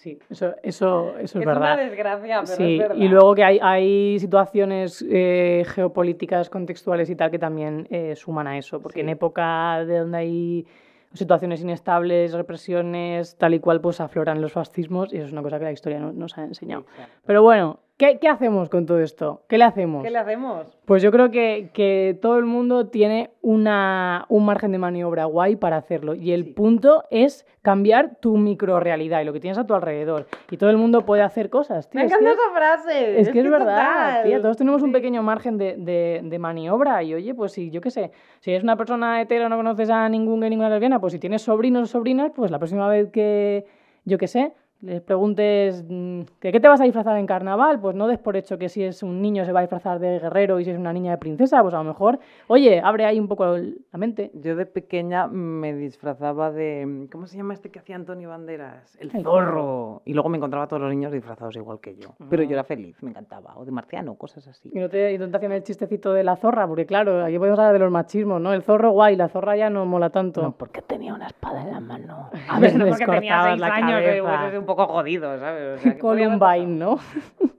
Sí, 0.00 0.16
eso, 0.30 0.54
eso, 0.62 1.08
eso 1.18 1.18
es, 1.18 1.34
es 1.34 1.44
verdad. 1.44 1.74
una 1.74 1.76
desgracia, 1.76 2.40
pero 2.42 2.56
Sí, 2.56 2.74
es 2.74 2.78
verdad. 2.78 2.94
y 2.96 3.08
luego 3.08 3.34
que 3.34 3.42
hay, 3.42 3.58
hay 3.60 4.20
situaciones 4.20 5.04
eh, 5.10 5.64
geopolíticas 5.66 6.48
contextuales 6.48 7.10
y 7.10 7.16
tal 7.16 7.32
que 7.32 7.38
también 7.40 7.88
eh, 7.90 8.14
suman 8.14 8.46
a 8.46 8.56
eso, 8.56 8.80
porque 8.80 9.00
en 9.00 9.08
época 9.08 9.84
de 9.84 9.98
donde 9.98 10.18
hay 10.18 10.66
situaciones 11.14 11.60
inestables, 11.62 12.32
represiones, 12.32 13.36
tal 13.38 13.54
y 13.54 13.58
cual, 13.58 13.80
pues 13.80 14.00
afloran 14.00 14.40
los 14.40 14.52
fascismos 14.52 15.12
y 15.12 15.16
eso 15.16 15.26
es 15.26 15.32
una 15.32 15.42
cosa 15.42 15.58
que 15.58 15.64
la 15.64 15.72
historia 15.72 15.98
no- 15.98 16.12
nos 16.12 16.38
ha 16.38 16.44
enseñado. 16.44 16.86
Pero 17.26 17.42
bueno, 17.42 17.80
¿qué, 17.98 18.18
qué 18.18 18.28
hacemos 18.28 18.70
con 18.70 18.86
todo 18.86 19.00
esto? 19.00 19.42
¿Qué 19.48 19.58
le 19.58 19.64
hacemos? 19.64 20.02
¿Qué 20.02 20.10
le 20.10 20.18
hacemos? 20.18 20.66
Pues 20.86 21.02
yo 21.02 21.10
creo 21.12 21.30
que, 21.30 21.68
que 21.74 22.18
todo 22.22 22.38
el 22.38 22.46
mundo 22.46 22.86
tiene 22.86 23.30
una, 23.42 24.24
un 24.30 24.46
margen 24.46 24.72
de 24.72 24.78
maniobra 24.78 25.26
guay 25.26 25.56
para 25.56 25.76
hacerlo. 25.76 26.14
Y 26.14 26.32
el 26.32 26.44
Sí. 26.44 26.50
punto 26.54 27.04
es 27.10 27.46
cambiar 27.60 28.16
tu 28.20 28.36
microrealidad 28.38 29.20
y 29.20 29.24
lo 29.24 29.32
que 29.34 29.40
tienes 29.40 29.58
a 29.58 29.66
tu 29.66 29.74
alrededor. 29.74 30.26
Y 30.50 30.56
todo 30.56 30.70
el 30.70 30.78
mundo 30.78 31.04
puede 31.04 31.22
hacer 31.22 31.50
cosas, 31.50 31.90
tío. 31.90 32.00
Me 32.00 32.06
encanta 32.06 32.30
esa 32.30 32.50
frase. 32.54 33.20
es 33.20 33.28
que 33.28 33.40
es 33.40 33.50
verdad, 33.50 34.22
tía, 34.24 34.40
todos 34.40 34.56
tenemos 34.56 34.80
un 34.82 34.92
pequeño 34.92 35.22
margen 35.22 35.58
de, 35.58 35.74
de- 35.76 36.20
de 36.22 36.38
maniobra 36.38 37.02
y 37.02 37.12
oye, 37.14 37.34
pues 37.34 37.52
si 37.52 37.70
yo 37.70 37.80
qué 37.82 37.90
sé, 37.90 38.12
si 38.40 38.50
eres 38.52 38.62
una 38.62 38.76
persona 38.76 39.20
hetero 39.20 39.48
no 39.50 39.56
conoces 39.56 39.90
a 39.90 40.08
ningún 40.08 40.40
gay, 40.40 40.48
ninguna 40.50 40.70
lesbiana, 40.70 41.00
pues 41.00 41.12
si 41.12 41.18
tienes 41.18 41.42
sobrinos 41.42 41.82
o 41.82 41.86
sobrinas, 41.86 42.32
pues 42.34 42.50
la 42.50 42.58
próxima 42.58 42.88
vez 42.88 43.10
que, 43.10 43.66
yo 44.04 44.16
qué 44.16 44.28
sé, 44.28 44.52
les 44.80 45.00
preguntes 45.02 45.84
mm, 45.88 46.20
que 46.40 46.52
qué 46.52 46.60
te 46.60 46.68
vas 46.68 46.80
a 46.80 46.84
disfrazar 46.84 47.16
en 47.18 47.26
carnaval, 47.26 47.80
pues 47.80 47.96
no 47.96 48.06
des 48.06 48.18
por 48.18 48.36
hecho 48.36 48.58
que 48.58 48.68
si 48.68 48.84
es 48.84 49.02
un 49.02 49.20
niño 49.20 49.44
se 49.44 49.52
va 49.52 49.60
a 49.60 49.62
disfrazar 49.62 49.98
de 49.98 50.20
guerrero 50.20 50.60
y 50.60 50.64
si 50.64 50.70
es 50.70 50.78
una 50.78 50.92
niña 50.92 51.10
de 51.12 51.18
princesa, 51.18 51.60
pues 51.62 51.74
a 51.74 51.78
lo 51.78 51.84
mejor, 51.84 52.18
oye, 52.46 52.80
abre 52.80 53.04
ahí 53.04 53.18
un 53.18 53.26
poco 53.28 53.56
la 53.56 53.98
mente. 53.98 54.30
Yo 54.34 54.54
de 54.54 54.66
pequeña 54.66 55.26
me 55.26 55.74
disfrazaba 55.74 56.52
de. 56.52 57.08
¿Cómo 57.10 57.26
se 57.26 57.36
llama 57.36 57.54
este 57.54 57.70
que 57.70 57.80
hacía 57.80 57.96
Antonio 57.96 58.28
Banderas? 58.28 58.96
El 59.00 59.10
El 59.14 59.22
zorro. 59.24 60.02
Y 60.04 60.14
luego 60.14 60.28
me 60.28 60.36
encontraba 60.36 60.64
a 60.66 60.68
todos 60.68 60.82
los 60.82 60.90
niños 60.90 61.10
disfrazados 61.12 61.56
igual 61.56 61.80
que 61.80 61.96
yo. 61.96 62.10
Pero 62.30 62.42
yo 62.44 62.50
Ah. 62.50 62.52
era 62.54 62.64
feliz, 62.64 63.02
me 63.02 63.10
encantaba. 63.10 63.54
O 63.56 63.64
de 63.64 63.72
marciano, 63.72 64.14
cosas 64.14 64.46
así. 64.48 64.70
Y 64.72 64.78
no 64.78 64.88
te, 64.88 65.12
y 65.12 65.18
no 65.18 65.28
te 65.28 65.36
hacían 65.36 65.52
el 65.52 65.62
chistecito 65.64 66.12
de 66.12 66.22
la 66.24 66.36
zorra, 66.36 66.66
porque 66.68 66.86
claro, 66.86 67.24
aquí 67.24 67.36
podemos 67.38 67.58
hablar 67.58 67.72
de 67.72 67.78
los 67.80 67.90
machismos, 67.90 68.40
¿no? 68.40 68.52
El 68.52 68.62
zorro 68.62 68.90
guay, 68.92 69.16
la 69.16 69.28
zorra 69.28 69.56
ya 69.56 69.70
no 69.70 69.84
mola 69.86 70.10
tanto. 70.10 70.40
No, 70.42 70.52
porque 70.52 70.82
tenía 70.82 71.14
una 71.14 71.26
espada 71.26 71.62
en 71.62 71.70
la 71.72 71.80
mano. 71.80 72.30
A 72.48 72.60
ver, 72.60 72.76
les 72.76 72.88
porque 72.90 73.06
tenía 73.06 73.42
seis 73.42 73.60
la 73.60 73.74
años, 73.74 74.00
cabeza. 74.02 74.22
pues 74.22 74.52
es 74.54 74.58
un 74.60 74.66
poco 74.68 74.86
jodido, 74.86 75.38
¿sabes? 75.38 75.80
O 75.80 75.82
sea, 75.82 75.98
Columbine. 75.98 76.66
¿no? 76.66 76.98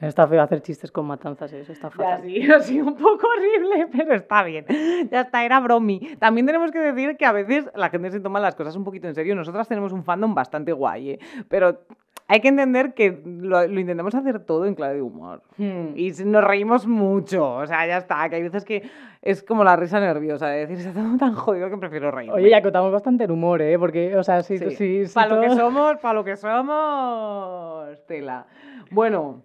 Está 0.00 0.28
feo 0.28 0.42
hacer 0.42 0.60
chistes 0.60 0.92
con 0.92 1.06
matanzas, 1.06 1.52
eso 1.52 1.72
está 1.72 1.90
fatal. 1.90 2.22
sí, 2.22 2.42
ha 2.52 2.60
sido 2.60 2.86
un 2.86 2.96
poco 2.96 3.26
horrible, 3.26 3.88
pero 3.90 4.14
está 4.14 4.44
bien. 4.44 4.66
Ya 5.10 5.22
está, 5.22 5.44
era 5.44 5.58
bromi. 5.58 6.16
También 6.18 6.46
tenemos 6.46 6.70
que 6.70 6.78
decir 6.78 7.16
que 7.16 7.24
a 7.24 7.32
veces 7.32 7.68
la 7.74 7.88
gente 7.88 8.10
se 8.10 8.20
toma 8.20 8.38
las 8.38 8.54
cosas 8.54 8.76
un 8.76 8.84
poquito 8.84 9.08
en 9.08 9.14
serio. 9.14 9.34
Nosotras 9.34 9.66
tenemos 9.66 9.92
un 9.92 10.04
fandom 10.04 10.34
bastante 10.34 10.72
guay, 10.72 11.12
¿eh? 11.12 11.18
pero 11.48 11.80
hay 12.26 12.40
que 12.40 12.48
entender 12.48 12.94
que 12.94 13.22
lo, 13.24 13.66
lo 13.66 13.80
intentamos 13.80 14.14
hacer 14.14 14.40
todo 14.40 14.64
en 14.66 14.74
clave 14.74 14.94
de 14.94 15.02
humor. 15.02 15.42
Hmm. 15.58 15.96
Y 15.96 16.10
nos 16.24 16.42
reímos 16.42 16.86
mucho, 16.86 17.56
o 17.56 17.66
sea, 17.66 17.86
ya 17.86 17.98
está, 17.98 18.28
que 18.28 18.36
hay 18.36 18.42
veces 18.42 18.64
que 18.64 18.88
es 19.20 19.42
como 19.42 19.64
la 19.64 19.76
risa 19.76 20.00
nerviosa, 20.00 20.48
de 20.48 20.66
decir, 20.66 20.78
está 20.78 21.02
todo 21.02 21.16
tan 21.18 21.34
jodido 21.34 21.68
que 21.70 21.76
prefiero 21.76 22.10
reírme. 22.10 22.36
Oye, 22.36 22.50
ya 22.50 22.58
acotamos 22.58 22.92
bastante 22.92 23.24
el 23.24 23.30
humor, 23.30 23.62
¿eh? 23.62 23.78
Porque, 23.78 24.16
o 24.16 24.22
sea. 24.22 24.42
Sí, 24.42 24.58
si, 24.58 25.06
si 25.06 25.14
para 25.14 25.34
lo 25.34 25.40
que 25.40 25.50
somos, 25.50 25.96
para 25.98 26.14
lo 26.14 26.24
que 26.24 26.36
somos, 26.36 28.06
tela. 28.06 28.46
Bueno, 28.90 29.42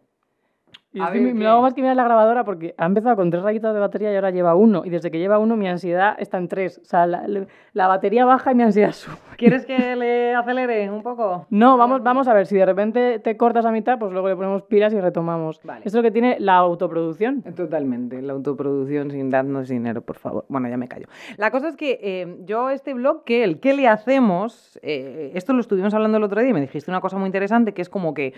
Y 0.91 1.01
a 1.01 1.09
ver, 1.09 1.21
me, 1.21 1.33
me 1.33 1.41
¿qué? 1.41 1.47
hago 1.47 1.61
más 1.61 1.73
que 1.73 1.81
mirar 1.81 1.95
la 1.95 2.03
grabadora 2.03 2.43
porque 2.43 2.73
ha 2.77 2.85
empezado 2.85 3.15
con 3.15 3.29
tres 3.29 3.43
rayitas 3.43 3.73
de 3.73 3.79
batería 3.79 4.11
y 4.11 4.15
ahora 4.15 4.31
lleva 4.31 4.55
uno. 4.55 4.83
Y 4.85 4.89
desde 4.89 5.11
que 5.11 5.19
lleva 5.19 5.37
uno, 5.37 5.55
mi 5.55 5.67
ansiedad 5.67 6.15
está 6.17 6.37
en 6.37 6.47
tres. 6.47 6.79
O 6.79 6.85
sea, 6.85 7.05
la, 7.05 7.27
la 7.73 7.87
batería 7.87 8.25
baja 8.25 8.51
y 8.51 8.55
mi 8.55 8.63
ansiedad 8.63 8.91
sube. 8.93 9.15
¿quieres 9.39 9.65
que 9.65 9.95
le 9.95 10.35
acelere 10.35 10.91
un 10.91 11.01
poco? 11.01 11.47
No, 11.49 11.77
vamos, 11.77 12.03
vamos 12.03 12.27
a 12.27 12.33
ver, 12.33 12.45
si 12.45 12.55
de 12.57 12.65
repente 12.65 13.19
te 13.19 13.37
cortas 13.37 13.65
a 13.65 13.71
mitad, 13.71 13.97
pues 13.97 14.11
luego 14.11 14.27
le 14.27 14.35
ponemos 14.35 14.63
pilas 14.63 14.93
y 14.93 14.99
retomamos. 14.99 15.61
Vale. 15.63 15.79
Esto 15.85 15.89
es 15.89 15.95
lo 15.95 16.03
que 16.03 16.11
tiene 16.11 16.37
la 16.39 16.57
autoproducción. 16.57 17.41
Totalmente, 17.55 18.21
la 18.21 18.33
autoproducción 18.33 19.11
sin 19.11 19.29
darnos 19.29 19.69
dinero, 19.69 20.01
por 20.01 20.17
favor. 20.17 20.45
Bueno, 20.49 20.67
ya 20.67 20.77
me 20.77 20.87
callo. 20.87 21.07
La 21.37 21.51
cosa 21.51 21.69
es 21.69 21.77
que 21.77 21.99
eh, 22.01 22.37
yo 22.45 22.69
este 22.69 22.93
blog, 22.93 23.23
que 23.23 23.43
el 23.43 23.59
que 23.59 23.73
le 23.73 23.87
hacemos, 23.87 24.77
eh, 24.83 25.31
esto 25.33 25.53
lo 25.53 25.61
estuvimos 25.61 25.93
hablando 25.93 26.17
el 26.17 26.23
otro 26.23 26.41
día 26.41 26.49
y 26.49 26.53
me 26.53 26.61
dijiste 26.61 26.91
una 26.91 26.99
cosa 26.99 27.17
muy 27.17 27.27
interesante, 27.27 27.73
que 27.73 27.81
es 27.81 27.89
como 27.89 28.13
que 28.13 28.33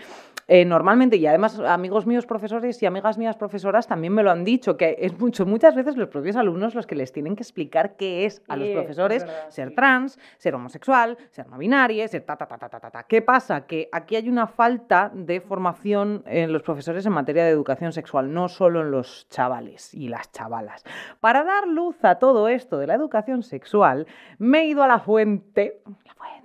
eh, 0.46 0.64
normalmente, 0.64 1.16
y 1.16 1.26
además 1.26 1.58
amigos 1.58 2.06
míos 2.06 2.26
profesores 2.42 2.82
y 2.82 2.86
amigas 2.86 3.18
mías 3.18 3.36
profesoras 3.36 3.86
también 3.86 4.12
me 4.12 4.24
lo 4.24 4.32
han 4.32 4.42
dicho, 4.42 4.76
que 4.76 4.96
es 4.98 5.16
mucho, 5.16 5.46
muchas 5.46 5.76
veces 5.76 5.96
los 5.96 6.08
propios 6.08 6.34
alumnos 6.34 6.74
los 6.74 6.88
que 6.88 6.96
les 6.96 7.12
tienen 7.12 7.36
que 7.36 7.44
explicar 7.44 7.94
qué 7.94 8.24
es 8.24 8.42
a 8.48 8.56
los 8.56 8.66
Sí, 8.66 8.74
profesores 8.74 9.22
verdad, 9.24 9.48
ser 9.50 9.68
sí. 9.68 9.74
trans, 9.76 10.18
ser 10.38 10.54
homosexual, 10.56 11.16
ser 11.30 11.46
no 11.48 11.56
binario, 11.56 12.06
ser 12.08 12.22
ta, 12.22 12.34
ta, 12.36 12.46
ta, 12.48 12.58
ta, 12.58 12.68
ta, 12.68 12.80
ta, 12.80 12.90
ta. 12.90 13.02
¿Qué 13.04 13.22
pasa? 13.22 13.64
Que 13.64 13.88
aquí 13.92 14.16
hay 14.16 14.28
una 14.28 14.48
falta 14.48 15.12
de 15.14 15.40
formación 15.40 16.24
en 16.26 16.52
los 16.52 16.62
profesores 16.62 17.06
en 17.06 17.12
materia 17.12 17.44
de 17.44 17.50
educación 17.50 17.92
sexual, 17.92 18.34
no 18.34 18.48
solo 18.48 18.80
en 18.80 18.90
los 18.90 19.28
chavales 19.28 19.94
y 19.94 20.08
las 20.08 20.32
chavalas. 20.32 20.82
Para 21.20 21.44
dar 21.44 21.68
luz 21.68 22.04
a 22.04 22.16
todo 22.16 22.48
esto 22.48 22.76
de 22.78 22.88
la 22.88 22.94
educación 22.94 23.44
sexual, 23.44 24.08
me 24.38 24.62
he 24.62 24.66
ido 24.66 24.82
a 24.82 24.88
la 24.88 24.98
fuente. 24.98 25.80
La 26.04 26.14
fuente. 26.14 26.41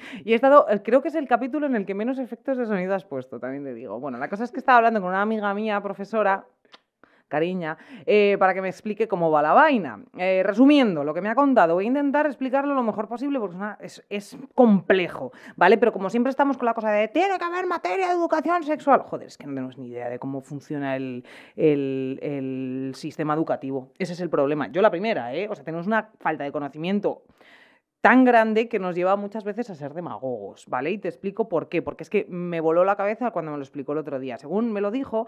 Y 0.24 0.32
he 0.32 0.34
estado, 0.34 0.66
eh, 0.68 0.80
creo 0.82 1.02
que 1.02 1.08
es 1.08 1.14
el 1.14 1.26
capítulo 1.28 1.66
en 1.66 1.76
el 1.76 1.86
que 1.86 1.94
menos 1.94 2.18
efectos 2.18 2.56
de 2.58 2.66
sonido 2.66 2.94
has 2.94 3.04
puesto, 3.04 3.38
también 3.38 3.64
te 3.64 3.74
digo. 3.74 3.98
Bueno, 4.00 4.18
la 4.18 4.28
cosa 4.28 4.44
es 4.44 4.52
que 4.52 4.58
estaba 4.58 4.78
hablando 4.78 5.00
con 5.00 5.10
una 5.10 5.22
amiga 5.22 5.52
mía, 5.54 5.80
profesora, 5.80 6.44
cariña, 7.28 7.78
eh, 8.06 8.34
para 8.40 8.52
que 8.54 8.60
me 8.60 8.68
explique 8.68 9.06
cómo 9.06 9.30
va 9.30 9.40
la 9.40 9.52
vaina. 9.52 10.00
Eh, 10.18 10.42
resumiendo 10.44 11.04
lo 11.04 11.14
que 11.14 11.20
me 11.20 11.28
ha 11.28 11.36
contado, 11.36 11.74
voy 11.74 11.84
a 11.84 11.86
intentar 11.86 12.26
explicarlo 12.26 12.74
lo 12.74 12.82
mejor 12.82 13.06
posible 13.06 13.38
porque 13.38 13.56
es, 14.08 14.36
complejo, 14.56 15.30
¿vale? 15.54 15.78
Pero 15.78 15.92
como 15.92 16.10
siempre 16.10 16.30
estamos 16.30 16.58
con 16.58 16.66
la 16.66 16.74
cosa 16.74 16.90
de 16.90 17.06
tiene 17.06 17.38
que 17.38 17.44
haber 17.44 17.66
materia 17.68 18.08
de 18.08 18.14
educación 18.14 18.64
sexual. 18.64 19.02
Joder, 19.02 19.28
es 19.28 19.38
que 19.38 19.46
no 19.46 19.54
tenemos 19.54 19.78
ni 19.78 19.86
idea 19.86 20.08
de 20.08 20.18
cómo 20.18 20.40
funciona 20.40 20.96
el, 20.96 21.24
el- 21.54 22.18
el 22.20 22.92
sistema 22.96 23.34
educativo. 23.34 23.92
Ese 23.96 24.14
es 24.14 24.20
el 24.20 24.28
problema. 24.28 24.66
Yo 24.66 24.82
la 24.82 24.90
primera, 24.90 25.32
¿eh? 25.32 25.46
O 25.48 25.54
sea, 25.54 25.64
tenemos 25.64 25.86
una 25.86 26.10
falta 26.18 26.42
de 26.42 26.50
conocimiento 26.50 27.22
tan 28.00 28.24
grande 28.24 28.68
que 28.68 28.78
nos 28.78 28.94
lleva 28.94 29.16
muchas 29.16 29.44
veces 29.44 29.70
a 29.70 29.74
ser 29.74 29.94
demagogos, 29.94 30.66
¿vale? 30.68 30.90
Y 30.90 30.98
te 30.98 31.08
explico 31.08 31.48
por 31.48 31.68
qué. 31.68 31.82
Porque 31.82 32.02
es 32.02 32.10
que 32.10 32.26
me 32.28 32.60
voló 32.60 32.84
la 32.84 32.96
cabeza 32.96 33.30
cuando 33.30 33.52
me 33.52 33.58
lo 33.58 33.62
explicó 33.62 33.92
el 33.92 33.98
otro 33.98 34.18
día. 34.18 34.38
Según 34.38 34.72
me 34.72 34.80
lo 34.80 34.90
dijo, 34.90 35.26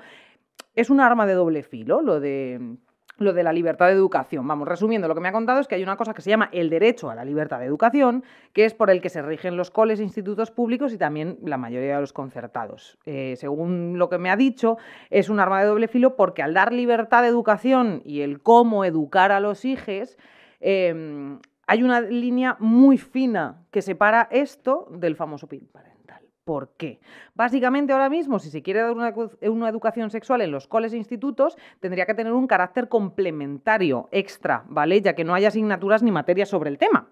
es 0.75 0.91
un 0.91 1.01
arma 1.01 1.27
de 1.27 1.35
doble 1.35 1.62
filo, 1.62 2.01
lo 2.01 2.20
de 2.20 2.77
lo 3.18 3.33
de 3.33 3.43
la 3.43 3.53
libertad 3.53 3.87
de 3.87 3.93
educación. 3.93 4.49
Vamos, 4.49 4.66
resumiendo, 4.66 5.07
lo 5.07 5.14
que 5.14 5.20
me 5.20 5.29
ha 5.29 5.33
contado 5.33 5.61
es 5.61 5.68
que 5.68 5.75
hay 5.75 5.83
una 5.83 5.97
cosa 5.97 6.14
que 6.14 6.23
se 6.23 6.31
llama 6.31 6.49
el 6.51 6.70
derecho 6.70 7.11
a 7.11 7.14
la 7.14 7.25
libertad 7.25 7.61
de 7.61 7.66
educación, 7.66 8.25
que 8.53 8.64
es 8.64 8.75
por 8.75 8.91
el 8.91 9.01
que 9.01 9.11
se 9.11 9.23
rigen 9.23 9.57
los 9.57 9.70
coles 9.70 10.01
institutos 10.01 10.51
públicos 10.51 10.93
y 10.93 10.99
también 10.99 11.39
la 11.45 11.59
mayoría 11.59 11.97
de 11.97 12.01
los 12.01 12.12
concertados. 12.12 12.99
Eh, 13.05 13.35
según 13.37 13.99
lo 13.99 14.09
que 14.09 14.18
me 14.18 14.31
ha 14.31 14.37
dicho, 14.37 14.79
es 15.11 15.29
un 15.29 15.41
arma 15.41 15.61
de 15.61 15.66
doble 15.66 15.89
filo 15.89 16.16
porque 16.16 16.43
al 16.43 16.55
dar 16.55 16.73
libertad 16.73 17.23
de 17.23 17.29
educación 17.29 18.03
y 18.05 18.23
el 18.23 18.43
cómo 18.43 18.85
educar 18.85 19.31
a 19.31 19.41
los 19.41 19.64
hijos, 19.64 20.16
eh, 20.61 21.39
hay 21.73 21.83
una 21.83 22.03
línea 22.03 22.55
muy 22.59 22.99
fina 22.99 23.64
que 23.70 23.81
separa 23.81 24.29
esto 24.31 24.89
del 24.91 25.16
famoso 25.16 25.47
PIN 25.47 25.66
parental. 25.73 26.20
¿Por 26.45 26.75
qué? 26.77 27.01
Básicamente 27.35 27.95
ahora 27.95 28.11
mismo, 28.11 28.39
si 28.39 28.51
se 28.51 28.62
quiere 28.62 28.81
dar 28.81 28.91
una, 28.93 29.68
educación 29.70 30.11
sexual 30.11 30.43
en 30.43 30.51
los 30.51 30.68
coles 30.68 30.93
e 30.93 30.99
institutos, 30.99 31.57
tendría 31.81 32.05
que 32.05 32.12
tener 32.12 32.35
un 32.35 32.47
carácter 32.47 32.91
complementario, 32.91 34.11
extra, 34.12 34.64
¿vale? 34.68 35.01
Ya 35.01 35.14
que 35.14 35.25
no 35.25 35.33
haya 35.33 35.49
asignaturas 35.49 36.03
ni 36.03 36.11
materias 36.11 36.51
sobre 36.51 36.68
el 36.68 36.77
tema. 36.77 37.09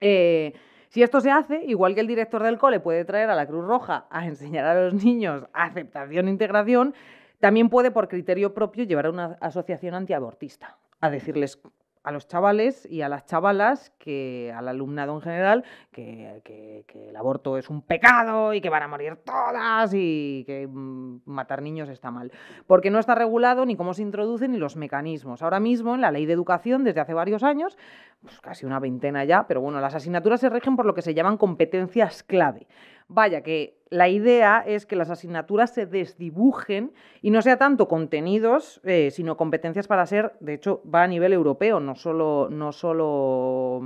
Eh, 0.00 0.54
si 0.88 1.02
esto 1.02 1.20
se 1.20 1.30
hace, 1.30 1.62
igual 1.66 1.94
que 1.94 2.00
el 2.00 2.06
director 2.06 2.42
del 2.42 2.56
cole 2.56 2.80
puede 2.80 3.04
traer 3.04 3.28
a 3.28 3.34
la 3.34 3.46
Cruz 3.46 3.66
Roja 3.66 4.06
a 4.08 4.26
enseñar 4.26 4.64
a 4.64 4.84
los 4.84 5.04
niños 5.04 5.44
aceptación 5.52 6.28
e 6.28 6.30
integración, 6.30 6.94
también 7.40 7.68
puede, 7.68 7.90
por 7.90 8.08
criterio 8.08 8.54
propio, 8.54 8.84
llevar 8.84 9.04
a 9.04 9.10
una 9.10 9.36
asociación 9.42 9.92
antiabortista 9.92 10.78
a 10.98 11.10
decirles 11.10 11.60
a 12.04 12.10
los 12.10 12.26
chavales 12.26 12.86
y 12.90 13.02
a 13.02 13.08
las 13.08 13.26
chavalas, 13.26 13.90
que 13.98 14.52
al 14.54 14.68
alumnado 14.68 15.14
en 15.14 15.20
general, 15.20 15.64
que, 15.92 16.84
el 16.94 17.16
aborto 17.16 17.58
es 17.58 17.70
un 17.70 17.82
pecado 17.82 18.54
y 18.54 18.60
que 18.60 18.70
van 18.70 18.82
a 18.82 18.88
morir 18.88 19.16
todas 19.24 19.92
y 19.94 20.44
que 20.46 20.66
mm, 20.66 21.20
matar 21.26 21.62
niños 21.62 21.88
está 21.88 22.10
mal. 22.10 22.32
Porque 22.66 22.90
no 22.90 22.98
está 22.98 23.14
regulado 23.14 23.64
ni 23.66 23.76
cómo 23.76 23.94
se 23.94 24.02
introducen 24.02 24.52
ni 24.52 24.58
los 24.58 24.76
mecanismos. 24.76 25.42
Ahora 25.42 25.60
mismo 25.60 25.94
en 25.94 26.00
la 26.00 26.10
ley 26.10 26.26
de 26.26 26.32
educación, 26.32 26.84
desde 26.84 27.00
hace 27.00 27.14
varios 27.14 27.42
años, 27.42 27.76
pues 28.20 28.40
casi 28.40 28.66
una 28.66 28.80
veintena 28.80 29.24
ya, 29.24 29.46
pero 29.46 29.60
bueno, 29.60 29.80
las 29.80 29.94
asignaturas 29.94 30.40
se 30.40 30.48
rigen 30.48 30.76
por 30.76 30.86
lo 30.86 30.94
que 30.94 31.02
se 31.02 31.14
llaman 31.14 31.36
competencias 31.36 32.22
clave. 32.22 32.66
Vaya, 33.14 33.42
que 33.42 33.76
la 33.90 34.08
idea 34.08 34.64
es 34.66 34.86
que 34.86 34.96
las 34.96 35.10
asignaturas 35.10 35.74
se 35.74 35.84
desdibujen 35.84 36.92
y 37.20 37.30
no 37.30 37.42
sea 37.42 37.58
tanto 37.58 37.88
contenidos, 37.88 38.80
eh, 38.84 39.10
sino 39.10 39.36
competencias 39.36 39.86
para 39.86 40.06
ser, 40.06 40.32
de 40.40 40.54
hecho, 40.54 40.82
va 40.92 41.02
a 41.02 41.06
nivel 41.06 41.34
europeo, 41.34 41.78
no 41.78 41.94
solo, 41.94 42.48
no 42.50 42.72
solo 42.72 43.82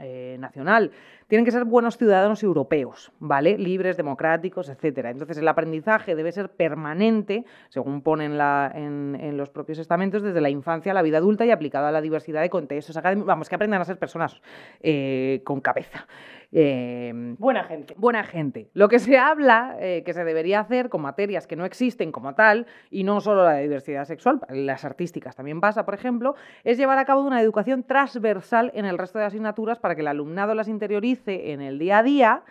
eh, 0.00 0.36
nacional. 0.40 0.90
Tienen 1.28 1.44
que 1.44 1.50
ser 1.50 1.64
buenos 1.64 1.96
ciudadanos 1.96 2.42
europeos, 2.42 3.12
¿vale? 3.18 3.56
Libres, 3.56 3.96
democráticos, 3.96 4.68
etc. 4.68 5.06
Entonces, 5.06 5.38
el 5.38 5.48
aprendizaje 5.48 6.14
debe 6.14 6.32
ser 6.32 6.50
permanente, 6.50 7.44
según 7.68 8.02
ponen 8.02 8.36
la, 8.36 8.70
en, 8.74 9.36
los 9.36 9.50
propios 9.50 9.78
estamentos, 9.78 10.22
desde 10.22 10.40
la 10.40 10.50
infancia 10.50 10.92
a 10.92 10.94
la 10.94 11.02
vida 11.02 11.18
adulta 11.18 11.46
y 11.46 11.50
aplicado 11.50 11.86
a 11.86 11.92
la 11.92 12.00
diversidad 12.00 12.42
de 12.42 12.50
contextos 12.50 12.96
académicos. 12.96 13.26
Vamos, 13.26 13.48
que 13.48 13.54
aprendan 13.54 13.80
a 13.80 13.84
ser 13.84 13.98
personas 13.98 14.40
eh, 14.80 15.40
con 15.44 15.60
cabeza. 15.60 16.06
Em, 16.52 17.36
buena 17.36 17.64
gente. 17.64 17.94
Buena 17.96 18.22
gente. 18.22 18.68
Lo 18.74 18.88
que 18.88 19.00
se 19.00 19.18
habla 19.18 19.76
eh, 19.80 20.02
que 20.04 20.12
se 20.12 20.24
debería 20.24 20.60
hacer 20.60 20.88
con 20.88 21.02
materias 21.02 21.48
que 21.48 21.56
no 21.56 21.64
existen 21.64 22.12
como 22.12 22.34
tal, 22.34 22.66
y 22.90 23.02
no 23.02 23.20
solo 23.20 23.44
la 23.44 23.56
diversidad 23.56 24.04
sexual, 24.04 24.40
las 24.50 24.84
artísticas 24.84 25.34
también 25.34 25.60
pasa, 25.60 25.84
por 25.84 25.94
ejemplo, 25.94 26.36
es 26.62 26.78
llevar 26.78 26.98
a 26.98 27.04
cabo 27.04 27.22
una 27.22 27.40
educación 27.40 27.82
transversal 27.82 28.70
en 28.74 28.84
el 28.84 28.98
resto 28.98 29.18
de 29.18 29.24
asignaturas 29.24 29.78
para 29.78 29.94
que 29.94 30.02
el 30.02 30.06
alumnado 30.06 30.54
las 30.54 30.68
interiorice 30.68 31.13
en 31.26 31.60
el 31.60 31.78
día 31.78 31.98
a 31.98 32.02
día. 32.02 32.42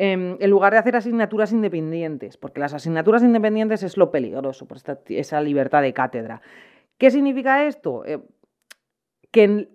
Em, 0.00 0.36
en 0.38 0.50
lugar 0.50 0.72
de 0.72 0.78
hacer 0.78 0.94
asignaturas 0.94 1.50
independientes, 1.50 2.36
porque 2.36 2.60
las 2.60 2.72
asignaturas 2.72 3.24
independientes 3.24 3.82
es 3.82 3.96
lo 3.96 4.12
peligroso, 4.12 4.64
por 4.66 4.78
esa 5.08 5.40
libertad 5.40 5.82
de 5.82 5.92
cátedra. 5.92 6.40
¿Qué 6.98 7.10
significa 7.10 7.66
esto? 7.66 8.04
Eh, 8.04 8.20
que 9.32 9.42
en 9.42 9.68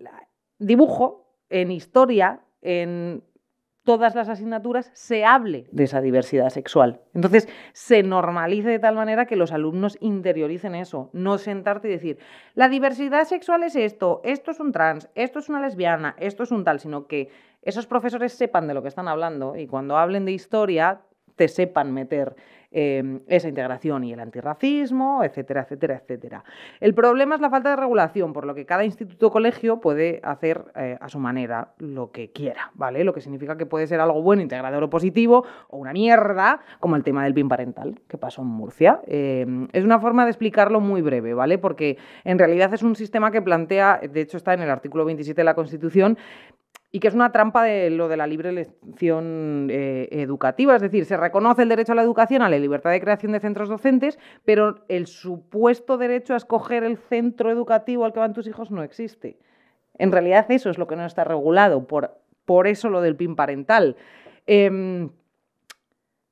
dibujo, 0.59 1.27
en 1.49 1.71
historia, 1.71 2.39
en 2.61 3.21
todas 3.83 4.15
las 4.15 4.29
asignaturas 4.29 4.89
se 4.93 5.25
hable 5.25 5.67
de 5.71 5.83
esa 5.83 6.01
diversidad 6.01 6.49
sexual. 6.49 7.01
Entonces, 7.13 7.49
se 7.73 8.01
normalice 8.03 8.69
de 8.69 8.79
tal 8.79 8.95
manera 8.95 9.25
que 9.25 9.35
los 9.35 9.51
alumnos 9.51 9.97
interioricen 9.99 10.75
eso, 10.75 11.09
no 11.13 11.37
sentarte 11.37 11.89
y 11.89 11.91
decir, 11.91 12.17
la 12.55 12.69
diversidad 12.69 13.25
sexual 13.25 13.63
es 13.63 13.75
esto, 13.75 14.21
esto 14.23 14.51
es 14.51 14.59
un 14.59 14.71
trans, 14.71 15.09
esto 15.15 15.39
es 15.39 15.49
una 15.49 15.61
lesbiana, 15.61 16.15
esto 16.19 16.43
es 16.43 16.51
un 16.51 16.63
tal, 16.63 16.79
sino 16.79 17.07
que 17.07 17.29
esos 17.61 17.87
profesores 17.87 18.33
sepan 18.33 18.67
de 18.67 18.73
lo 18.73 18.81
que 18.81 18.87
están 18.87 19.07
hablando 19.07 19.55
y 19.55 19.67
cuando 19.67 19.97
hablen 19.97 20.25
de 20.25 20.31
historia 20.31 21.01
te 21.35 21.47
sepan 21.47 21.93
meter 21.93 22.35
Em, 22.75 23.19
esa 23.27 23.47
integración 23.47 24.03
y 24.03 24.13
el 24.13 24.19
antirracismo, 24.19 25.23
etcétera, 25.23 25.61
etcétera, 25.61 25.97
etcétera. 25.97 26.43
El 26.79 26.95
problema 26.95 27.35
es 27.35 27.41
la 27.41 27.51
falta 27.51 27.69
de 27.69 27.75
regulación, 27.75 28.33
por 28.33 28.47
lo 28.47 28.55
que 28.55 28.65
cada 28.65 28.83
instituto 28.83 29.27
o 29.27 29.31
colegio 29.31 29.79
puede 29.79 30.19
hacer 30.23 30.65
eh, 30.75 30.97
a 30.99 31.07
su 31.07 31.19
manera 31.19 31.75
lo 31.77 32.11
que 32.11 32.31
quiera, 32.31 32.71
¿vale? 32.73 33.03
Lo 33.03 33.13
que 33.13 33.21
significa 33.21 33.57
que 33.57 33.67
puede 33.67 33.85
ser 33.85 33.99
algo 33.99 34.23
bueno, 34.23 34.41
integrador 34.41 34.81
o 34.81 34.89
positivo, 34.89 35.45
o 35.69 35.77
una 35.77 35.93
mierda, 35.93 36.61
como 36.79 36.95
el 36.95 37.03
tema 37.03 37.23
del 37.25 37.35
PIN 37.35 37.47
parental, 37.47 38.01
que 38.07 38.17
pasó 38.17 38.41
en 38.41 38.47
Murcia. 38.47 39.01
Em, 39.05 39.67
es 39.71 39.83
una 39.83 39.99
forma 39.99 40.23
de 40.23 40.31
explicarlo 40.31 40.79
muy 40.79 41.03
breve, 41.03 41.35
¿vale? 41.35 41.59
Porque 41.59 41.99
en 42.23 42.39
realidad 42.39 42.73
es 42.73 42.81
un 42.81 42.95
sistema 42.95 43.29
que 43.29 43.43
plantea, 43.43 43.99
de 43.99 44.21
hecho 44.21 44.37
está 44.37 44.55
en 44.55 44.61
el 44.61 44.71
artículo 44.71 45.05
27 45.05 45.39
de 45.39 45.45
la 45.45 45.53
Constitución, 45.53 46.17
y 46.95 46.99
que 46.99 47.07
es 47.07 47.15
una 47.15 47.31
trampa 47.31 47.63
de 47.63 47.89
lo 47.89 48.07
de 48.07 48.17
la 48.17 48.27
libre 48.27 48.49
elección 48.49 49.67
eh, 49.71 50.07
educativa. 50.11 50.75
Es 50.75 50.81
decir, 50.83 51.05
se 51.05 51.17
reconoce 51.17 51.63
el 51.63 51.69
derecho 51.69 51.93
a 51.93 51.95
la 51.95 52.03
educación, 52.03 52.43
a 52.43 52.49
la 52.49 52.59
libertad 52.59 52.91
de 52.91 53.01
creación 53.01 53.31
de 53.31 53.39
centros 53.39 53.67
docentes, 53.67 54.19
pero 54.45 54.85
el 54.89 55.07
supuesto 55.07 55.97
derecho 55.97 56.35
a 56.35 56.37
escoger 56.37 56.83
el 56.83 56.97
centro 56.97 57.49
educativo 57.49 58.05
al 58.05 58.13
que 58.13 58.19
van 58.19 58.33
tus 58.33 58.45
hijos 58.45 58.69
no 58.69 58.83
existe. 58.83 59.39
En 59.97 60.11
realidad 60.11 60.45
eso 60.49 60.69
es 60.69 60.77
lo 60.77 60.85
que 60.85 60.95
no 60.95 61.03
está 61.03 61.23
regulado, 61.23 61.87
por, 61.87 62.15
por 62.45 62.67
eso 62.67 62.91
lo 62.91 63.01
del 63.01 63.15
PIN 63.15 63.35
parental. 63.35 63.97
Em, 64.45 65.09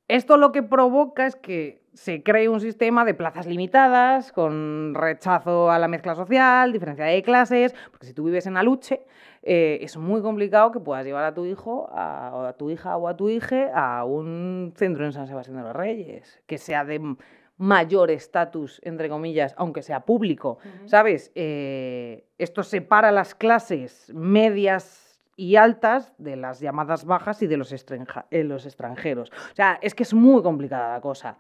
esto 0.08 0.38
lo 0.38 0.52
que 0.52 0.62
provoca 0.62 1.26
es 1.26 1.36
que 1.36 1.82
se 1.94 2.22
cree 2.22 2.50
un 2.50 2.62
sistema 2.62 3.04
de 3.04 3.16
plazas 3.16 3.48
limitadas, 3.48 4.32
con 4.32 4.94
rechazo 4.94 5.72
a 5.72 5.80
la 5.80 5.88
mezcla 5.88 6.14
social, 6.14 6.72
diferencia 6.72 7.06
de 7.06 7.24
clases, 7.24 7.74
porque 7.90 8.06
si 8.06 8.14
tú 8.14 8.26
vives 8.26 8.46
en 8.46 8.58
Aluche, 8.58 9.02
eh, 9.44 9.80
es 9.82 9.98
muy 9.98 10.22
complicado 10.22 10.72
que 10.72 10.80
puedas 10.80 11.06
llevar 11.06 11.24
a 11.24 11.34
tu 11.34 11.46
hijo, 11.46 11.90
a, 11.92 12.54
tu 12.58 12.70
hija 12.70 12.98
o 12.98 13.08
a 13.08 13.18
tu 13.18 13.30
hija 13.30 13.72
a 13.74 14.06
un 14.06 14.74
centro 14.76 15.06
en 15.06 15.14
San 15.14 15.28
Sebastián 15.28 15.58
de 15.58 15.64
los 15.64 15.76
Reyes, 15.76 16.42
que 16.46 16.58
sea 16.58 16.86
de 16.86 17.16
mayor 17.58 18.12
estatus, 18.12 18.80
entre 18.84 19.10
comillas, 19.10 19.54
aunque 19.58 19.82
sea 19.82 20.02
público, 20.02 20.58
¿sabes? 20.86 21.32
Eh, 21.36 22.26
esto 22.38 22.64
separa 22.64 23.12
las 23.12 23.36
clases 23.36 24.12
medias 24.14 25.12
y 25.36 25.56
altas 25.56 26.14
de 26.18 26.36
las 26.36 26.60
llamadas 26.60 27.06
bajas 27.06 27.42
y 27.42 27.48
de 27.48 27.58
los, 27.58 27.72
eh, 27.72 28.44
los 28.44 28.66
extranjeros. 28.66 29.32
O 29.52 29.56
sea, 29.56 29.80
es 29.82 29.96
que 29.96 30.04
es 30.04 30.14
muy 30.14 30.44
complicada 30.44 30.94
la 30.94 31.02
cosa. 31.02 31.38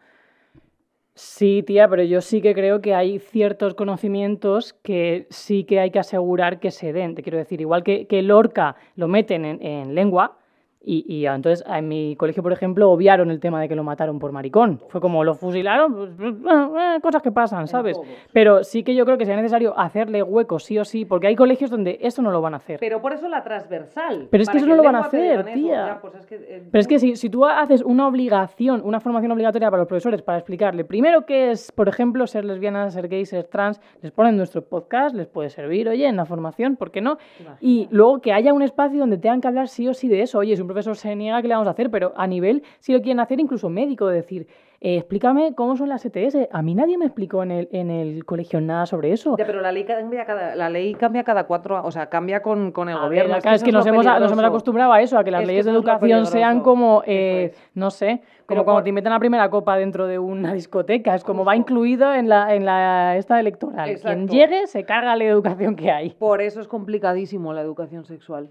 Sí, 1.13 1.61
tía, 1.63 1.89
pero 1.89 2.03
yo 2.03 2.21
sí 2.21 2.41
que 2.41 2.53
creo 2.53 2.81
que 2.81 2.95
hay 2.95 3.19
ciertos 3.19 3.75
conocimientos 3.75 4.73
que 4.81 5.27
sí 5.29 5.65
que 5.65 5.79
hay 5.79 5.91
que 5.91 5.99
asegurar 5.99 6.59
que 6.59 6.71
se 6.71 6.93
den. 6.93 7.15
Te 7.15 7.21
quiero 7.21 7.37
decir, 7.37 7.59
igual 7.59 7.83
que, 7.83 8.07
que 8.07 8.21
Lorca 8.21 8.75
lo 8.95 9.07
meten 9.09 9.45
en 9.45 9.93
lengua, 9.93 10.37
y, 10.83 11.05
y, 11.07 11.27
entonces 11.27 11.63
en 11.67 11.87
mi 11.87 12.15
colegio, 12.15 12.41
por 12.41 12.53
ejemplo, 12.53 12.89
obviaron 12.89 13.29
el 13.29 13.39
tema 13.39 13.61
de 13.61 13.69
que 13.69 13.75
lo 13.75 13.83
mataron 13.83 14.17
por 14.17 14.31
maricón. 14.31 14.81
Fue 14.89 14.99
como 14.99 15.23
lo 15.23 15.35
fusilaron, 15.35 15.93
pues, 15.93 16.09
pues, 16.17 16.33
eh, 16.33 16.99
cosas 17.01 17.21
que 17.21 17.31
pasan, 17.31 17.67
¿sabes? 17.67 17.99
Pero 18.33 18.63
sí 18.63 18.83
que 18.83 18.95
yo 18.95 19.05
creo 19.05 19.17
que 19.17 19.25
sea 19.25 19.35
necesario 19.35 19.77
hacerle 19.77 20.23
hueco, 20.23 20.57
sí 20.57 20.79
o 20.79 20.85
sí, 20.85 21.05
porque 21.05 21.27
hay 21.27 21.35
colegios 21.35 21.69
donde 21.69 21.99
eso 22.01 22.23
no 22.23 22.31
lo 22.31 22.41
van 22.41 22.55
a 22.55 22.57
hacer. 22.57 22.79
Pero 22.79 22.99
por 22.99 23.13
eso 23.13 23.27
la 23.27 23.43
transversal. 23.43 24.27
Pero 24.31 24.41
es 24.41 24.49
que 24.49 24.57
eso 24.57 24.65
no 24.65 24.75
lo 24.75 24.83
van 24.83 24.95
a 24.95 25.01
hacer, 25.01 25.45
tía. 25.53 25.99
Pues 26.01 26.13
eh, 26.31 26.63
Pero 26.71 26.79
es 26.81 26.87
que 26.87 26.97
si, 26.97 27.15
si, 27.15 27.29
tú 27.29 27.45
haces 27.45 27.83
una 27.83 28.07
obligación, 28.07 28.81
una 28.83 28.99
formación 28.99 29.31
obligatoria 29.31 29.69
para 29.69 29.81
los 29.81 29.87
profesores 29.87 30.23
para 30.23 30.39
explicarle, 30.39 30.83
primero 30.83 31.27
qué 31.27 31.51
es, 31.51 31.71
por 31.71 31.89
ejemplo, 31.89 32.25
ser 32.25 32.43
lesbiana, 32.43 32.89
ser 32.89 33.07
gay, 33.07 33.25
ser 33.25 33.43
trans, 33.45 33.79
les 34.01 34.11
ponen 34.11 34.35
nuestro 34.35 34.63
podcast, 34.63 35.15
les 35.15 35.27
puede 35.27 35.51
servir, 35.51 35.89
oye, 35.89 36.07
en 36.07 36.15
la 36.15 36.25
formación, 36.25 36.75
¿por 36.75 36.89
qué 36.89 37.01
no? 37.01 37.19
Y 37.59 37.87
luego 37.91 38.19
que 38.19 38.33
haya 38.33 38.51
un 38.51 38.63
espacio 38.63 38.99
donde 38.99 39.19
tengan 39.19 39.41
que 39.41 39.47
hablar 39.47 39.67
sí 39.67 39.87
o 39.87 39.93
sí 39.93 40.07
de 40.07 40.23
eso, 40.23 40.39
oye, 40.39 40.53
es 40.53 40.59
un 40.59 40.70
profesor 40.71 40.95
se 40.95 41.15
niega, 41.15 41.41
¿qué 41.41 41.47
le 41.47 41.53
vamos 41.53 41.67
a 41.67 41.71
hacer? 41.71 41.91
Pero 41.91 42.13
a 42.15 42.27
nivel, 42.27 42.63
si 42.79 42.93
lo 42.93 43.01
quieren 43.01 43.19
hacer, 43.19 43.39
incluso 43.39 43.69
médico, 43.69 44.07
decir, 44.07 44.47
eh, 44.83 44.97
explícame 44.97 45.53
cómo 45.53 45.77
son 45.77 45.89
las 45.89 46.03
ETS. 46.05 46.49
A 46.51 46.61
mí 46.63 46.73
nadie 46.73 46.97
me 46.97 47.05
explicó 47.05 47.43
en 47.43 47.51
el, 47.51 47.69
en 47.71 47.91
el 47.91 48.25
colegio 48.25 48.59
nada 48.61 48.87
sobre 48.87 49.11
eso. 49.11 49.35
Ya, 49.37 49.45
pero 49.45 49.61
la 49.61 49.71
ley 49.71 49.83
cambia 49.83 50.25
cada, 50.25 50.55
la 50.55 50.69
ley 50.69 50.95
cambia 50.95 51.23
cada 51.23 51.43
cuatro, 51.43 51.83
o 51.83 51.91
sea, 51.91 52.07
cambia 52.07 52.41
con, 52.41 52.71
con 52.71 52.89
el 52.89 52.97
gobierno. 52.97 53.35
es, 53.35 53.63
que, 53.63 53.71
nos, 53.71 53.85
hemos, 53.85 54.05
nos, 54.05 54.31
hemos, 54.31 54.43
acostumbrado 54.43 54.91
a 54.91 55.01
eso, 55.01 55.19
a 55.19 55.23
que 55.23 55.29
las 55.29 55.45
leyes 55.45 55.65
de 55.65 55.71
educación 55.71 56.25
sean 56.25 56.61
como, 56.61 57.03
eh, 57.05 57.53
no 57.75 57.91
sé, 57.91 58.21
como 58.47 58.63
cuando 58.63 58.81
te 58.81 58.89
invitan 58.89 59.13
la 59.13 59.19
primera 59.19 59.49
copa 59.49 59.77
dentro 59.77 60.07
de 60.07 60.17
una 60.17 60.53
discoteca. 60.53 61.13
Es 61.13 61.23
como 61.23 61.45
va 61.45 61.55
incluido 61.55 62.11
en 62.13 62.27
la, 62.27 62.55
en 62.55 62.65
la 62.65 63.17
esta 63.17 63.39
electoral. 63.39 63.99
Quien 63.99 64.27
llegue 64.27 64.65
se 64.65 64.83
carga 64.83 65.15
la 65.15 65.25
educación 65.25 65.75
que 65.75 65.91
hay. 65.91 66.09
Por 66.11 66.41
eso 66.41 66.59
es 66.59 66.67
complicadísimo 66.67 67.53
la 67.53 67.61
educación 67.61 68.05
sexual 68.05 68.49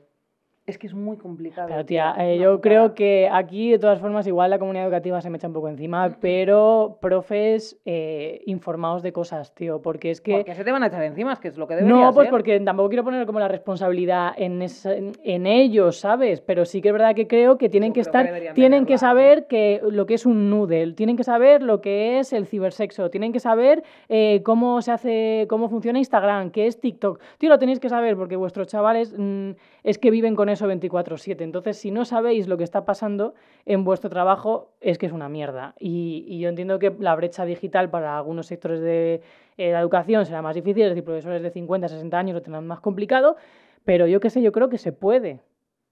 Es 0.70 0.78
que 0.78 0.86
es 0.86 0.94
muy 0.94 1.16
complicado. 1.16 1.68
Pero 1.68 1.84
tía, 1.84 2.14
eh, 2.18 2.38
yo 2.38 2.60
creo 2.60 2.94
que 2.94 3.28
aquí 3.30 3.72
de 3.72 3.78
todas 3.78 3.98
formas 4.00 4.26
igual 4.26 4.50
la 4.50 4.58
comunidad 4.58 4.84
educativa 4.86 5.20
se 5.20 5.28
me 5.28 5.36
echa 5.36 5.48
un 5.48 5.52
poco 5.52 5.68
encima, 5.68 6.16
pero 6.20 6.98
profes 7.00 7.78
eh, 7.84 8.42
informados 8.46 9.02
de 9.02 9.12
cosas, 9.12 9.52
tío, 9.54 9.82
porque 9.82 10.10
es 10.10 10.20
que... 10.20 10.32
Porque 10.32 10.54
se 10.54 10.62
te 10.64 10.70
van 10.72 10.82
a 10.84 10.86
echar 10.86 11.02
encima, 11.02 11.32
es 11.32 11.40
que 11.40 11.48
es 11.48 11.58
lo 11.58 11.66
que 11.66 11.74
debería 11.74 11.96
No, 12.06 12.12
pues 12.14 12.26
ser. 12.26 12.30
porque 12.30 12.60
tampoco 12.60 12.88
quiero 12.88 13.02
poner 13.04 13.26
como 13.26 13.40
la 13.40 13.48
responsabilidad 13.48 14.32
en, 14.36 14.62
esa- 14.62 14.94
en, 14.94 15.12
en 15.24 15.46
ellos, 15.46 15.98
¿sabes? 15.98 16.40
Pero 16.40 16.64
sí 16.64 16.80
que 16.80 16.88
es 16.88 16.92
verdad 16.92 17.14
que 17.14 17.26
creo 17.26 17.58
que 17.58 17.68
tienen 17.68 17.90
Yo 17.90 17.94
que 17.94 18.00
estar, 18.00 18.26
tienen 18.54 18.86
que 18.86 18.94
tenerla, 18.94 18.94
¿eh? 18.94 18.98
saber 18.98 19.46
que 19.48 19.80
lo 19.90 20.06
que 20.06 20.14
es 20.14 20.24
un 20.24 20.50
noodle, 20.50 20.92
tienen 20.92 21.16
que 21.16 21.24
saber 21.24 21.62
lo 21.62 21.80
que 21.80 22.20
es 22.20 22.32
el 22.32 22.46
cibersexo, 22.46 23.10
tienen 23.10 23.32
que 23.32 23.40
saber 23.40 23.82
eh, 24.08 24.42
cómo 24.44 24.80
se 24.82 24.92
hace, 24.92 25.46
cómo 25.48 25.68
funciona 25.68 25.98
Instagram, 25.98 26.50
qué 26.50 26.66
es 26.68 26.78
TikTok. 26.78 27.20
Tío, 27.38 27.48
lo 27.48 27.58
tenéis 27.58 27.80
que 27.80 27.88
saber 27.88 28.16
porque 28.16 28.36
vuestros 28.36 28.68
chavales 28.68 29.12
mm, 29.16 29.50
es 29.82 29.98
que 29.98 30.10
viven 30.10 30.36
con 30.36 30.48
eso 30.48 30.59
24/7. 30.66 31.44
Entonces, 31.44 31.76
si 31.78 31.90
no 31.90 32.04
sabéis 32.04 32.48
lo 32.48 32.56
que 32.56 32.64
está 32.64 32.84
pasando 32.84 33.34
en 33.66 33.84
vuestro 33.84 34.10
trabajo, 34.10 34.72
es 34.80 34.98
que 34.98 35.06
es 35.06 35.12
una 35.12 35.28
mierda. 35.28 35.74
Y, 35.78 36.24
y 36.28 36.40
yo 36.40 36.48
entiendo 36.48 36.78
que 36.78 36.94
la 36.98 37.14
brecha 37.16 37.44
digital 37.44 37.90
para 37.90 38.16
algunos 38.16 38.46
sectores 38.46 38.80
de 38.80 39.22
eh, 39.56 39.72
la 39.72 39.80
educación 39.80 40.24
será 40.26 40.42
más 40.42 40.54
difícil, 40.54 40.84
es 40.84 40.90
decir, 40.90 41.04
profesores 41.04 41.42
de 41.42 41.50
50, 41.50 41.88
60 41.88 42.18
años 42.18 42.34
lo 42.34 42.42
tendrán 42.42 42.66
más 42.66 42.80
complicado, 42.80 43.36
pero 43.84 44.06
yo 44.06 44.20
qué 44.20 44.30
sé, 44.30 44.42
yo 44.42 44.52
creo 44.52 44.68
que 44.68 44.78
se 44.78 44.92
puede. 44.92 45.40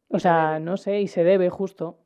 O 0.08 0.18
se 0.18 0.22
sea, 0.24 0.58
no 0.58 0.76
sé, 0.76 1.00
y 1.00 1.06
se 1.06 1.22
debe 1.22 1.50
justo. 1.50 1.98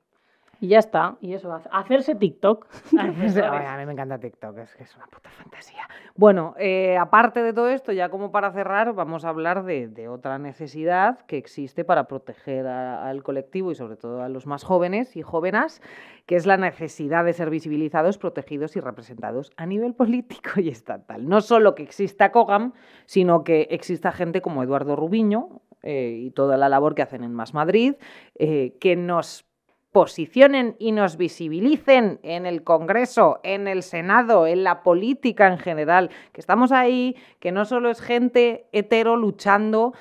Y 0.63 0.69
ya 0.69 0.79
está. 0.79 1.17
Y 1.21 1.35
eso, 1.35 1.53
ha- 1.53 1.63
hacerse 1.73 2.15
TikTok. 2.15 2.69
A 2.97 3.03
mí 3.09 3.85
me 3.87 3.93
encanta 3.93 4.19
TikTok, 4.21 4.59
es 4.59 4.77
que 4.77 4.85
es 4.85 4.95
una 4.97 5.07
puta 5.09 5.29
fantasía. 5.29 5.89
Bueno, 6.15 6.55
eh, 6.57 6.97
aparte 6.97 7.43
de 7.43 7.53
todo 7.53 7.69
esto, 7.69 7.91
ya 7.91 8.11
como 8.11 8.31
para 8.31 8.53
cerrar, 8.53 8.93
vamos 8.95 9.25
a 9.25 9.31
hablar 9.31 9.65
de, 9.65 9.89
de 9.89 10.07
otra 10.09 10.39
necesidad 10.39 11.19
que 11.27 11.37
existe 11.37 11.85
para 11.85 12.05
proteger 12.07 12.69
a- 12.69 13.09
al 13.09 13.25
colectivo 13.25 13.73
y 13.73 13.75
sobre 13.75 13.97
todo 13.97 14.23
a 14.23 14.29
los 14.29 14.47
más 14.47 14.63
jóvenes 14.63 15.17
y 15.17 15.23
jóvenes, 15.23 15.83
que 16.27 16.37
es 16.37 16.47
la 16.47 16.57
necesidad 16.57 17.25
de 17.25 17.33
ser 17.33 17.51
visibilizados, 17.51 18.17
protegidos 18.17 18.77
y 18.77 18.81
representados 18.81 19.51
a 19.57 19.67
nivel 19.67 19.95
político 19.97 20.61
y 20.61 20.69
estatal. 20.69 21.29
No 21.29 21.41
solo 21.41 21.75
que 21.75 21.83
exista 21.83 22.31
COGAM, 22.31 22.73
sino 23.07 23.43
que 23.43 23.63
exista 23.73 24.13
gente 24.13 24.41
como 24.43 24.63
Eduardo 24.63 24.95
Rubiño 24.95 25.61
eh, 25.83 26.17
y 26.21 26.31
toda 26.31 26.57
la 26.57 26.69
labor 26.69 26.95
que 26.95 27.03
hacen 27.03 27.25
en 27.25 27.35
Más 27.35 27.53
Madrid, 27.53 27.97
eh, 28.39 28.77
que 28.79 28.95
nos 28.95 29.45
posicionen 29.93 30.75
y 30.79 30.93
nos 30.93 31.19
visibilicen 31.19 32.19
en 32.23 32.47
el 32.47 32.65
Congreso, 32.65 33.41
en 33.43 33.69
el 33.69 33.83
Senado, 33.83 34.47
en 34.47 34.65
la 34.65 34.83
política 34.83 35.47
en 35.47 35.59
general, 35.59 36.11
que 36.33 36.41
estamos 36.41 36.73
ahí, 36.73 37.15
que 37.41 37.53
no 37.53 37.67
solo 37.67 37.91
es 37.91 38.01
gente 38.01 38.67
hetero 38.73 39.17
luchando 39.17 39.93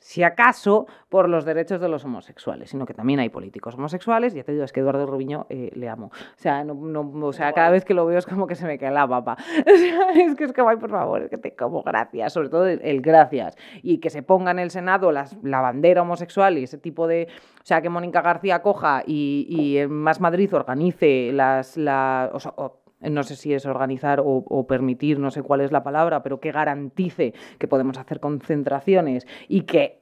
si 0.00 0.22
acaso, 0.22 0.86
por 1.10 1.28
los 1.28 1.44
derechos 1.44 1.80
de 1.80 1.88
los 1.88 2.04
homosexuales, 2.06 2.70
sino 2.70 2.86
que 2.86 2.94
también 2.94 3.20
hay 3.20 3.28
políticos 3.28 3.74
homosexuales. 3.74 4.32
Ya 4.34 4.42
te 4.44 4.52
digo, 4.52 4.64
es 4.64 4.72
que 4.72 4.80
Eduardo 4.80 5.04
Rubiño 5.06 5.46
eh, 5.50 5.70
le 5.74 5.88
amo. 5.90 6.06
O 6.06 6.38
sea, 6.38 6.64
no, 6.64 6.74
no- 6.74 7.26
o 7.26 7.32
sea, 7.34 7.52
cada 7.52 7.68
vez 7.70 7.84
que 7.84 7.92
lo 7.94 8.06
veo 8.06 8.18
es 8.18 8.24
como 8.26 8.46
que 8.46 8.54
se 8.54 8.66
me 8.66 8.78
cae 8.78 8.90
la 8.90 9.06
papa. 9.06 9.36
O 9.60 9.76
sea, 9.76 10.10
es 10.12 10.34
que 10.36 10.44
es 10.44 10.52
como, 10.52 10.70
ay, 10.70 10.78
por 10.78 10.90
favor, 10.90 11.22
es 11.22 11.28
que 11.30 11.36
te 11.38 11.54
como 11.54 11.82
gracias, 11.82 12.32
sobre 12.32 12.48
todo 12.48 12.66
el, 12.66 13.00
gracias. 13.02 13.56
Y 13.82 13.98
que 13.98 14.08
se 14.10 14.22
ponga 14.22 14.50
en 14.52 14.58
el 14.58 14.70
Senado 14.70 15.12
las- 15.12 15.36
la 15.42 15.60
bandera 15.60 16.02
homosexual 16.02 16.56
y 16.58 16.64
ese 16.64 16.78
tipo 16.78 17.06
de... 17.06 17.28
O 17.62 17.64
sea, 17.66 17.82
que 17.82 17.90
Mónica 17.90 18.22
García 18.22 18.62
coja 18.62 19.02
y, 19.06 19.46
y 19.50 19.78
en 19.78 19.92
Más 19.92 20.20
Madrid 20.20 20.52
organice 20.54 21.30
las... 21.32 21.76
la- 21.76 22.30
o 22.32 22.40
sea, 22.40 22.54
o- 22.56 22.79
no 23.00 23.22
sé 23.22 23.36
si 23.36 23.54
es 23.54 23.66
organizar 23.66 24.20
o, 24.20 24.24
o 24.26 24.66
permitir, 24.66 25.18
no 25.18 25.30
sé 25.30 25.42
cuál 25.42 25.60
es 25.62 25.72
la 25.72 25.82
palabra, 25.82 26.22
pero 26.22 26.40
que 26.40 26.52
garantice 26.52 27.34
que 27.58 27.68
podemos 27.68 27.98
hacer 27.98 28.20
concentraciones 28.20 29.26
y 29.48 29.62
que 29.62 30.00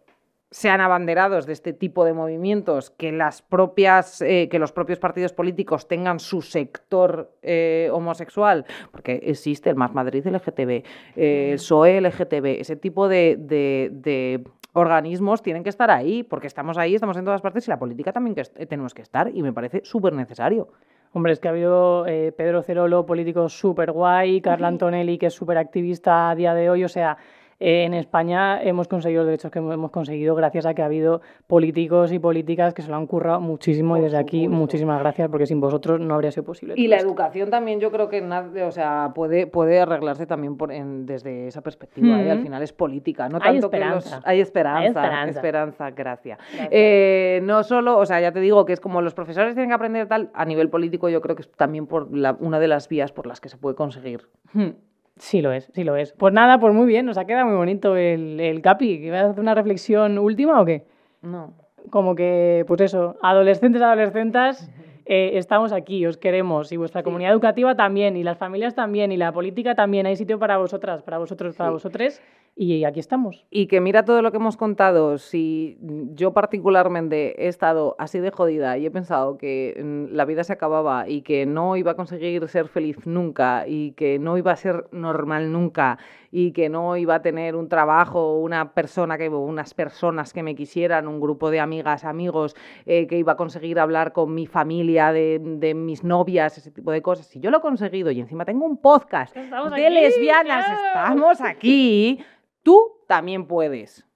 sean 0.50 0.80
abanderados 0.80 1.44
de 1.44 1.52
este 1.52 1.74
tipo 1.74 2.06
de 2.06 2.14
movimientos, 2.14 2.88
que 2.88 3.12
las 3.12 3.42
propias, 3.42 4.22
eh, 4.22 4.48
que 4.50 4.58
los 4.58 4.72
propios 4.72 4.98
partidos 4.98 5.34
políticos 5.34 5.86
tengan 5.88 6.18
su 6.20 6.40
sector 6.40 7.34
eh, 7.42 7.90
homosexual, 7.92 8.64
porque 8.90 9.20
existe 9.24 9.68
el 9.68 9.76
Más 9.76 9.92
Madrid 9.92 10.26
LGTB, 10.26 10.70
eh, 11.16 11.50
el 11.52 11.56
PSOE 11.56 12.00
LGTB, 12.00 12.60
ese 12.60 12.76
tipo 12.76 13.08
de, 13.08 13.36
de- 13.38 13.90
de 13.92 14.42
organismos 14.72 15.42
tienen 15.42 15.62
que 15.64 15.70
estar 15.70 15.90
ahí, 15.90 16.22
porque 16.22 16.46
estamos 16.46 16.78
ahí, 16.78 16.94
estamos 16.94 17.16
en 17.18 17.26
todas 17.26 17.42
partes 17.42 17.66
y 17.66 17.70
la 17.70 17.78
política 17.78 18.12
también 18.12 18.34
que 18.34 18.44
tenemos 18.66 18.94
que 18.94 19.02
estar 19.02 19.28
y 19.34 19.42
me 19.42 19.52
parece 19.52 19.82
súper 19.84 20.14
necesario. 20.14 20.68
Hombre, 21.12 21.32
es 21.32 21.40
que 21.40 21.48
ha 21.48 21.52
habido 21.52 22.06
eh, 22.06 22.32
Pedro 22.32 22.62
Cerolo, 22.62 23.06
político 23.06 23.48
súper 23.48 23.92
guay, 23.92 24.40
Carla 24.40 24.68
Antonelli, 24.68 25.18
que 25.18 25.26
es 25.26 25.34
súper 25.34 25.56
activista 25.56 26.30
a 26.30 26.34
día 26.34 26.54
de 26.54 26.68
hoy. 26.68 26.84
O 26.84 26.88
sea, 26.88 27.16
eh, 27.60 27.84
en 27.84 27.94
España 27.94 28.62
hemos 28.62 28.86
conseguido 28.88 29.22
los 29.22 29.28
derechos 29.28 29.50
que 29.50 29.58
hemos 29.58 29.90
conseguido 29.90 30.34
gracias 30.34 30.64
a 30.66 30.74
que 30.74 30.82
ha 30.82 30.84
habido 30.84 31.20
políticos 31.46 32.12
y 32.12 32.18
políticas 32.18 32.72
que 32.74 32.82
se 32.82 32.88
lo 32.90 32.96
han 32.96 33.06
currado 33.06 33.40
muchísimo 33.40 33.96
y 33.96 34.00
Por 34.00 34.04
desde 34.04 34.18
aquí 34.18 34.44
supuesto. 34.44 34.58
muchísimas 34.60 35.00
gracias 35.00 35.28
porque 35.28 35.46
sin 35.46 35.60
vosotros 35.60 35.98
no 36.00 36.14
habría 36.14 36.30
sido 36.30 36.44
posible. 36.44 36.74
Y 36.76 36.86
la 36.86 36.96
esto. 36.96 37.08
educación 37.08 37.50
también 37.50 37.80
yo 37.80 37.90
creo 37.90 38.08
que 38.08 38.22
o 38.62 38.70
sea, 38.70 39.12
puede, 39.14 39.46
puede 39.46 39.80
arreglarse 39.80 40.26
también 40.26 40.56
por, 40.56 40.70
en- 40.72 41.04
desde 41.06 41.48
esa 41.48 41.60
perspectiva. 41.62 42.20
¿eh? 42.22 42.30
Al 42.30 42.36
Ujú. 42.38 42.44
final 42.46 42.62
es 42.62 42.72
política, 42.72 43.28
no 43.28 43.38
Hay 43.42 43.54
tanto 43.54 43.70
que 43.70 43.78
los- 43.80 44.04
esperanza. 44.04 44.20
hay 44.28 44.40
esperanza. 44.40 44.78
Hay 44.80 44.86
esperanza. 44.86 45.30
esperanza, 45.30 45.90
gracias. 45.90 46.38
Gracias. 46.38 46.68
Eh, 46.70 47.40
no 47.42 47.62
solo, 47.64 47.98
o 47.98 48.06
sea, 48.06 48.20
ya 48.20 48.30
te 48.32 48.40
digo 48.40 48.64
que 48.64 48.72
es 48.72 48.80
como 48.80 49.02
los 49.02 49.14
profesores 49.14 49.54
tienen 49.54 49.70
que 49.70 49.74
aprender 49.74 50.06
tal, 50.06 50.30
a 50.34 50.44
nivel 50.44 50.70
político 50.70 51.08
yo 51.08 51.20
creo 51.20 51.34
que 51.34 51.42
es 51.42 51.50
también 51.52 51.86
por 51.86 52.14
la- 52.16 52.36
una 52.38 52.60
de 52.60 52.68
las 52.68 52.88
vías 52.88 53.10
por 53.12 53.26
las 53.26 53.40
que 53.40 53.48
se 53.48 53.56
puede 53.56 53.74
conseguir. 53.74 54.28
Hmm, 54.52 54.70
Sí 55.18 55.42
lo 55.42 55.52
es, 55.52 55.70
sí 55.74 55.84
lo 55.84 55.96
es. 55.96 56.12
Pues 56.12 56.32
nada, 56.32 56.58
pues 56.60 56.72
muy 56.74 56.86
bien, 56.86 57.06
nos 57.06 57.18
ha 57.18 57.24
quedado 57.24 57.46
muy 57.46 57.56
bonito 57.56 57.96
el, 57.96 58.38
el 58.40 58.62
Capi. 58.62 59.00
¿Que 59.00 59.10
¿Vas 59.10 59.24
a 59.24 59.30
hacer 59.30 59.40
una 59.40 59.54
reflexión 59.54 60.18
última 60.18 60.60
o 60.60 60.64
qué? 60.64 60.86
No. 61.22 61.52
como 61.90 62.14
que, 62.14 62.64
pues 62.68 62.80
eso, 62.82 63.16
adolescentes, 63.22 63.82
adolescentas, 63.82 64.70
eh, 65.10 65.38
estamos 65.38 65.72
aquí, 65.72 66.04
os 66.06 66.18
queremos, 66.18 66.70
y 66.70 66.76
vuestra 66.76 67.00
Sí. 67.00 67.04
comunidad 67.04 67.32
educativa 67.32 67.74
también, 67.74 68.16
y 68.16 68.22
las 68.22 68.36
familias 68.38 68.74
también, 68.74 69.10
y 69.10 69.16
la 69.16 69.32
política 69.32 69.74
también, 69.74 70.04
hay 70.06 70.16
sitio 70.16 70.38
para 70.38 70.58
vosotras, 70.58 71.02
para 71.02 71.16
vosotros, 71.18 71.56
para 71.56 71.70
Sí. 71.70 71.72
vosotros, 71.72 72.20
y 72.54 72.84
aquí 72.84 73.00
estamos. 73.00 73.46
Y 73.50 73.68
que 73.68 73.80
mira 73.80 74.04
todo 74.04 74.20
lo 74.20 74.30
que 74.30 74.36
hemos 74.36 74.56
contado, 74.58 75.16
si 75.18 75.78
yo 76.14 76.32
particularmente 76.34 77.42
he 77.44 77.48
estado 77.48 77.96
así 77.98 78.18
de 78.20 78.30
jodida 78.30 78.76
y 78.78 78.84
he 78.86 78.90
pensado 78.90 79.38
que 79.38 79.80
mm, 79.82 80.14
la 80.14 80.24
vida 80.26 80.44
se 80.44 80.52
acababa 80.52 81.08
y 81.08 81.22
que 81.22 81.46
no 81.46 81.76
iba 81.76 81.92
a 81.92 81.94
conseguir 81.96 82.46
ser 82.48 82.68
feliz 82.68 83.06
nunca 83.06 83.64
y 83.66 83.92
que 83.92 84.18
no 84.18 84.36
iba 84.36 84.52
a 84.52 84.56
ser 84.56 84.84
normal 84.92 85.50
nunca 85.52 85.98
y 86.30 86.52
que 86.52 86.68
no 86.68 86.96
iba 86.96 87.16
a 87.16 87.22
tener 87.22 87.56
un 87.56 87.68
trabajo, 87.68 88.38
una 88.38 88.72
persona 88.72 89.16
que 89.16 89.28
unas 89.28 89.74
personas 89.74 90.32
que 90.32 90.42
me 90.42 90.54
quisieran, 90.54 91.08
un 91.08 91.20
grupo 91.20 91.50
de 91.50 91.60
amigas, 91.60 92.04
amigos, 92.04 92.56
eh, 92.86 93.06
que 93.06 93.18
iba 93.18 93.32
a 93.32 93.36
conseguir 93.36 93.78
hablar 93.78 94.12
con 94.12 94.34
mi 94.34 94.46
familia, 94.46 95.12
de, 95.12 95.40
de 95.40 95.74
mis 95.74 96.04
novias, 96.04 96.58
ese 96.58 96.70
tipo 96.70 96.90
de 96.92 97.02
cosas. 97.02 97.26
Si 97.26 97.40
yo 97.40 97.50
lo 97.50 97.58
he 97.58 97.60
conseguido 97.60 98.10
y 98.10 98.20
encima 98.20 98.44
tengo 98.44 98.64
un 98.64 98.78
podcast 98.78 99.36
Estamos 99.36 99.72
de 99.72 99.86
aquí, 99.86 99.94
lesbianas, 99.94 100.66
estamos 100.86 101.40
aquí, 101.40 102.24
tú 102.62 102.98
también 103.06 103.46
puedes. 103.46 104.07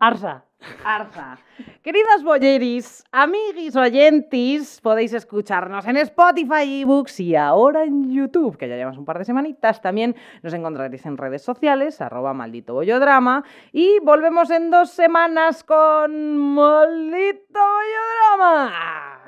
Arsa. 0.00 0.44
Arza. 0.82 1.36
Queridos 1.82 2.24
boyeris, 2.24 3.04
amiguis 3.12 3.76
oyentis, 3.76 4.80
podéis 4.80 5.12
escucharnos 5.12 5.86
en 5.86 5.98
Spotify, 5.98 6.80
ebooks 6.80 7.20
y 7.20 7.36
ahora 7.36 7.84
en 7.84 8.10
YouTube, 8.10 8.56
que 8.56 8.66
ya 8.66 8.76
llevamos 8.76 8.96
un 8.96 9.04
par 9.04 9.18
de 9.18 9.26
semanitas. 9.26 9.82
También 9.82 10.16
nos 10.42 10.54
encontraréis 10.54 11.04
en 11.04 11.18
redes 11.18 11.42
sociales, 11.42 12.00
arroba 12.00 12.32
maldito 12.32 12.72
bollodrama. 12.72 13.44
Y 13.72 13.98
volvemos 14.00 14.48
en 14.50 14.70
dos 14.70 14.88
semanas 14.88 15.64
con 15.64 16.36
Maldito 16.54 17.60
Bollodrama. 17.60 19.19